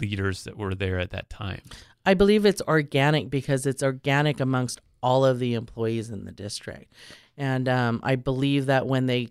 leaders 0.00 0.44
that 0.44 0.56
were 0.56 0.74
there 0.74 0.98
at 0.98 1.10
that 1.10 1.28
time. 1.28 1.60
I 2.06 2.14
believe 2.14 2.44
it's 2.44 2.62
organic 2.62 3.30
because 3.30 3.66
it's 3.66 3.82
organic 3.82 4.40
amongst 4.40 4.80
all 5.02 5.24
of 5.24 5.38
the 5.38 5.54
employees 5.54 6.10
in 6.10 6.24
the 6.24 6.32
district. 6.32 6.92
And 7.36 7.68
um, 7.68 8.00
I 8.02 8.16
believe 8.16 8.66
that 8.66 8.86
when 8.86 9.06
they 9.06 9.28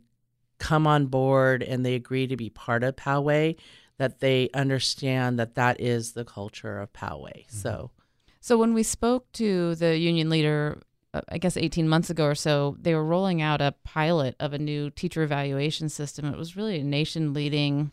come 0.59 0.85
on 0.85 1.07
board 1.07 1.63
and 1.63 1.85
they 1.85 1.95
agree 1.95 2.27
to 2.27 2.37
be 2.37 2.49
part 2.49 2.83
of 2.83 2.95
Poway, 2.95 3.55
that 3.97 4.19
they 4.19 4.49
understand 4.53 5.39
that 5.39 5.55
that 5.55 5.79
is 5.79 6.13
the 6.13 6.25
culture 6.25 6.79
of 6.79 6.91
Poway. 6.93 7.45
So, 7.49 7.91
So 8.39 8.57
when 8.57 8.73
we 8.73 8.83
spoke 8.83 9.31
to 9.33 9.75
the 9.75 9.97
union 9.97 10.29
leader, 10.29 10.81
I 11.29 11.37
guess 11.37 11.57
18 11.57 11.87
months 11.87 12.09
ago 12.09 12.25
or 12.25 12.35
so, 12.35 12.75
they 12.79 12.95
were 12.95 13.05
rolling 13.05 13.41
out 13.41 13.61
a 13.61 13.75
pilot 13.83 14.35
of 14.39 14.53
a 14.53 14.59
new 14.59 14.89
teacher 14.89 15.21
evaluation 15.21 15.89
system. 15.89 16.25
It 16.25 16.37
was 16.37 16.55
really 16.55 16.79
a 16.79 16.83
nation 16.83 17.33
leading 17.33 17.91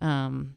um, 0.00 0.56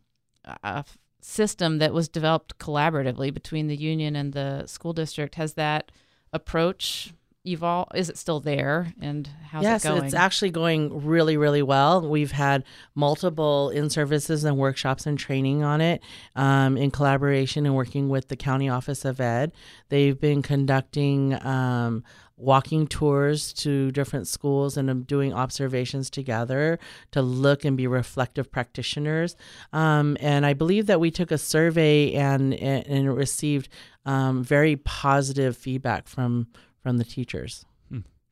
system 1.22 1.78
that 1.78 1.94
was 1.94 2.10
developed 2.10 2.58
collaboratively 2.58 3.34
between 3.34 3.68
the 3.68 3.76
union 3.76 4.16
and 4.16 4.34
the 4.34 4.66
school 4.66 4.94
district. 4.94 5.36
Has 5.36 5.54
that 5.54 5.92
approach 6.34 7.14
evolved? 7.46 7.92
Is 7.96 8.10
it 8.10 8.18
still 8.18 8.40
there? 8.40 8.94
And 9.02 9.30
how's 9.50 9.64
yes, 9.64 9.84
it 9.84 9.88
going? 9.88 10.04
Yes, 10.04 10.14
it's 10.14 10.20
actually 10.20 10.52
going 10.52 11.06
really, 11.06 11.38
really 11.38 11.62
well. 11.62 12.08
We've 12.08 12.32
had 12.32 12.64
multiple 12.96 13.70
in 13.70 13.90
services 13.90 14.44
and 14.44 14.58
workshops 14.58 15.06
and 15.06 15.18
training 15.18 15.64
on 15.64 15.82
it 15.82 16.02
um, 16.36 16.78
in 16.78 16.92
collaboration 16.92 17.66
and 17.66 17.76
working 17.76 18.10
with 18.10 18.28
the 18.28 18.36
County 18.36 18.70
Office 18.70 19.06
of 19.06 19.20
Ed. 19.20 19.52
They've 19.90 20.20
been 20.20 20.42
conducting 20.42 21.34
um, 21.46 22.04
walking 22.40 22.88
tours 22.88 23.52
to 23.52 23.92
different 23.92 24.28
schools 24.28 24.78
and 24.78 24.90
um, 24.90 25.04
doing 25.04 25.34
observations 25.34 26.10
together 26.10 26.80
to 27.12 27.22
look 27.22 27.66
and 27.66 27.76
be 27.76 27.86
reflective 27.86 28.50
practitioners. 28.52 29.36
Um, 29.74 30.18
and 30.22 30.46
I 30.46 30.54
believe 30.54 30.88
that 30.88 31.02
we 31.02 31.12
took 31.12 31.32
a 31.32 31.38
survey 31.38 32.14
and 32.14 32.54
and, 32.54 32.88
and 32.88 33.16
received 33.16 33.70
um, 34.06 34.44
very 34.44 34.78
positive 34.78 35.58
feedback 35.58 36.08
from 36.08 36.48
from 36.82 36.98
the 36.98 37.04
teachers. 37.04 37.66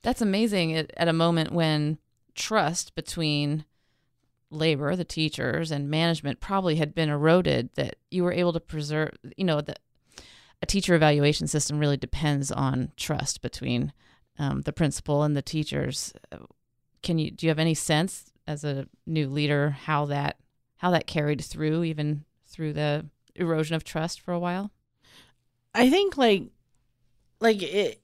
That's 0.03 0.21
amazing 0.21 0.73
at, 0.73 0.91
at 0.95 1.07
a 1.07 1.13
moment 1.13 1.51
when 1.51 1.97
trust 2.33 2.95
between 2.95 3.65
labor, 4.49 4.95
the 4.95 5.03
teachers, 5.03 5.71
and 5.71 5.89
management 5.89 6.39
probably 6.39 6.77
had 6.77 6.95
been 6.95 7.09
eroded, 7.09 7.69
that 7.75 7.97
you 8.09 8.23
were 8.23 8.31
able 8.31 8.53
to 8.53 8.59
preserve, 8.59 9.11
you 9.35 9.43
know, 9.43 9.59
that 9.59 9.79
a 10.61 10.65
teacher 10.65 10.95
evaluation 10.95 11.47
system 11.47 11.77
really 11.77 11.97
depends 11.97 12.51
on 12.51 12.91
trust 12.95 13.41
between 13.41 13.91
um, 14.39 14.61
the 14.61 14.71
principal 14.71 15.23
and 15.23 15.35
the 15.35 15.41
teachers. 15.41 16.13
Can 17.03 17.19
you, 17.19 17.31
do 17.31 17.45
you 17.45 17.49
have 17.49 17.59
any 17.59 17.73
sense 17.73 18.31
as 18.47 18.63
a 18.63 18.87
new 19.05 19.27
leader 19.27 19.71
how 19.71 20.05
that, 20.05 20.37
how 20.77 20.91
that 20.91 21.07
carried 21.07 21.43
through 21.43 21.83
even 21.83 22.23
through 22.47 22.73
the 22.73 23.05
erosion 23.35 23.75
of 23.75 23.83
trust 23.83 24.21
for 24.21 24.31
a 24.31 24.39
while? 24.39 24.71
I 25.75 25.89
think 25.89 26.17
like 26.17 26.43
like 27.39 27.61
it 27.61 28.01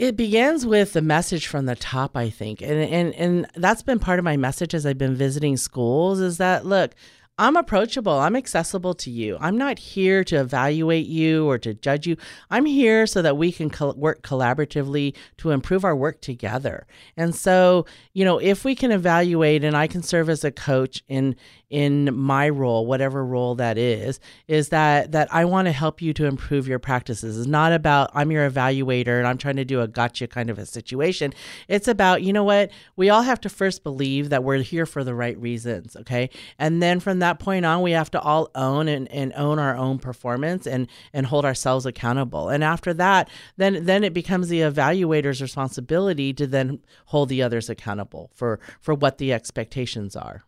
it 0.00 0.16
begins 0.16 0.64
with 0.64 0.94
the 0.94 1.02
message 1.02 1.46
from 1.46 1.66
the 1.66 1.76
top 1.76 2.16
i 2.16 2.30
think 2.30 2.62
and 2.62 2.72
and 2.72 3.14
and 3.14 3.46
that's 3.54 3.82
been 3.82 3.98
part 3.98 4.18
of 4.18 4.24
my 4.24 4.36
message 4.36 4.74
as 4.74 4.86
i've 4.86 4.98
been 4.98 5.14
visiting 5.14 5.56
schools 5.56 6.20
is 6.20 6.38
that 6.38 6.64
look 6.64 6.94
I'm 7.40 7.56
approachable. 7.56 8.12
I'm 8.12 8.36
accessible 8.36 8.92
to 8.92 9.10
you. 9.10 9.38
I'm 9.40 9.56
not 9.56 9.78
here 9.78 10.22
to 10.24 10.36
evaluate 10.36 11.06
you 11.06 11.48
or 11.48 11.56
to 11.60 11.72
judge 11.72 12.06
you. 12.06 12.18
I'm 12.50 12.66
here 12.66 13.06
so 13.06 13.22
that 13.22 13.38
we 13.38 13.50
can 13.50 13.70
co- 13.70 13.94
work 13.94 14.20
collaboratively 14.20 15.16
to 15.38 15.50
improve 15.50 15.82
our 15.82 15.96
work 15.96 16.20
together. 16.20 16.86
And 17.16 17.34
so, 17.34 17.86
you 18.12 18.26
know, 18.26 18.36
if 18.36 18.62
we 18.62 18.74
can 18.74 18.92
evaluate 18.92 19.64
and 19.64 19.74
I 19.74 19.86
can 19.86 20.02
serve 20.02 20.28
as 20.28 20.44
a 20.44 20.50
coach 20.50 21.02
in 21.08 21.34
in 21.70 22.12
my 22.14 22.48
role, 22.48 22.84
whatever 22.84 23.24
role 23.24 23.54
that 23.54 23.78
is, 23.78 24.18
is 24.48 24.70
that 24.70 25.12
that 25.12 25.32
I 25.32 25.44
want 25.44 25.66
to 25.66 25.72
help 25.72 26.02
you 26.02 26.12
to 26.14 26.26
improve 26.26 26.66
your 26.66 26.80
practices. 26.80 27.38
It's 27.38 27.46
not 27.46 27.72
about 27.72 28.10
I'm 28.12 28.32
your 28.32 28.50
evaluator 28.50 29.18
and 29.18 29.26
I'm 29.26 29.38
trying 29.38 29.56
to 29.56 29.64
do 29.64 29.80
a 29.80 29.86
gotcha 29.86 30.26
kind 30.26 30.50
of 30.50 30.58
a 30.58 30.66
situation. 30.66 31.32
It's 31.68 31.86
about, 31.86 32.22
you 32.22 32.32
know 32.32 32.42
what, 32.42 32.70
we 32.96 33.08
all 33.08 33.22
have 33.22 33.40
to 33.42 33.48
first 33.48 33.84
believe 33.84 34.30
that 34.30 34.42
we're 34.42 34.58
here 34.58 34.84
for 34.84 35.04
the 35.04 35.14
right 35.14 35.38
reasons, 35.38 35.94
okay? 35.96 36.28
And 36.58 36.82
then 36.82 36.98
from 36.98 37.20
that 37.20 37.38
point 37.38 37.64
on, 37.64 37.82
we 37.82 37.92
have 37.92 38.10
to 38.10 38.20
all 38.20 38.50
own 38.56 38.88
and, 38.88 39.08
and 39.12 39.32
own 39.34 39.60
our 39.60 39.76
own 39.76 39.98
performance 40.00 40.66
and 40.66 40.88
and 41.12 41.26
hold 41.26 41.44
ourselves 41.44 41.86
accountable. 41.86 42.48
And 42.48 42.64
after 42.64 42.92
that, 42.94 43.30
then 43.56 43.84
then 43.84 44.02
it 44.02 44.12
becomes 44.12 44.48
the 44.48 44.60
evaluator's 44.60 45.40
responsibility 45.40 46.32
to 46.34 46.48
then 46.48 46.80
hold 47.06 47.28
the 47.28 47.42
others 47.42 47.70
accountable 47.70 48.30
for 48.34 48.58
for 48.80 48.92
what 48.92 49.18
the 49.18 49.32
expectations 49.32 50.16
are. 50.16 50.44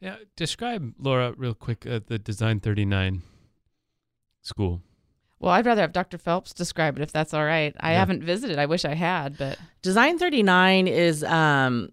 Yeah, 0.00 0.16
describe 0.36 0.94
Laura 0.98 1.32
real 1.36 1.54
quick 1.54 1.86
uh, 1.86 2.00
the 2.06 2.18
Design 2.18 2.60
39 2.60 3.22
school. 4.42 4.82
Well, 5.38 5.52
I'd 5.52 5.66
rather 5.66 5.80
have 5.82 5.92
Dr. 5.92 6.18
Phelps 6.18 6.52
describe 6.54 6.96
it 6.96 7.02
if 7.02 7.12
that's 7.12 7.34
all 7.34 7.44
right. 7.44 7.74
I 7.80 7.92
Yeah. 7.92 7.98
haven't 7.98 8.22
visited. 8.22 8.58
I 8.58 8.66
wish 8.66 8.84
I 8.84 8.94
had, 8.94 9.36
but 9.36 9.58
Design 9.82 10.18
39 10.18 10.86
is 10.88 11.22
um 11.24 11.90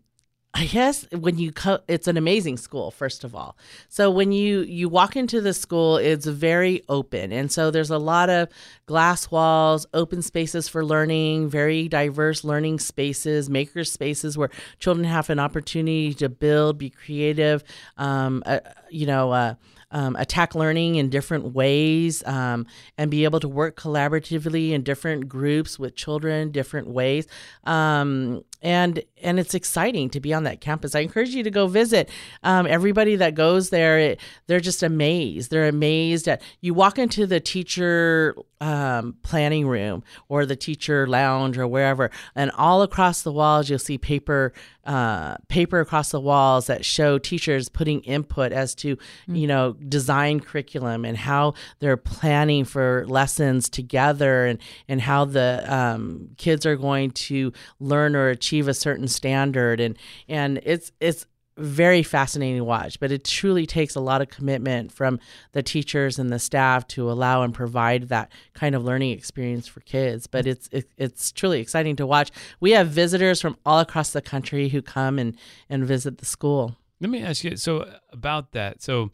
I 0.56 0.66
guess 0.66 1.08
when 1.12 1.40
you 1.40 1.52
co- 1.52 1.80
it's 1.88 2.08
an 2.08 2.16
amazing 2.16 2.58
school 2.58 2.92
first 2.92 3.24
of 3.24 3.34
all. 3.34 3.58
So 3.90 4.12
when 4.12 4.32
you 4.32 4.60
you 4.62 4.88
walk 4.88 5.16
into 5.16 5.42
the 5.42 5.52
school 5.54 5.98
it's 5.98 6.28
very 6.28 6.84
open 6.90 7.32
and 7.32 7.52
so 7.52 7.72
there's 7.72 7.90
a 7.90 7.98
lot 7.98 8.30
of 8.30 8.50
glass 8.86 9.32
walls, 9.32 9.88
open 9.96 10.22
spaces 10.22 10.68
for 10.70 10.86
learning, 10.86 11.50
very 11.50 11.88
diverse 11.88 12.44
learning 12.44 12.80
spaces, 12.80 13.50
maker 13.50 13.84
spaces 13.84 14.38
where 14.38 14.52
children 14.78 15.06
have 15.06 15.32
an 15.32 15.40
opportunity 15.40 16.14
to 16.14 16.30
build, 16.30 16.78
be 16.78 16.92
creative, 16.92 17.64
um 17.98 18.44
uh, 18.46 18.60
you 18.92 19.08
know, 19.08 19.32
uh 19.32 19.56
um, 19.92 20.16
attack 20.16 20.56
learning 20.56 20.96
in 20.96 21.10
different 21.12 21.54
ways 21.54 22.24
um, 22.26 22.66
and 22.98 23.12
be 23.12 23.26
able 23.26 23.40
to 23.40 23.48
work 23.48 23.76
collaboratively 23.80 24.72
in 24.72 24.82
different 24.82 25.30
groups 25.30 25.78
with 25.78 25.96
children 25.96 26.50
different 26.50 26.88
ways 26.88 27.28
um, 27.66 28.44
and 28.64 29.04
and 29.22 29.40
it's 29.40 29.54
exciting 29.54 30.10
to 30.10 30.20
be 30.20 30.34
on 30.34 30.44
that 30.44 30.62
campus. 30.62 30.96
I 30.96 31.02
encourage 31.02 31.30
you 31.30 31.44
to 31.44 31.52
go 31.52 31.68
visit 31.68 32.10
um, 32.44 32.66
everybody 32.66 33.18
that 33.18 33.36
goes 33.36 33.70
there. 33.70 34.00
It, 34.00 34.20
they're 34.48 34.60
just 34.60 34.82
amazed. 34.82 35.52
They're 35.52 35.68
amazed 35.68 36.28
at 36.28 36.42
you 36.62 36.74
walk 36.74 36.98
into 36.98 37.28
the 37.28 37.40
teacher 37.40 38.36
um, 38.64 39.18
planning 39.24 39.68
room 39.68 40.04
or 40.30 40.46
the 40.46 40.56
teacher 40.56 41.06
lounge 41.06 41.58
or 41.58 41.68
wherever 41.68 42.10
and 42.34 42.50
all 42.52 42.82
across 42.82 43.22
the 43.22 43.32
walls 43.32 43.70
you'll 43.70 43.78
see 43.78 43.98
paper 43.98 44.54
uh, 44.86 45.36
paper 45.50 45.82
across 45.82 46.12
the 46.12 46.20
walls 46.20 46.68
that 46.68 46.86
show 46.86 47.18
teachers 47.18 47.68
putting 47.68 48.00
input 48.02 48.54
as 48.54 48.74
to 48.76 48.98
you 49.28 49.48
know 49.48 49.74
design 49.74 50.40
curriculum 50.40 51.04
and 51.04 51.18
how 51.18 51.54
they're 51.80 51.98
planning 51.98 52.64
for 52.64 53.06
lessons 53.08 53.70
together 53.70 54.46
and 54.46 54.60
and 54.88 55.02
how 55.02 55.26
the 55.26 55.66
um, 55.68 56.30
kids 56.38 56.66
are 56.66 56.78
going 56.78 57.12
to 57.12 57.52
learn 57.82 58.16
or 58.16 58.30
achieve 58.30 58.53
a 58.62 58.74
certain 58.74 59.08
standard 59.08 59.80
and 59.80 59.98
and 60.28 60.60
it's 60.64 60.92
it's 61.00 61.26
very 61.58 62.02
fascinating 62.02 62.58
to 62.58 62.64
watch, 62.64 63.00
but 63.00 63.12
it 63.12 63.24
truly 63.24 63.66
takes 63.66 63.96
a 63.96 64.00
lot 64.00 64.22
of 64.22 64.30
commitment 64.30 64.92
from 64.92 65.20
the 65.52 65.62
teachers 65.62 66.18
and 66.18 66.32
the 66.32 66.40
staff 66.40 66.88
to 66.88 67.12
allow 67.12 67.44
and 67.44 67.54
provide 67.54 68.10
that 68.10 68.32
kind 68.54 68.74
of 68.74 68.84
learning 68.84 69.12
experience 69.12 69.68
for 69.68 69.80
kids. 69.82 70.26
But 70.26 70.48
it's 70.48 70.68
it, 70.72 70.90
it's 70.98 71.32
truly 71.32 71.60
exciting 71.60 71.96
to 71.98 72.08
watch. 72.08 72.32
We 72.60 72.72
have 72.72 72.88
visitors 72.88 73.40
from 73.42 73.58
all 73.66 73.80
across 73.80 74.12
the 74.12 74.22
country 74.22 74.70
who 74.70 74.82
come 74.82 75.20
and 75.20 75.38
and 75.70 75.86
visit 75.86 76.18
the 76.18 76.26
school. 76.26 76.76
Let 77.00 77.10
me 77.10 77.22
ask 77.22 77.44
you 77.44 77.56
so 77.58 77.88
about 78.12 78.54
that. 78.54 78.82
So 78.82 79.12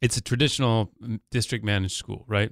it's 0.00 0.16
a 0.16 0.20
traditional 0.20 0.92
district 1.30 1.64
managed 1.64 1.96
school, 1.96 2.24
right? 2.28 2.50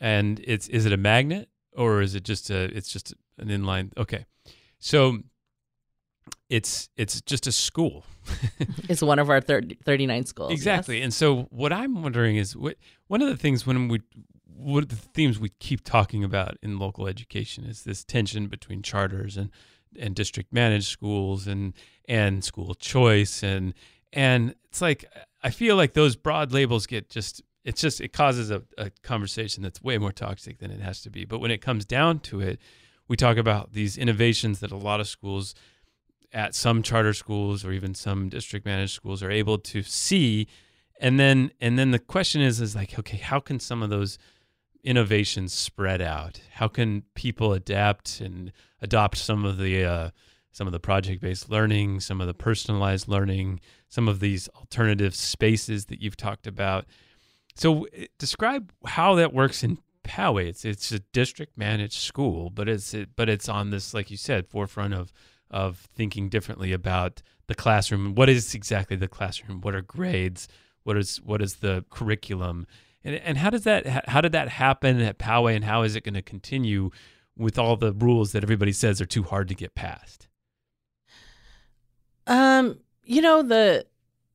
And 0.00 0.40
it's 0.42 0.68
is 0.68 0.86
it 0.86 0.92
a 0.92 0.96
magnet 0.96 1.48
or 1.76 2.00
is 2.00 2.14
it 2.14 2.24
just 2.24 2.50
a 2.50 2.64
it's 2.76 2.90
just 2.90 3.14
an 3.38 3.48
inline? 3.48 3.96
Okay. 3.96 4.24
So 4.78 5.18
it's 6.48 6.88
it's 6.96 7.20
just 7.22 7.46
a 7.46 7.52
school. 7.52 8.04
it's 8.88 9.02
one 9.02 9.18
of 9.18 9.30
our 9.30 9.40
30, 9.40 9.78
39 9.84 10.26
schools. 10.26 10.52
Exactly. 10.52 10.98
yes. 10.98 11.04
And 11.04 11.14
so 11.14 11.42
what 11.50 11.72
I'm 11.72 12.02
wondering 12.02 12.36
is 12.36 12.56
what 12.56 12.76
one 13.06 13.22
of 13.22 13.28
the 13.28 13.36
things 13.36 13.66
when 13.66 13.88
we 13.88 14.00
what 14.46 14.82
are 14.82 14.86
the 14.86 14.96
themes 14.96 15.38
we 15.38 15.50
keep 15.60 15.84
talking 15.84 16.24
about 16.24 16.58
in 16.62 16.78
local 16.78 17.06
education 17.06 17.64
is 17.64 17.84
this 17.84 18.02
tension 18.04 18.46
between 18.48 18.82
charters 18.82 19.36
and 19.36 19.50
and 19.98 20.14
district 20.14 20.52
managed 20.52 20.88
schools 20.88 21.46
and 21.46 21.74
and 22.08 22.44
school 22.44 22.74
choice 22.74 23.42
and 23.42 23.74
and 24.12 24.54
it's 24.64 24.80
like 24.80 25.04
I 25.42 25.50
feel 25.50 25.76
like 25.76 25.92
those 25.92 26.16
broad 26.16 26.52
labels 26.52 26.86
get 26.86 27.08
just 27.08 27.42
it's 27.64 27.80
just 27.80 28.00
it 28.00 28.12
causes 28.12 28.50
a, 28.50 28.62
a 28.78 28.90
conversation 29.02 29.62
that's 29.62 29.82
way 29.82 29.98
more 29.98 30.12
toxic 30.12 30.58
than 30.58 30.70
it 30.70 30.80
has 30.80 31.02
to 31.02 31.10
be. 31.10 31.24
But 31.24 31.40
when 31.40 31.50
it 31.50 31.60
comes 31.60 31.84
down 31.84 32.20
to 32.20 32.40
it, 32.40 32.58
we 33.08 33.16
talk 33.16 33.36
about 33.36 33.72
these 33.72 33.96
innovations 33.96 34.60
that 34.60 34.70
a 34.70 34.76
lot 34.76 35.00
of 35.00 35.08
schools 35.08 35.54
at 36.32 36.54
some 36.54 36.82
charter 36.82 37.14
schools 37.14 37.64
or 37.64 37.72
even 37.72 37.94
some 37.94 38.28
district 38.28 38.66
managed 38.66 38.94
schools 38.94 39.22
are 39.22 39.30
able 39.30 39.58
to 39.58 39.82
see. 39.82 40.46
And 41.00 41.18
then 41.18 41.50
and 41.60 41.78
then 41.78 41.90
the 41.90 41.98
question 41.98 42.42
is 42.42 42.60
is 42.60 42.74
like 42.76 42.98
okay 42.98 43.16
how 43.16 43.40
can 43.40 43.58
some 43.58 43.82
of 43.82 43.90
those 43.90 44.18
innovations 44.84 45.52
spread 45.52 46.00
out? 46.00 46.40
How 46.52 46.68
can 46.68 47.02
people 47.14 47.52
adapt 47.52 48.20
and 48.20 48.52
adopt 48.80 49.18
some 49.18 49.44
of 49.44 49.58
the 49.58 49.84
uh, 49.84 50.10
some 50.52 50.66
of 50.66 50.72
the 50.72 50.80
project 50.80 51.20
based 51.20 51.50
learning 51.50 52.00
some 52.00 52.20
of 52.20 52.26
the 52.26 52.34
personalized 52.34 53.08
learning 53.08 53.60
some 53.88 54.08
of 54.08 54.20
these 54.20 54.48
alternative 54.56 55.14
spaces 55.14 55.86
that 55.86 56.00
you've 56.00 56.16
talked 56.16 56.46
about? 56.46 56.84
So 57.54 57.84
eh, 57.92 58.06
describe 58.18 58.72
how 58.84 59.14
that 59.16 59.32
works 59.32 59.62
in 59.62 59.78
Poway. 60.08 60.46
It's 60.46 60.64
it's 60.64 60.90
a 60.90 60.98
district 60.98 61.58
managed 61.58 62.00
school, 62.00 62.50
but 62.50 62.68
it's 62.68 62.94
it, 62.94 63.10
but 63.14 63.28
it's 63.28 63.48
on 63.48 63.70
this 63.70 63.92
like 63.92 64.10
you 64.10 64.16
said 64.16 64.48
forefront 64.48 64.94
of 64.94 65.12
of 65.50 65.88
thinking 65.94 66.28
differently 66.28 66.72
about 66.72 67.22
the 67.46 67.54
classroom. 67.54 68.14
What 68.14 68.28
is 68.28 68.54
exactly 68.54 68.96
the 68.96 69.08
classroom? 69.08 69.60
What 69.60 69.74
are 69.74 69.82
grades? 69.82 70.48
What 70.82 70.96
is 70.96 71.18
what 71.18 71.42
is 71.42 71.56
the 71.56 71.84
curriculum? 71.90 72.66
And 73.04 73.16
and 73.16 73.38
how 73.38 73.50
does 73.50 73.64
that 73.64 74.08
how 74.08 74.20
did 74.20 74.32
that 74.32 74.48
happen 74.48 75.00
at 75.00 75.18
Poway 75.18 75.54
and 75.54 75.64
how 75.64 75.82
is 75.82 75.94
it 75.94 76.04
going 76.04 76.14
to 76.14 76.22
continue 76.22 76.90
with 77.36 77.58
all 77.58 77.76
the 77.76 77.92
rules 77.92 78.32
that 78.32 78.42
everybody 78.42 78.72
says 78.72 79.00
are 79.00 79.06
too 79.06 79.22
hard 79.22 79.48
to 79.48 79.54
get 79.54 79.74
past? 79.74 80.28
Um, 82.26 82.80
you 83.04 83.22
know 83.22 83.42
the 83.42 83.86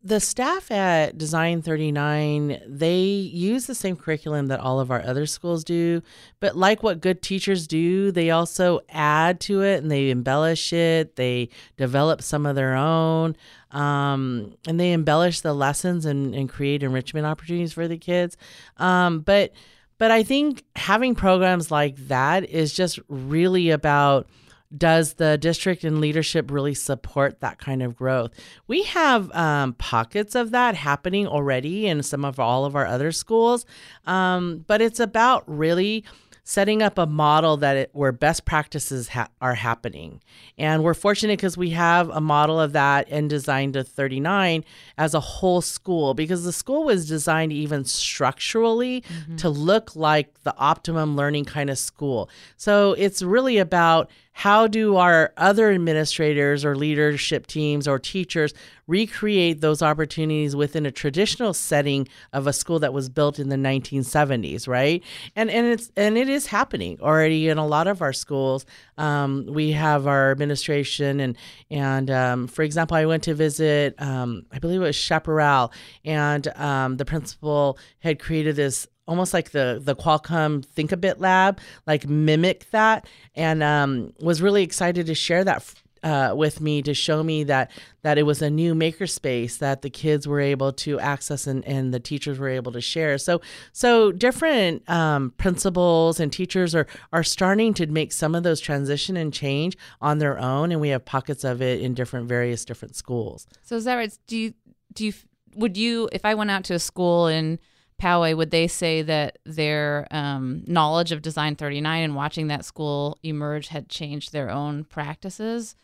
the 0.06 0.20
staff 0.20 0.70
at 0.70 1.18
Design 1.18 1.62
39, 1.62 2.62
they 2.68 3.00
use 3.00 3.68
the 3.68 3.76
same 3.76 3.96
curriculum 3.96 4.48
that 4.48 4.60
all 4.60 4.82
of 4.82 4.92
our 4.92 5.02
other 5.02 5.26
schools 5.26 5.64
do, 5.64 6.02
but 6.42 6.58
like 6.58 6.84
what 6.84 7.00
good 7.00 7.22
teachers 7.22 7.68
do, 7.68 8.12
they 8.12 8.30
also 8.30 8.82
add 8.90 9.40
to 9.42 9.62
it 9.62 9.82
and 9.82 9.90
they 9.90 10.10
embellish 10.10 10.74
it. 10.74 11.16
They 11.16 11.48
develop 11.78 12.22
some 12.22 12.46
of 12.46 12.58
their 12.58 12.76
own, 12.76 13.38
um, 13.72 14.56
and 14.68 14.78
they 14.78 14.92
embellish 14.92 15.40
the 15.40 15.54
lessons 15.54 16.06
and, 16.06 16.36
and 16.36 16.50
create 16.50 16.84
enrichment 16.84 17.26
opportunities 17.26 17.72
for 17.72 17.88
the 17.88 17.98
kids. 17.98 18.36
Um, 18.78 19.22
but 19.22 19.54
but 20.00 20.12
I 20.12 20.24
think 20.24 20.66
having 20.76 21.16
programs 21.16 21.72
like 21.72 21.96
that 22.08 22.50
is 22.50 22.74
just 22.74 23.00
really 23.08 23.70
about– 23.70 24.28
does 24.76 25.14
the 25.16 25.38
district 25.38 25.84
and 25.84 26.00
leadership 26.02 26.52
really 26.52 26.74
support 26.74 27.40
that 27.42 27.60
kind 27.60 27.84
of 27.84 27.96
growth? 27.96 28.32
We 28.68 28.84
have 28.84 29.32
um, 29.36 29.74
pockets 29.74 30.36
of 30.36 30.52
that 30.52 30.76
happening 30.76 31.28
already 31.28 31.88
in 31.88 32.04
some 32.04 32.26
of 32.26 32.40
all 32.40 32.66
of 32.66 32.76
our 32.76 32.86
other 32.86 33.12
schools, 33.12 33.66
um, 34.06 34.64
but 34.68 34.82
it's 34.82 35.00
about 35.00 35.44
really 35.48 36.04
setting 36.46 36.82
up 36.82 36.98
a 36.98 37.06
model 37.06 37.58
that 37.58 37.78
it, 37.78 37.90
where 37.94 38.12
best 38.12 38.44
practices 38.44 39.08
ha- 39.10 39.30
are 39.42 39.56
happening. 39.56 40.22
And 40.58 40.84
we're 40.84 40.94
fortunate 40.94 41.38
because 41.38 41.58
we 41.58 41.70
have 41.70 42.10
a 42.10 42.20
model 42.20 42.60
of 42.60 42.74
that 42.74 43.08
in 43.08 43.30
Design 43.30 43.72
to 43.74 43.84
39 43.84 44.66
as 44.98 45.14
a 45.14 45.22
whole 45.22 45.62
school 45.62 46.14
because 46.14 46.44
the 46.44 46.52
school 46.52 46.84
was 46.84 47.08
designed 47.08 47.54
even 47.54 47.86
structurally 47.86 49.02
mm-hmm. 49.02 49.38
to 49.38 49.50
look 49.50 49.96
like 49.96 50.44
the 50.44 50.56
optimum 50.58 51.16
learning 51.16 51.46
kind 51.46 51.70
of 51.70 51.78
school. 51.78 52.30
So 52.58 52.92
it's 52.94 53.22
really 53.22 53.58
about 53.58 54.12
how 54.34 54.68
do 54.68 54.98
our 54.98 55.32
other 55.38 55.72
administrators 55.72 56.66
or 56.66 56.76
leadership 56.76 57.48
teams 57.48 57.88
or 57.88 58.00
teachers 58.00 58.54
recreate 58.88 59.62
those 59.62 59.82
opportunities 59.82 60.56
within 60.56 60.86
a 60.86 60.92
traditional 60.92 61.54
setting 61.54 62.08
of 62.34 62.48
a 62.48 62.52
school 62.52 62.80
that 62.80 62.94
was 62.94 63.08
built 63.10 63.40
in 63.40 63.50
the 63.50 63.56
1970s 63.56 64.68
right? 64.68 65.04
And 65.36 65.50
and 65.50 65.68
it's 65.68 65.92
and 65.96 66.18
it 66.18 66.30
is 66.30 66.48
happening 66.48 67.00
already 67.02 67.48
in 67.48 67.58
a 67.58 67.66
lot 67.66 67.88
of 67.88 68.02
our 68.02 68.14
schools. 68.14 68.66
Um, 68.98 69.46
we 69.48 69.72
have 69.72 70.08
our 70.08 70.32
administration 70.32 71.20
and 71.20 71.38
and 71.70 72.10
um, 72.12 72.48
for 72.48 72.64
example 72.64 72.96
i 72.96 73.06
went 73.06 73.24
to 73.24 73.34
visit 73.34 73.96
um, 74.02 74.46
i 74.52 74.60
believe 74.60 74.82
it 74.82 74.86
was 74.86 74.96
chaparral 74.96 75.72
and 76.06 76.48
um, 76.56 76.98
the 76.98 77.06
principal 77.06 77.78
had 78.00 78.20
created 78.20 78.56
this 78.56 78.88
almost 79.08 79.34
like 79.34 79.52
the 79.52 79.80
the 79.84 79.96
Qualcomm 79.96 80.66
Thinkabit 80.76 81.20
Lab, 81.20 81.60
like 81.88 82.08
mimic 82.08 82.70
that, 82.72 83.08
and 83.36 83.62
um, 83.64 84.14
was 84.20 84.42
really 84.42 84.64
excited 84.64 85.06
to 85.08 85.16
share 85.16 85.44
that. 85.44 85.74
Uh, 86.04 86.34
with 86.36 86.60
me 86.60 86.82
to 86.82 86.94
show 86.94 87.24
me 87.24 87.46
that 87.46 87.72
that 88.02 88.18
it 88.18 88.24
was 88.24 88.42
a 88.42 88.50
new 88.50 88.76
makerspace 88.76 89.60
that 89.60 89.84
the 89.84 89.90
kids 89.90 90.28
were 90.28 90.42
able 90.42 90.74
to 90.74 91.00
access 91.00 91.48
and, 91.48 91.64
and 91.64 91.94
the 91.94 92.00
teachers 92.00 92.38
were 92.38 92.50
able 92.50 92.74
to 92.74 92.82
share. 92.82 93.18
So 93.18 93.40
so 93.72 94.12
different 94.12 94.84
um, 94.90 95.32
principals 95.38 96.20
and 96.20 96.30
teachers 96.30 96.76
are 96.76 96.88
are 97.14 97.24
starting 97.24 97.74
to 97.76 97.88
make 97.88 98.12
some 98.12 98.36
of 98.36 98.44
those 98.44 98.60
transition 98.60 99.16
and 99.16 99.32
change 99.32 99.78
on 100.02 100.18
their 100.18 100.38
own, 100.38 100.74
and 100.74 100.82
we 100.82 100.90
have 100.90 101.06
pockets 101.06 101.46
of 101.46 101.62
it 101.62 101.80
in 101.80 101.94
different 101.94 102.28
various 102.28 102.66
different 102.66 102.98
schools. 102.98 103.48
So 103.62 103.78
is 103.78 103.86
that 103.86 103.96
right? 103.96 104.18
Do 104.28 104.36
you 104.36 104.54
do 104.94 105.06
you 105.06 105.14
would 105.56 105.78
you 105.78 106.10
if 106.12 106.26
I 106.26 106.36
went 106.36 106.52
out 106.52 106.66
to 106.66 106.74
a 106.74 106.80
school 106.80 107.28
in 107.28 107.60
Poway, 108.04 108.36
would 108.36 108.52
they 108.52 108.68
say 108.68 109.02
that 109.02 109.38
their 109.46 110.08
um, 110.12 110.66
knowledge 110.68 111.14
of 111.14 111.22
Design 111.22 111.56
39 111.56 112.04
and 112.04 112.16
watching 112.16 112.48
that 112.48 112.66
school 112.66 113.18
emerge 113.24 113.70
had 113.70 113.88
changed 113.88 114.34
their 114.34 114.50
own 114.50 114.84
practices? 114.84 115.78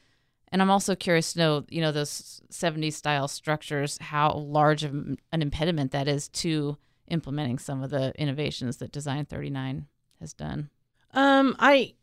And 0.51 0.61
I'm 0.61 0.69
also 0.69 0.95
curious 0.95 1.31
to 1.33 1.39
know, 1.39 1.65
you 1.69 1.79
know, 1.79 1.93
those 1.93 2.41
70s 2.51 2.93
style 2.93 3.29
structures, 3.29 3.97
how 4.01 4.33
large 4.33 4.83
of 4.83 4.93
an 4.93 5.17
impediment 5.31 5.93
that 5.93 6.09
is 6.09 6.27
to 6.29 6.77
implementing 7.07 7.57
some 7.57 7.81
of 7.83 7.89
the 7.89 8.11
innovations 8.19 8.77
that 8.77 8.91
Design 8.91 9.23
39 9.23 9.87
has 10.19 10.33
done. 10.33 10.69
Um, 11.13 11.55
I 11.57 11.93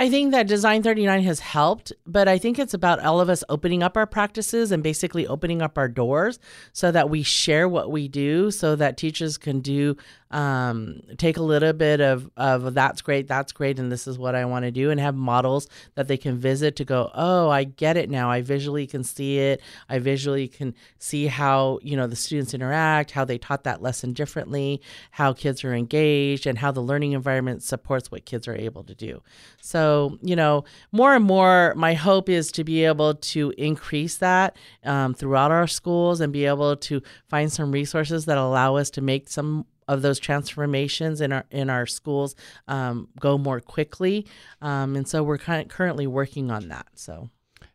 I 0.00 0.08
think 0.08 0.32
that 0.32 0.46
Design 0.46 0.82
39 0.82 1.24
has 1.24 1.40
helped, 1.40 1.92
but 2.06 2.26
I 2.26 2.38
think 2.38 2.58
it's 2.58 2.72
about 2.72 3.00
all 3.00 3.20
of 3.20 3.28
us 3.28 3.44
opening 3.50 3.82
up 3.82 3.98
our 3.98 4.06
practices 4.06 4.72
and 4.72 4.82
basically 4.82 5.26
opening 5.26 5.60
up 5.60 5.76
our 5.76 5.88
doors 5.88 6.38
so 6.72 6.90
that 6.90 7.10
we 7.10 7.22
share 7.22 7.68
what 7.68 7.90
we 7.90 8.08
do 8.08 8.50
so 8.50 8.74
that 8.76 8.96
teachers 8.96 9.36
can 9.36 9.60
do 9.60 9.98
um, 10.30 11.00
take 11.18 11.36
a 11.36 11.42
little 11.42 11.72
bit 11.72 12.00
of, 12.00 12.30
of 12.36 12.74
that's 12.74 13.02
great, 13.02 13.26
that's 13.26 13.52
great, 13.52 13.78
and 13.78 13.90
this 13.90 14.06
is 14.06 14.18
what 14.18 14.34
I 14.34 14.44
want 14.44 14.64
to 14.64 14.70
do, 14.70 14.90
and 14.90 15.00
have 15.00 15.14
models 15.14 15.68
that 15.96 16.08
they 16.08 16.16
can 16.16 16.38
visit 16.38 16.76
to 16.76 16.84
go, 16.84 17.10
oh, 17.14 17.50
I 17.50 17.64
get 17.64 17.96
it 17.96 18.10
now. 18.10 18.30
I 18.30 18.40
visually 18.40 18.86
can 18.86 19.02
see 19.02 19.38
it. 19.38 19.60
I 19.88 19.98
visually 19.98 20.46
can 20.46 20.74
see 20.98 21.26
how 21.26 21.80
you 21.82 21.96
know 21.96 22.06
the 22.06 22.16
students 22.16 22.54
interact, 22.54 23.10
how 23.10 23.24
they 23.24 23.38
taught 23.38 23.64
that 23.64 23.82
lesson 23.82 24.12
differently, 24.12 24.80
how 25.10 25.32
kids 25.32 25.64
are 25.64 25.74
engaged, 25.74 26.46
and 26.46 26.58
how 26.58 26.70
the 26.70 26.80
learning 26.80 27.12
environment 27.12 27.62
supports 27.62 28.10
what 28.10 28.24
kids 28.24 28.46
are 28.46 28.56
able 28.56 28.84
to 28.84 28.94
do. 28.94 29.22
So 29.60 30.18
you 30.22 30.36
know, 30.36 30.64
more 30.92 31.14
and 31.14 31.24
more, 31.24 31.74
my 31.76 31.94
hope 31.94 32.28
is 32.28 32.52
to 32.52 32.64
be 32.64 32.84
able 32.84 33.14
to 33.14 33.52
increase 33.58 34.18
that 34.18 34.56
um, 34.84 35.14
throughout 35.14 35.50
our 35.50 35.66
schools 35.66 36.20
and 36.20 36.32
be 36.32 36.46
able 36.46 36.76
to 36.76 37.02
find 37.28 37.52
some 37.52 37.72
resources 37.72 38.26
that 38.26 38.38
allow 38.38 38.76
us 38.76 38.90
to 38.90 39.00
make 39.00 39.28
some 39.28 39.66
of 39.90 40.02
those 40.02 40.20
transformations 40.20 41.20
in 41.20 41.32
our 41.32 41.44
in 41.50 41.68
our 41.68 41.84
schools 41.84 42.36
um, 42.68 43.08
go 43.18 43.36
more 43.36 43.60
quickly, 43.60 44.26
um, 44.62 44.94
and 44.94 45.06
so 45.06 45.22
we're 45.22 45.38
kind 45.38 45.60
of 45.60 45.68
currently 45.68 46.06
working 46.06 46.50
on 46.50 46.68
that. 46.68 46.86
So. 46.94 47.28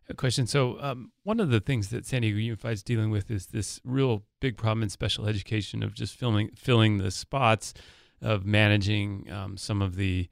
A 0.07 0.13
question. 0.13 0.45
So, 0.45 0.78
um, 0.82 1.11
one 1.24 1.39
of 1.39 1.49
the 1.49 1.59
things 1.59 1.89
that 1.89 2.05
San 2.05 2.22
Diego 2.22 2.38
Unified 2.38 2.74
is 2.74 2.84
dealing 2.84 3.09
with 3.09 3.32
is 3.32 3.47
this 3.47 3.82
real 3.84 4.24
big 4.39 4.55
problem 4.55 4.84
in 4.84 4.89
special 4.89 5.28
education 5.28 5.82
of 5.82 5.95
just 5.95 6.16
filling 6.16 6.51
filling 6.55 6.99
the 6.99 7.09
spots, 7.09 7.74
of 8.22 8.45
managing 8.45 9.28
um, 9.32 9.57
some 9.57 9.82
of 9.82 9.95
the 9.95 10.30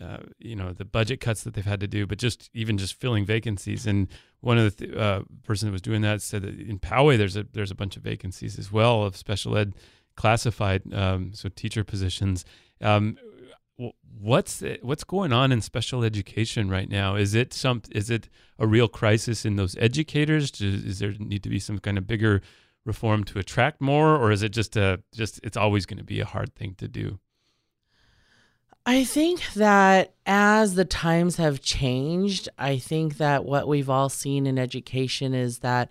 uh, 0.00 0.18
you 0.40 0.56
know 0.56 0.72
the 0.72 0.84
budget 0.84 1.20
cuts 1.20 1.44
that 1.44 1.54
they've 1.54 1.64
had 1.64 1.78
to 1.80 1.86
do, 1.86 2.04
but 2.04 2.18
just 2.18 2.50
even 2.52 2.76
just 2.76 2.94
filling 2.94 3.24
vacancies. 3.24 3.86
And 3.86 4.08
one 4.40 4.58
of 4.58 4.76
the 4.76 4.86
th- 4.86 4.98
uh, 4.98 5.22
person 5.44 5.68
that 5.68 5.72
was 5.72 5.82
doing 5.82 6.02
that 6.02 6.20
said 6.20 6.42
that 6.42 6.58
in 6.58 6.80
Poway 6.80 7.16
there's 7.16 7.36
a 7.36 7.46
there's 7.52 7.70
a 7.70 7.76
bunch 7.76 7.96
of 7.96 8.02
vacancies 8.02 8.58
as 8.58 8.72
well 8.72 9.04
of 9.04 9.16
special 9.16 9.56
ed 9.56 9.74
classified 10.16 10.82
um, 10.92 11.32
so 11.34 11.48
teacher 11.48 11.84
positions. 11.84 12.44
Um, 12.80 13.16
what's 14.18 14.62
what's 14.82 15.04
going 15.04 15.32
on 15.32 15.52
in 15.52 15.60
special 15.60 16.04
education 16.04 16.68
right 16.68 16.88
now? 16.88 17.16
Is 17.16 17.34
it 17.34 17.52
some 17.52 17.82
is 17.90 18.10
it 18.10 18.28
a 18.58 18.66
real 18.66 18.88
crisis 18.88 19.44
in 19.44 19.56
those 19.56 19.76
educators? 19.78 20.60
Is 20.60 20.98
there 20.98 21.14
need 21.18 21.42
to 21.42 21.48
be 21.48 21.58
some 21.58 21.78
kind 21.78 21.98
of 21.98 22.06
bigger 22.06 22.42
reform 22.84 23.24
to 23.24 23.38
attract 23.38 23.80
more, 23.80 24.16
or 24.16 24.30
is 24.30 24.42
it 24.42 24.50
just 24.50 24.76
a 24.76 25.02
just 25.14 25.40
it's 25.42 25.56
always 25.56 25.86
going 25.86 25.98
to 25.98 26.04
be 26.04 26.20
a 26.20 26.26
hard 26.26 26.54
thing 26.54 26.74
to 26.78 26.88
do? 26.88 27.18
I 28.84 29.04
think 29.04 29.52
that 29.54 30.14
as 30.26 30.74
the 30.74 30.84
times 30.84 31.36
have 31.36 31.60
changed, 31.60 32.48
I 32.58 32.78
think 32.78 33.18
that 33.18 33.44
what 33.44 33.68
we've 33.68 33.90
all 33.90 34.08
seen 34.08 34.44
in 34.44 34.58
education 34.58 35.34
is 35.34 35.60
that 35.60 35.88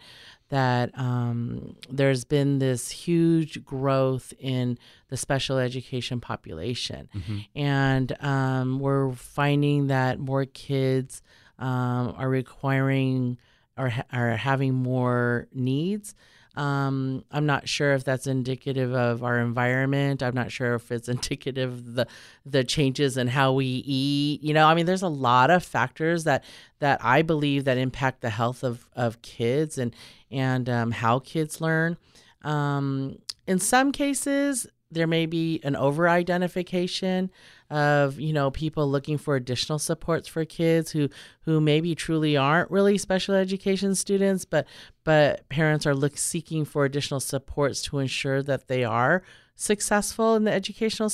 that 0.52 0.92
um, 1.00 1.78
there's 1.90 2.26
been 2.26 2.60
this 2.60 2.92
huge 2.92 3.64
growth 3.64 4.34
in 4.38 4.78
the 5.08 5.16
special 5.16 5.58
education 5.58 6.20
population, 6.20 7.10
mm-hmm. 7.16 7.38
and 7.56 8.16
um, 8.22 8.80
we're 8.80 9.14
finding 9.14 9.88
that 9.88 10.20
more 10.20 10.46
kids 10.46 11.22
um, 11.58 12.14
are 12.18 12.30
requiring 12.30 13.38
or 13.78 13.90
ha- 13.90 14.04
are 14.12 14.36
having 14.36 14.74
more 14.74 15.48
needs. 15.54 16.14
Um, 16.56 17.24
I'm 17.32 17.46
not 17.46 17.70
sure 17.70 17.94
if 17.94 18.04
that's 18.04 18.28
indicative 18.28 18.94
of 18.94 19.24
our 19.24 19.40
environment. 19.40 20.22
I'm 20.22 20.36
not 20.36 20.52
sure 20.52 20.76
if 20.76 20.92
it's 20.92 21.08
indicative 21.18 21.72
of 21.72 21.94
the 21.94 22.08
the 22.46 22.64
changes 22.64 23.16
in 23.16 23.28
how 23.28 23.54
we 23.54 23.66
eat. 23.66 24.44
You 24.44 24.54
know, 24.54 24.68
I 24.68 24.74
mean, 24.74 24.86
there's 24.86 25.02
a 25.02 25.08
lot 25.08 25.50
of 25.50 25.64
factors 25.64 26.26
that 26.26 26.44
that 26.80 27.00
I 27.04 27.22
believe 27.22 27.64
that 27.66 27.78
impact 27.78 28.22
the 28.22 28.30
health 28.30 28.64
of 28.64 28.88
of 28.96 29.22
kids 29.22 29.78
and 29.78 29.96
and 30.32 30.70
um, 30.70 30.92
how 30.92 31.20
kids 31.20 31.62
learn. 31.62 31.98
Um, 32.44 33.20
in 33.48 33.60
some 33.60 33.92
cases, 33.92 34.68
there 34.92 35.08
may 35.08 35.26
be 35.26 35.60
an 35.64 35.76
over 35.76 36.08
identification 36.08 37.32
of 37.70 38.20
you 38.20 38.34
know 38.34 38.52
people 38.52 38.90
looking 38.90 39.18
for 39.18 39.36
additional 39.36 39.80
supports 39.80 40.28
for 40.28 40.44
kids 40.44 40.92
who 40.92 41.08
who 41.44 41.62
maybe 41.62 41.96
truly 41.96 42.36
aren't 42.36 42.70
really 42.70 42.98
special 42.98 43.34
education 43.34 43.96
students 43.96 44.44
but 44.44 44.68
but 45.06 45.48
parents 45.48 45.88
are 45.88 45.96
look 45.96 46.18
seeking 46.18 46.66
for 46.66 46.84
additional 46.84 47.22
supports 47.22 47.82
to 47.82 48.00
ensure 48.00 48.44
that 48.44 48.68
they 48.68 48.84
are 48.84 49.24
successful 49.56 50.36
in 50.36 50.44
the 50.44 50.52
educational 50.52 51.10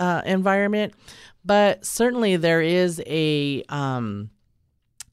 uh, 0.00 0.22
environment 0.26 0.92
but 1.44 1.86
certainly 1.86 2.36
there 2.36 2.60
is 2.60 3.00
a 3.06 3.62
um 3.68 4.28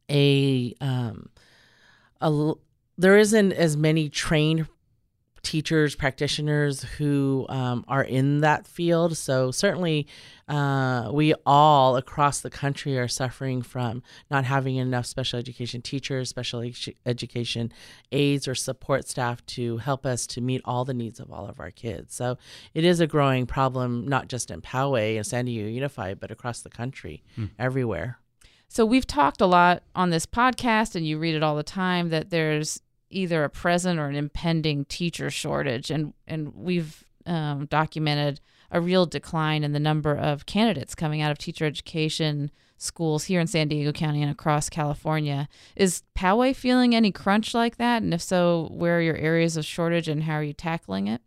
a 0.10 0.74
um 0.82 1.30
a 2.20 2.54
there 2.98 3.18
isn't 3.18 3.54
as 3.54 3.78
many 3.78 4.10
trained 4.10 4.68
teachers, 5.48 5.96
practitioners 5.96 6.84
who 6.84 7.46
um, 7.48 7.86
are 7.88 8.04
in 8.04 8.42
that 8.42 8.68
field. 8.68 9.16
So, 9.16 9.50
certainly, 9.52 10.06
uh, 10.50 11.10
we 11.14 11.34
all 11.46 11.96
across 11.96 12.42
the 12.42 12.50
country 12.50 12.98
are 12.98 13.08
suffering 13.08 13.62
from 13.62 14.04
not 14.30 14.44
having 14.44 14.76
enough 14.76 15.06
special 15.06 15.40
education 15.40 15.82
teachers, 15.82 16.28
special 16.28 16.70
education 17.06 17.72
aides, 18.12 18.46
or 18.46 18.56
support 18.56 19.08
staff 19.08 19.46
to 19.46 19.78
help 19.78 20.06
us 20.06 20.28
to 20.28 20.42
meet 20.42 20.62
all 20.66 20.84
the 20.84 20.94
needs 20.94 21.20
of 21.20 21.32
all 21.32 21.48
of 21.48 21.62
our 21.62 21.72
kids. 21.72 22.14
So, 22.14 22.38
it 22.74 22.84
is 22.84 23.00
a 23.00 23.08
growing 23.08 23.46
problem, 23.46 24.06
not 24.06 24.28
just 24.28 24.52
in 24.52 24.62
Poway 24.62 25.16
and 25.16 25.26
San 25.26 25.46
Diego 25.46 25.70
Unified, 25.70 26.20
but 26.20 26.30
across 26.30 26.60
the 26.60 26.70
country, 26.70 27.24
hmm. 27.36 27.46
everywhere. 27.58 28.20
So, 28.68 28.86
we've 28.86 29.08
talked 29.08 29.40
a 29.40 29.48
lot 29.48 29.84
on 29.96 30.10
this 30.10 30.26
podcast, 30.26 30.94
and 30.94 31.08
you 31.08 31.18
read 31.18 31.36
it 31.36 31.44
all 31.44 31.56
the 31.56 31.64
time, 31.64 32.10
that 32.10 32.32
there's 32.32 32.82
either 33.10 33.44
a 33.44 33.50
present 33.50 34.00
or 34.00 34.08
an 34.08 34.16
impending 34.16 34.86
teacher 34.86 35.30
shortage, 35.30 35.90
and 35.92 36.14
and 36.28 36.54
we've 36.56 37.04
um, 37.26 37.66
documented 37.66 38.40
a 38.72 38.82
real 38.82 39.06
decline 39.06 39.64
in 39.64 39.72
the 39.72 39.80
number 39.80 40.16
of 40.16 40.46
candidates 40.46 40.96
coming 40.96 41.22
out 41.22 41.32
of 41.32 41.38
teacher 41.38 41.66
education 41.66 42.52
schools 42.78 43.26
here 43.26 43.40
in 43.40 43.48
San 43.48 43.68
Diego 43.68 43.92
County 43.92 44.22
and 44.22 44.32
across 44.32 44.70
California. 44.70 45.48
Is 45.76 46.04
Poway 46.16 46.56
feeling 46.56 46.94
any 46.94 47.12
crunch 47.12 47.54
like 47.54 47.78
that? 47.78 48.04
And 48.04 48.14
if 48.14 48.22
so, 48.22 48.70
where 48.72 48.98
are 48.98 49.02
your 49.02 49.18
areas 49.18 49.58
of 49.58 49.66
shortage 49.66 50.08
and 50.08 50.24
how 50.24 50.34
are 50.34 50.44
you 50.44 50.54
tackling 50.54 51.08
it? 51.08 51.22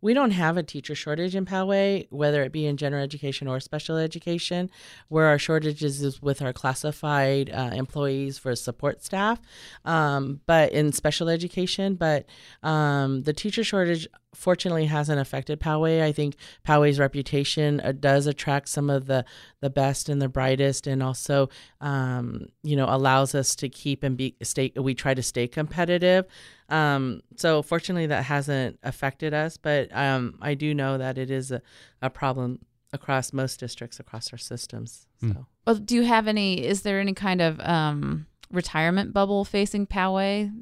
We 0.00 0.14
don't 0.14 0.30
have 0.30 0.56
a 0.56 0.62
teacher 0.62 0.94
shortage 0.94 1.34
in 1.34 1.44
Poway, 1.44 2.06
whether 2.10 2.42
it 2.42 2.52
be 2.52 2.66
in 2.66 2.76
general 2.76 3.02
education 3.02 3.46
or 3.48 3.60
special 3.60 3.96
education. 3.96 4.70
Where 5.08 5.26
our 5.26 5.38
shortages 5.38 6.02
is 6.02 6.22
with 6.22 6.42
our 6.42 6.52
classified 6.52 7.50
uh, 7.50 7.70
employees 7.72 8.38
for 8.38 8.54
support 8.56 9.04
staff, 9.04 9.40
um, 9.84 10.40
but 10.46 10.72
in 10.72 10.92
special 10.92 11.28
education. 11.28 11.94
But 11.94 12.26
um, 12.62 13.22
the 13.22 13.32
teacher 13.32 13.64
shortage 13.64 14.08
fortunately 14.34 14.86
hasn't 14.86 15.20
affected 15.20 15.60
Poway. 15.60 16.02
I 16.02 16.12
think 16.12 16.36
Poway's 16.66 16.98
reputation 16.98 17.80
uh, 17.80 17.92
does 17.92 18.26
attract 18.26 18.68
some 18.68 18.90
of 18.90 19.06
the 19.06 19.24
the 19.60 19.70
best 19.70 20.08
and 20.08 20.20
the 20.20 20.28
brightest, 20.28 20.86
and 20.86 21.02
also 21.02 21.48
um, 21.80 22.46
you 22.62 22.76
know 22.76 22.86
allows 22.88 23.34
us 23.34 23.54
to 23.56 23.68
keep 23.68 24.02
and 24.02 24.16
be 24.16 24.36
stay. 24.42 24.72
We 24.76 24.94
try 24.94 25.14
to 25.14 25.22
stay 25.22 25.48
competitive. 25.48 26.26
Um, 26.68 27.22
so 27.36 27.62
fortunately, 27.62 28.06
that 28.06 28.24
hasn't 28.24 28.78
affected 28.82 29.34
us, 29.34 29.56
but 29.56 29.94
um, 29.94 30.38
I 30.40 30.54
do 30.54 30.74
know 30.74 30.98
that 30.98 31.18
it 31.18 31.30
is 31.30 31.50
a, 31.50 31.62
a 32.00 32.10
problem 32.10 32.60
across 32.92 33.32
most 33.32 33.60
districts 33.60 34.00
across 34.00 34.32
our 34.32 34.38
systems. 34.38 35.06
Hmm. 35.20 35.28
So. 35.28 35.34
Mm. 35.34 35.46
Well, 35.66 35.76
do 35.76 35.94
you 35.94 36.02
have 36.02 36.26
any? 36.28 36.64
Is 36.64 36.82
there 36.82 37.00
any 37.00 37.12
kind 37.12 37.40
of 37.40 37.60
um, 37.60 38.26
retirement 38.50 39.12
bubble 39.12 39.44
facing 39.44 39.86
Poway? 39.86 40.52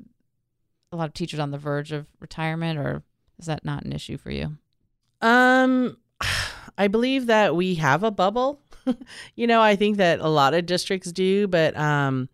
A 0.90 0.96
lot 0.96 1.08
of 1.08 1.14
teachers 1.14 1.40
on 1.40 1.50
the 1.50 1.58
verge 1.58 1.92
of 1.92 2.06
retirement, 2.18 2.78
or 2.78 3.02
is 3.38 3.46
that 3.46 3.64
not 3.64 3.84
an 3.84 3.92
issue 3.92 4.16
for 4.16 4.30
you? 4.30 4.56
Um, 5.20 5.96
I 6.78 6.88
believe 6.88 7.26
that 7.26 7.56
we 7.56 7.74
have 7.76 8.02
a 8.02 8.10
bubble. 8.10 8.60
you 9.34 9.46
know, 9.46 9.60
I 9.60 9.76
think 9.76 9.96
that 9.98 10.20
a 10.20 10.28
lot 10.28 10.54
of 10.54 10.66
districts 10.66 11.12
do, 11.12 11.46
but 11.46 11.76
um, 11.76 12.28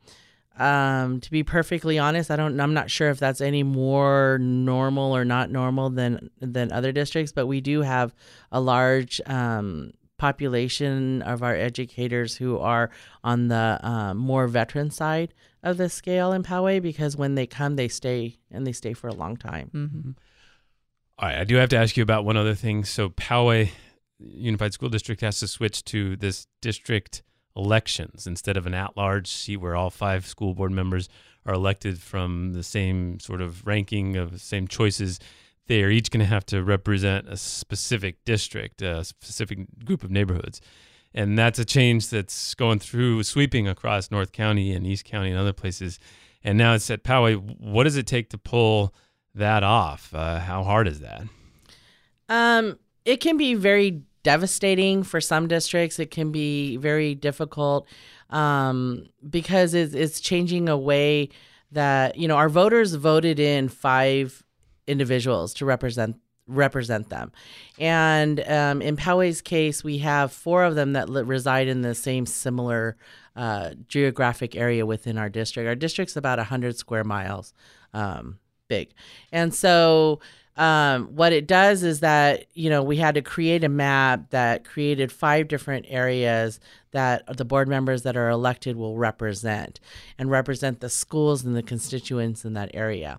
um, 0.58 1.20
to 1.20 1.30
be 1.30 1.42
perfectly 1.42 1.98
honest, 1.98 2.30
I 2.30 2.36
don't. 2.36 2.60
I'm 2.60 2.74
not 2.74 2.90
sure 2.90 3.10
if 3.10 3.18
that's 3.18 3.40
any 3.40 3.62
more 3.62 4.38
normal 4.40 5.14
or 5.16 5.24
not 5.24 5.50
normal 5.50 5.90
than 5.90 6.30
than 6.40 6.70
other 6.72 6.92
districts, 6.92 7.32
but 7.32 7.46
we 7.46 7.60
do 7.60 7.82
have 7.82 8.14
a 8.52 8.60
large 8.60 9.20
um, 9.26 9.92
population 10.16 11.22
of 11.22 11.42
our 11.42 11.56
educators 11.56 12.36
who 12.36 12.58
are 12.58 12.90
on 13.24 13.48
the 13.48 13.80
um, 13.82 14.16
more 14.16 14.46
veteran 14.46 14.90
side 14.90 15.34
of 15.62 15.76
the 15.76 15.88
scale 15.88 16.32
in 16.32 16.42
Poway 16.42 16.80
because 16.80 17.16
when 17.16 17.34
they 17.34 17.46
come, 17.46 17.74
they 17.76 17.88
stay 17.88 18.36
and 18.50 18.66
they 18.66 18.72
stay 18.72 18.92
for 18.92 19.08
a 19.08 19.14
long 19.14 19.36
time. 19.36 19.70
Mm-hmm. 19.74 20.10
All 21.16 21.28
right, 21.28 21.38
I 21.38 21.44
do 21.44 21.56
have 21.56 21.68
to 21.68 21.76
ask 21.76 21.96
you 21.96 22.02
about 22.02 22.24
one 22.24 22.36
other 22.36 22.56
thing. 22.56 22.84
So 22.84 23.08
Poway 23.08 23.70
Unified 24.18 24.72
School 24.72 24.88
District 24.88 25.20
has 25.20 25.38
to 25.40 25.48
switch 25.48 25.84
to 25.84 26.16
this 26.16 26.48
district 26.60 27.22
elections 27.56 28.26
instead 28.26 28.56
of 28.56 28.66
an 28.66 28.74
at-large 28.74 29.28
seat 29.28 29.58
where 29.58 29.76
all 29.76 29.90
five 29.90 30.26
school 30.26 30.54
board 30.54 30.72
members 30.72 31.08
are 31.46 31.54
elected 31.54 32.00
from 32.00 32.52
the 32.52 32.64
same 32.64 33.20
sort 33.20 33.40
of 33.40 33.64
ranking 33.64 34.16
of 34.16 34.32
the 34.32 34.40
same 34.40 34.66
choices. 34.66 35.20
They 35.68 35.84
are 35.84 35.90
each 35.90 36.10
going 36.10 36.20
to 36.20 36.26
have 36.26 36.46
to 36.46 36.64
represent 36.64 37.28
a 37.28 37.36
specific 37.36 38.24
district, 38.24 38.82
a 38.82 39.04
specific 39.04 39.84
group 39.84 40.02
of 40.02 40.10
neighborhoods. 40.10 40.60
And 41.14 41.38
that's 41.38 41.60
a 41.60 41.64
change 41.64 42.10
that's 42.10 42.54
going 42.56 42.80
through, 42.80 43.22
sweeping 43.22 43.68
across 43.68 44.10
North 44.10 44.32
County 44.32 44.72
and 44.72 44.84
East 44.84 45.04
County 45.04 45.30
and 45.30 45.38
other 45.38 45.52
places. 45.52 46.00
And 46.42 46.58
now 46.58 46.74
it's 46.74 46.90
at 46.90 47.04
Poway. 47.04 47.36
What 47.36 47.84
does 47.84 47.96
it 47.96 48.08
take 48.08 48.30
to 48.30 48.38
pull 48.38 48.92
that 49.34 49.62
off? 49.62 50.14
Uh, 50.14 50.38
how 50.38 50.62
hard 50.62 50.88
is 50.88 51.00
that? 51.00 51.22
Um, 52.28 52.78
it 53.04 53.18
can 53.18 53.36
be 53.36 53.54
very 53.54 54.02
devastating 54.22 55.02
for 55.02 55.20
some 55.20 55.46
districts. 55.46 55.98
It 55.98 56.10
can 56.10 56.32
be 56.32 56.76
very 56.76 57.14
difficult 57.14 57.86
um, 58.30 59.06
because 59.28 59.74
it's, 59.74 59.94
it's 59.94 60.20
changing 60.20 60.68
a 60.68 60.76
way 60.76 61.28
that 61.72 62.16
you 62.16 62.28
know 62.28 62.36
our 62.36 62.48
voters 62.48 62.94
voted 62.94 63.38
in 63.38 63.68
five 63.68 64.42
individuals 64.86 65.54
to 65.54 65.64
represent 65.64 66.16
represent 66.46 67.08
them. 67.08 67.32
And 67.78 68.40
um, 68.48 68.82
in 68.82 68.96
Poway's 68.96 69.40
case, 69.40 69.82
we 69.82 69.98
have 69.98 70.30
four 70.30 70.64
of 70.64 70.74
them 70.74 70.92
that 70.92 71.08
li- 71.08 71.22
reside 71.22 71.68
in 71.68 71.82
the 71.82 71.94
same 71.94 72.26
similar 72.26 72.96
uh, 73.34 73.70
geographic 73.88 74.54
area 74.54 74.84
within 74.84 75.16
our 75.16 75.30
district. 75.30 75.66
Our 75.66 75.74
district's 75.74 76.16
about 76.16 76.38
100 76.38 76.76
square 76.76 77.04
miles. 77.04 77.54
Um, 77.94 78.38
big. 78.68 78.90
And 79.32 79.54
so 79.54 80.20
um, 80.56 81.06
what 81.16 81.32
it 81.32 81.46
does 81.46 81.82
is 81.82 82.00
that, 82.00 82.46
you 82.54 82.70
know, 82.70 82.82
we 82.82 82.96
had 82.96 83.16
to 83.16 83.22
create 83.22 83.64
a 83.64 83.68
map 83.68 84.30
that 84.30 84.64
created 84.64 85.10
five 85.10 85.48
different 85.48 85.86
areas 85.88 86.60
that 86.92 87.24
the 87.36 87.44
board 87.44 87.66
members 87.66 88.02
that 88.02 88.16
are 88.16 88.28
elected 88.28 88.76
will 88.76 88.96
represent 88.96 89.80
and 90.16 90.30
represent 90.30 90.80
the 90.80 90.88
schools 90.88 91.44
and 91.44 91.56
the 91.56 91.62
constituents 91.62 92.44
in 92.44 92.52
that 92.52 92.70
area. 92.72 93.18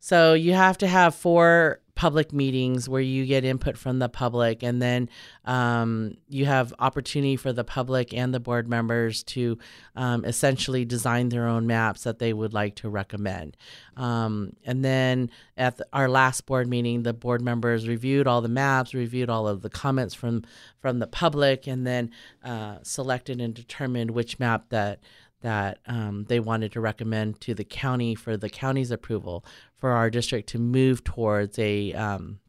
So 0.00 0.34
you 0.34 0.54
have 0.54 0.76
to 0.78 0.88
have 0.88 1.14
four 1.14 1.80
public 1.94 2.32
meetings 2.32 2.88
where 2.88 3.02
you 3.02 3.26
get 3.26 3.44
input 3.44 3.76
from 3.76 3.98
the 3.98 4.08
public, 4.08 4.62
and 4.62 4.80
then 4.80 5.08
um, 5.44 6.16
you 6.28 6.46
have 6.46 6.72
opportunity 6.78 7.36
for 7.36 7.52
the 7.52 7.64
public 7.64 8.14
and 8.14 8.32
the 8.32 8.40
board 8.40 8.66
members 8.68 9.22
to 9.22 9.58
um, 9.94 10.24
essentially 10.24 10.84
design 10.84 11.28
their 11.28 11.46
own 11.46 11.66
maps 11.66 12.04
that 12.04 12.18
they 12.18 12.32
would 12.32 12.52
like 12.52 12.74
to 12.76 12.88
recommend. 12.88 13.56
Um, 13.96 14.54
and 14.64 14.84
then 14.84 15.30
at 15.56 15.76
the, 15.76 15.86
our 15.92 16.08
last 16.08 16.46
board 16.46 16.66
meeting, 16.68 17.02
the 17.02 17.12
board 17.12 17.42
members 17.42 17.86
reviewed 17.86 18.26
all 18.26 18.40
the 18.40 18.48
maps, 18.48 18.94
reviewed 18.94 19.30
all 19.30 19.46
of 19.46 19.62
the 19.62 19.70
comments 19.70 20.14
from 20.14 20.44
from 20.80 20.98
the 20.98 21.06
public, 21.06 21.66
and 21.66 21.86
then 21.86 22.10
uh, 22.42 22.78
selected 22.82 23.40
and 23.40 23.54
determined 23.54 24.10
which 24.10 24.40
map 24.40 24.70
that 24.70 24.98
that 25.42 25.78
um, 25.86 26.24
they 26.28 26.40
wanted 26.40 26.72
to 26.72 26.80
recommend 26.80 27.40
to 27.42 27.54
the 27.54 27.64
county 27.64 28.14
for 28.14 28.36
the 28.36 28.48
county's 28.48 28.90
approval 28.90 29.44
for 29.76 29.90
our 29.90 30.10
district 30.10 30.48
to 30.50 30.58
move 30.58 31.04
towards 31.04 31.58
a 31.58 31.92
um, 31.92 32.40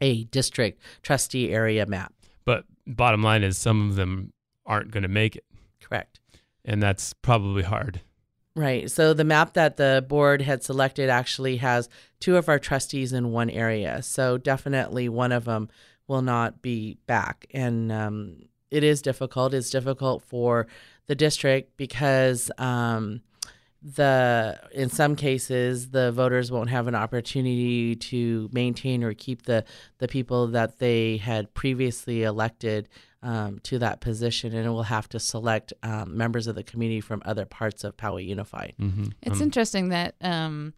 a 0.00 0.24
district 0.24 0.82
trustee 1.02 1.50
area 1.52 1.86
map. 1.86 2.12
But 2.44 2.64
bottom 2.86 3.22
line 3.22 3.42
is, 3.42 3.58
some 3.58 3.90
of 3.90 3.96
them 3.96 4.32
aren't 4.64 4.90
going 4.90 5.02
to 5.02 5.08
make 5.08 5.36
it, 5.36 5.44
Correct. 5.82 6.20
and 6.64 6.82
that's 6.82 7.12
probably 7.12 7.62
hard. 7.62 8.00
Right. 8.54 8.90
So 8.90 9.14
the 9.14 9.24
map 9.24 9.54
that 9.54 9.76
the 9.76 10.04
board 10.08 10.42
had 10.42 10.64
selected 10.64 11.08
actually 11.08 11.58
has 11.58 11.88
two 12.18 12.36
of 12.36 12.48
our 12.48 12.58
trustees 12.58 13.12
in 13.12 13.30
one 13.30 13.50
area. 13.50 14.02
So 14.02 14.36
definitely 14.36 15.08
one 15.08 15.30
of 15.30 15.44
them 15.44 15.68
will 16.08 16.22
not 16.22 16.60
be 16.60 16.98
back. 17.06 17.46
And 17.52 17.92
um, 17.92 18.48
it 18.70 18.82
is 18.82 19.00
difficult. 19.00 19.54
It's 19.54 19.70
difficult 19.70 20.22
for 20.22 20.66
the 21.08 21.14
district 21.14 21.76
because 21.76 22.50
um, 22.58 23.20
the 23.82 24.58
in 24.72 24.88
some 24.88 25.16
cases 25.16 25.90
the 25.90 26.10
voters 26.12 26.50
won't 26.50 26.70
have 26.70 26.86
an 26.86 26.94
opportunity 26.94 27.94
to 27.96 28.48
maintain 28.52 29.04
or 29.04 29.14
keep 29.14 29.42
the 29.42 29.64
the 29.98 30.08
people 30.08 30.48
that 30.48 30.78
they 30.78 31.16
had 31.16 31.52
previously 31.54 32.22
elected 32.22 32.88
um, 33.22 33.58
to 33.64 33.78
that 33.80 34.00
position, 34.00 34.54
and 34.54 34.66
it 34.66 34.70
will 34.70 34.84
have 34.84 35.08
to 35.08 35.18
select 35.18 35.72
um, 35.82 36.16
members 36.16 36.46
of 36.46 36.54
the 36.54 36.62
community 36.62 37.00
from 37.00 37.22
other 37.24 37.44
parts 37.44 37.82
of 37.82 37.96
Poway 37.96 38.24
Unified. 38.26 38.74
Mm-hmm. 38.80 39.06
It's 39.22 39.40
interesting 39.40 39.88
that 39.88 40.14
um, 40.20 40.72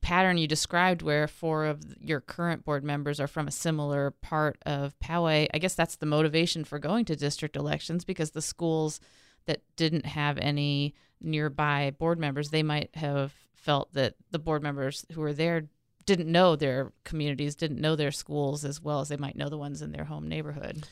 pattern 0.00 0.38
you 0.38 0.46
described, 0.46 1.02
where 1.02 1.28
four 1.28 1.66
of 1.66 1.82
your 2.00 2.20
current 2.20 2.64
board 2.64 2.82
members 2.82 3.20
are 3.20 3.26
from 3.26 3.46
a 3.46 3.50
similar 3.50 4.10
part 4.10 4.56
of 4.64 4.98
Poway. 5.00 5.48
I 5.52 5.58
guess 5.58 5.74
that's 5.74 5.96
the 5.96 6.06
motivation 6.06 6.64
for 6.64 6.78
going 6.78 7.04
to 7.06 7.16
district 7.16 7.56
elections 7.56 8.04
because 8.04 8.30
the 8.30 8.42
schools 8.42 9.00
that 9.46 9.62
didn't 9.76 10.06
have 10.06 10.38
any 10.38 10.94
nearby 11.20 11.92
board 11.98 12.18
members, 12.18 12.50
they 12.50 12.62
might 12.62 12.94
have 12.94 13.32
felt 13.54 13.92
that 13.94 14.14
the 14.30 14.38
board 14.38 14.62
members 14.62 15.04
who 15.12 15.20
were 15.20 15.32
there 15.32 15.68
didn't 16.04 16.30
know 16.30 16.54
their 16.54 16.92
communities, 17.04 17.56
didn't 17.56 17.80
know 17.80 17.96
their 17.96 18.12
schools 18.12 18.64
as 18.64 18.80
well 18.80 19.00
as 19.00 19.08
they 19.08 19.16
might 19.16 19.36
know 19.36 19.48
the 19.48 19.58
ones 19.58 19.82
in 19.82 19.92
their 19.92 20.04
home 20.04 20.28
neighborhood. 20.28 20.86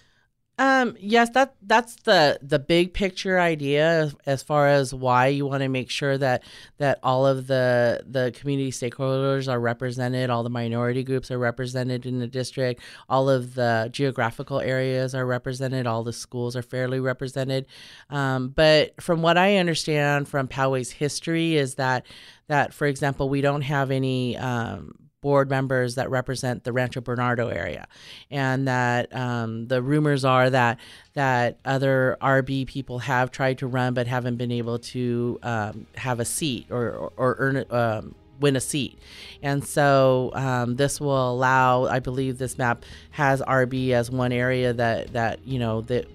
Um, 0.57 0.97
yes, 1.01 1.31
that 1.31 1.57
that's 1.63 1.97
the 2.03 2.39
the 2.41 2.61
big 2.61 2.95
picture 2.95 3.41
idea 3.41 3.89
as, 4.03 4.17
as 4.25 4.43
far 4.45 4.69
as 4.69 4.95
why 4.95 5.27
you 5.27 5.47
want 5.47 5.65
to 5.65 5.69
make 5.69 5.91
sure 5.91 6.17
that 6.17 6.45
that 6.79 7.01
all 7.03 7.27
of 7.27 7.49
the 7.49 8.05
the 8.07 8.33
community 8.39 8.71
stakeholders 8.71 9.53
are 9.53 9.59
represented, 9.59 10.31
all 10.31 10.45
the 10.45 10.51
minority 10.51 11.03
groups 11.03 11.33
are 11.33 11.41
represented 11.41 12.07
in 12.07 12.21
the 12.21 12.29
district, 12.29 12.81
all 13.09 13.29
of 13.29 13.57
the 13.57 13.89
geographical 13.91 14.61
areas 14.61 15.13
are 15.13 15.27
represented, 15.27 15.89
all 15.89 16.05
the 16.05 16.13
schools 16.13 16.55
are 16.55 16.63
fairly 16.63 17.01
represented. 17.01 17.67
Um, 18.09 18.51
but 18.51 19.01
from 19.03 19.23
what 19.23 19.37
I 19.37 19.57
understand 19.57 20.29
from 20.29 20.47
Poway's 20.47 20.93
history 20.93 21.57
is 21.57 21.75
that 21.77 22.07
that 22.47 22.73
for 22.73 22.87
example 22.87 23.29
we 23.29 23.41
don't 23.41 23.63
have 23.63 23.91
any 23.91 24.37
um, 24.37 25.04
board 25.25 25.49
members 25.49 25.95
that 25.95 26.11
represent 26.11 26.64
the 26.64 26.72
Rancho 26.72 27.01
Bernardo 27.01 27.49
area, 27.49 27.89
and 28.31 28.68
that 28.68 29.12
um, 29.16 29.68
the 29.68 29.81
rumors 29.81 30.22
are 30.22 30.51
that 30.51 30.79
that 31.14 31.59
other 31.64 32.18
RB 32.20 32.66
people 32.66 32.99
have 32.99 33.31
tried 33.31 33.57
to 33.59 33.66
run 33.66 33.95
but 33.95 34.07
haven't 34.07 34.37
been 34.37 34.53
able 34.53 34.79
to 34.79 35.39
um, 35.43 35.87
have 35.97 36.20
a 36.20 36.27
seat 36.27 36.66
or 36.70 36.91
or, 36.91 37.12
or 37.16 37.37
earn 37.39 37.64
um, 37.70 38.14
win 38.39 38.55
a 38.55 38.61
seat, 38.61 38.99
and 39.43 39.64
so 39.64 40.31
um, 40.35 40.77
this 40.77 41.01
will 41.01 41.33
allow. 41.33 41.87
I 41.87 42.01
believe 42.01 42.37
this 42.37 42.59
map 42.59 42.85
has 43.12 43.41
RB 43.41 43.93
as 43.93 44.11
one 44.11 44.31
area 44.31 44.75
that 44.75 45.14
that 45.14 45.41
you 45.47 45.59
know 45.59 45.81
that 45.83 46.07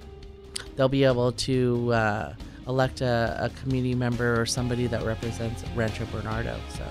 they'll 0.76 0.88
be 0.88 1.04
able 1.04 1.32
to. 1.34 1.94
Uh, 1.94 2.34
elect 2.68 3.02
a, 3.02 3.36
a 3.42 3.50
community 3.62 3.96
member 3.96 4.40
or 4.40 4.46
somebody 4.46 4.86
that 4.86 5.02
represents 5.02 5.64
Rancho 5.76 6.06
Bernardo. 6.12 6.56
So. 6.78 6.86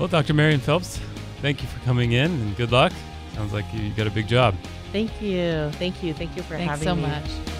Well, 0.00 0.08
Dr. 0.08 0.32
Marian 0.32 0.60
Phelps, 0.60 0.98
thank 1.42 1.60
you 1.60 1.68
for 1.68 1.78
coming 1.80 2.12
in 2.12 2.30
and 2.30 2.56
good 2.56 2.72
luck. 2.72 2.90
Sounds 3.34 3.52
like 3.52 3.66
you 3.74 3.90
got 3.90 4.06
a 4.06 4.10
big 4.10 4.26
job. 4.26 4.54
Thank 4.92 5.20
you. 5.20 5.70
Thank 5.72 6.02
you. 6.02 6.14
Thank 6.14 6.34
you 6.36 6.42
for 6.42 6.56
Thanks 6.56 6.70
having 6.70 6.88
so 6.88 6.94
me. 6.96 7.02
So 7.02 7.08
much. 7.08 7.59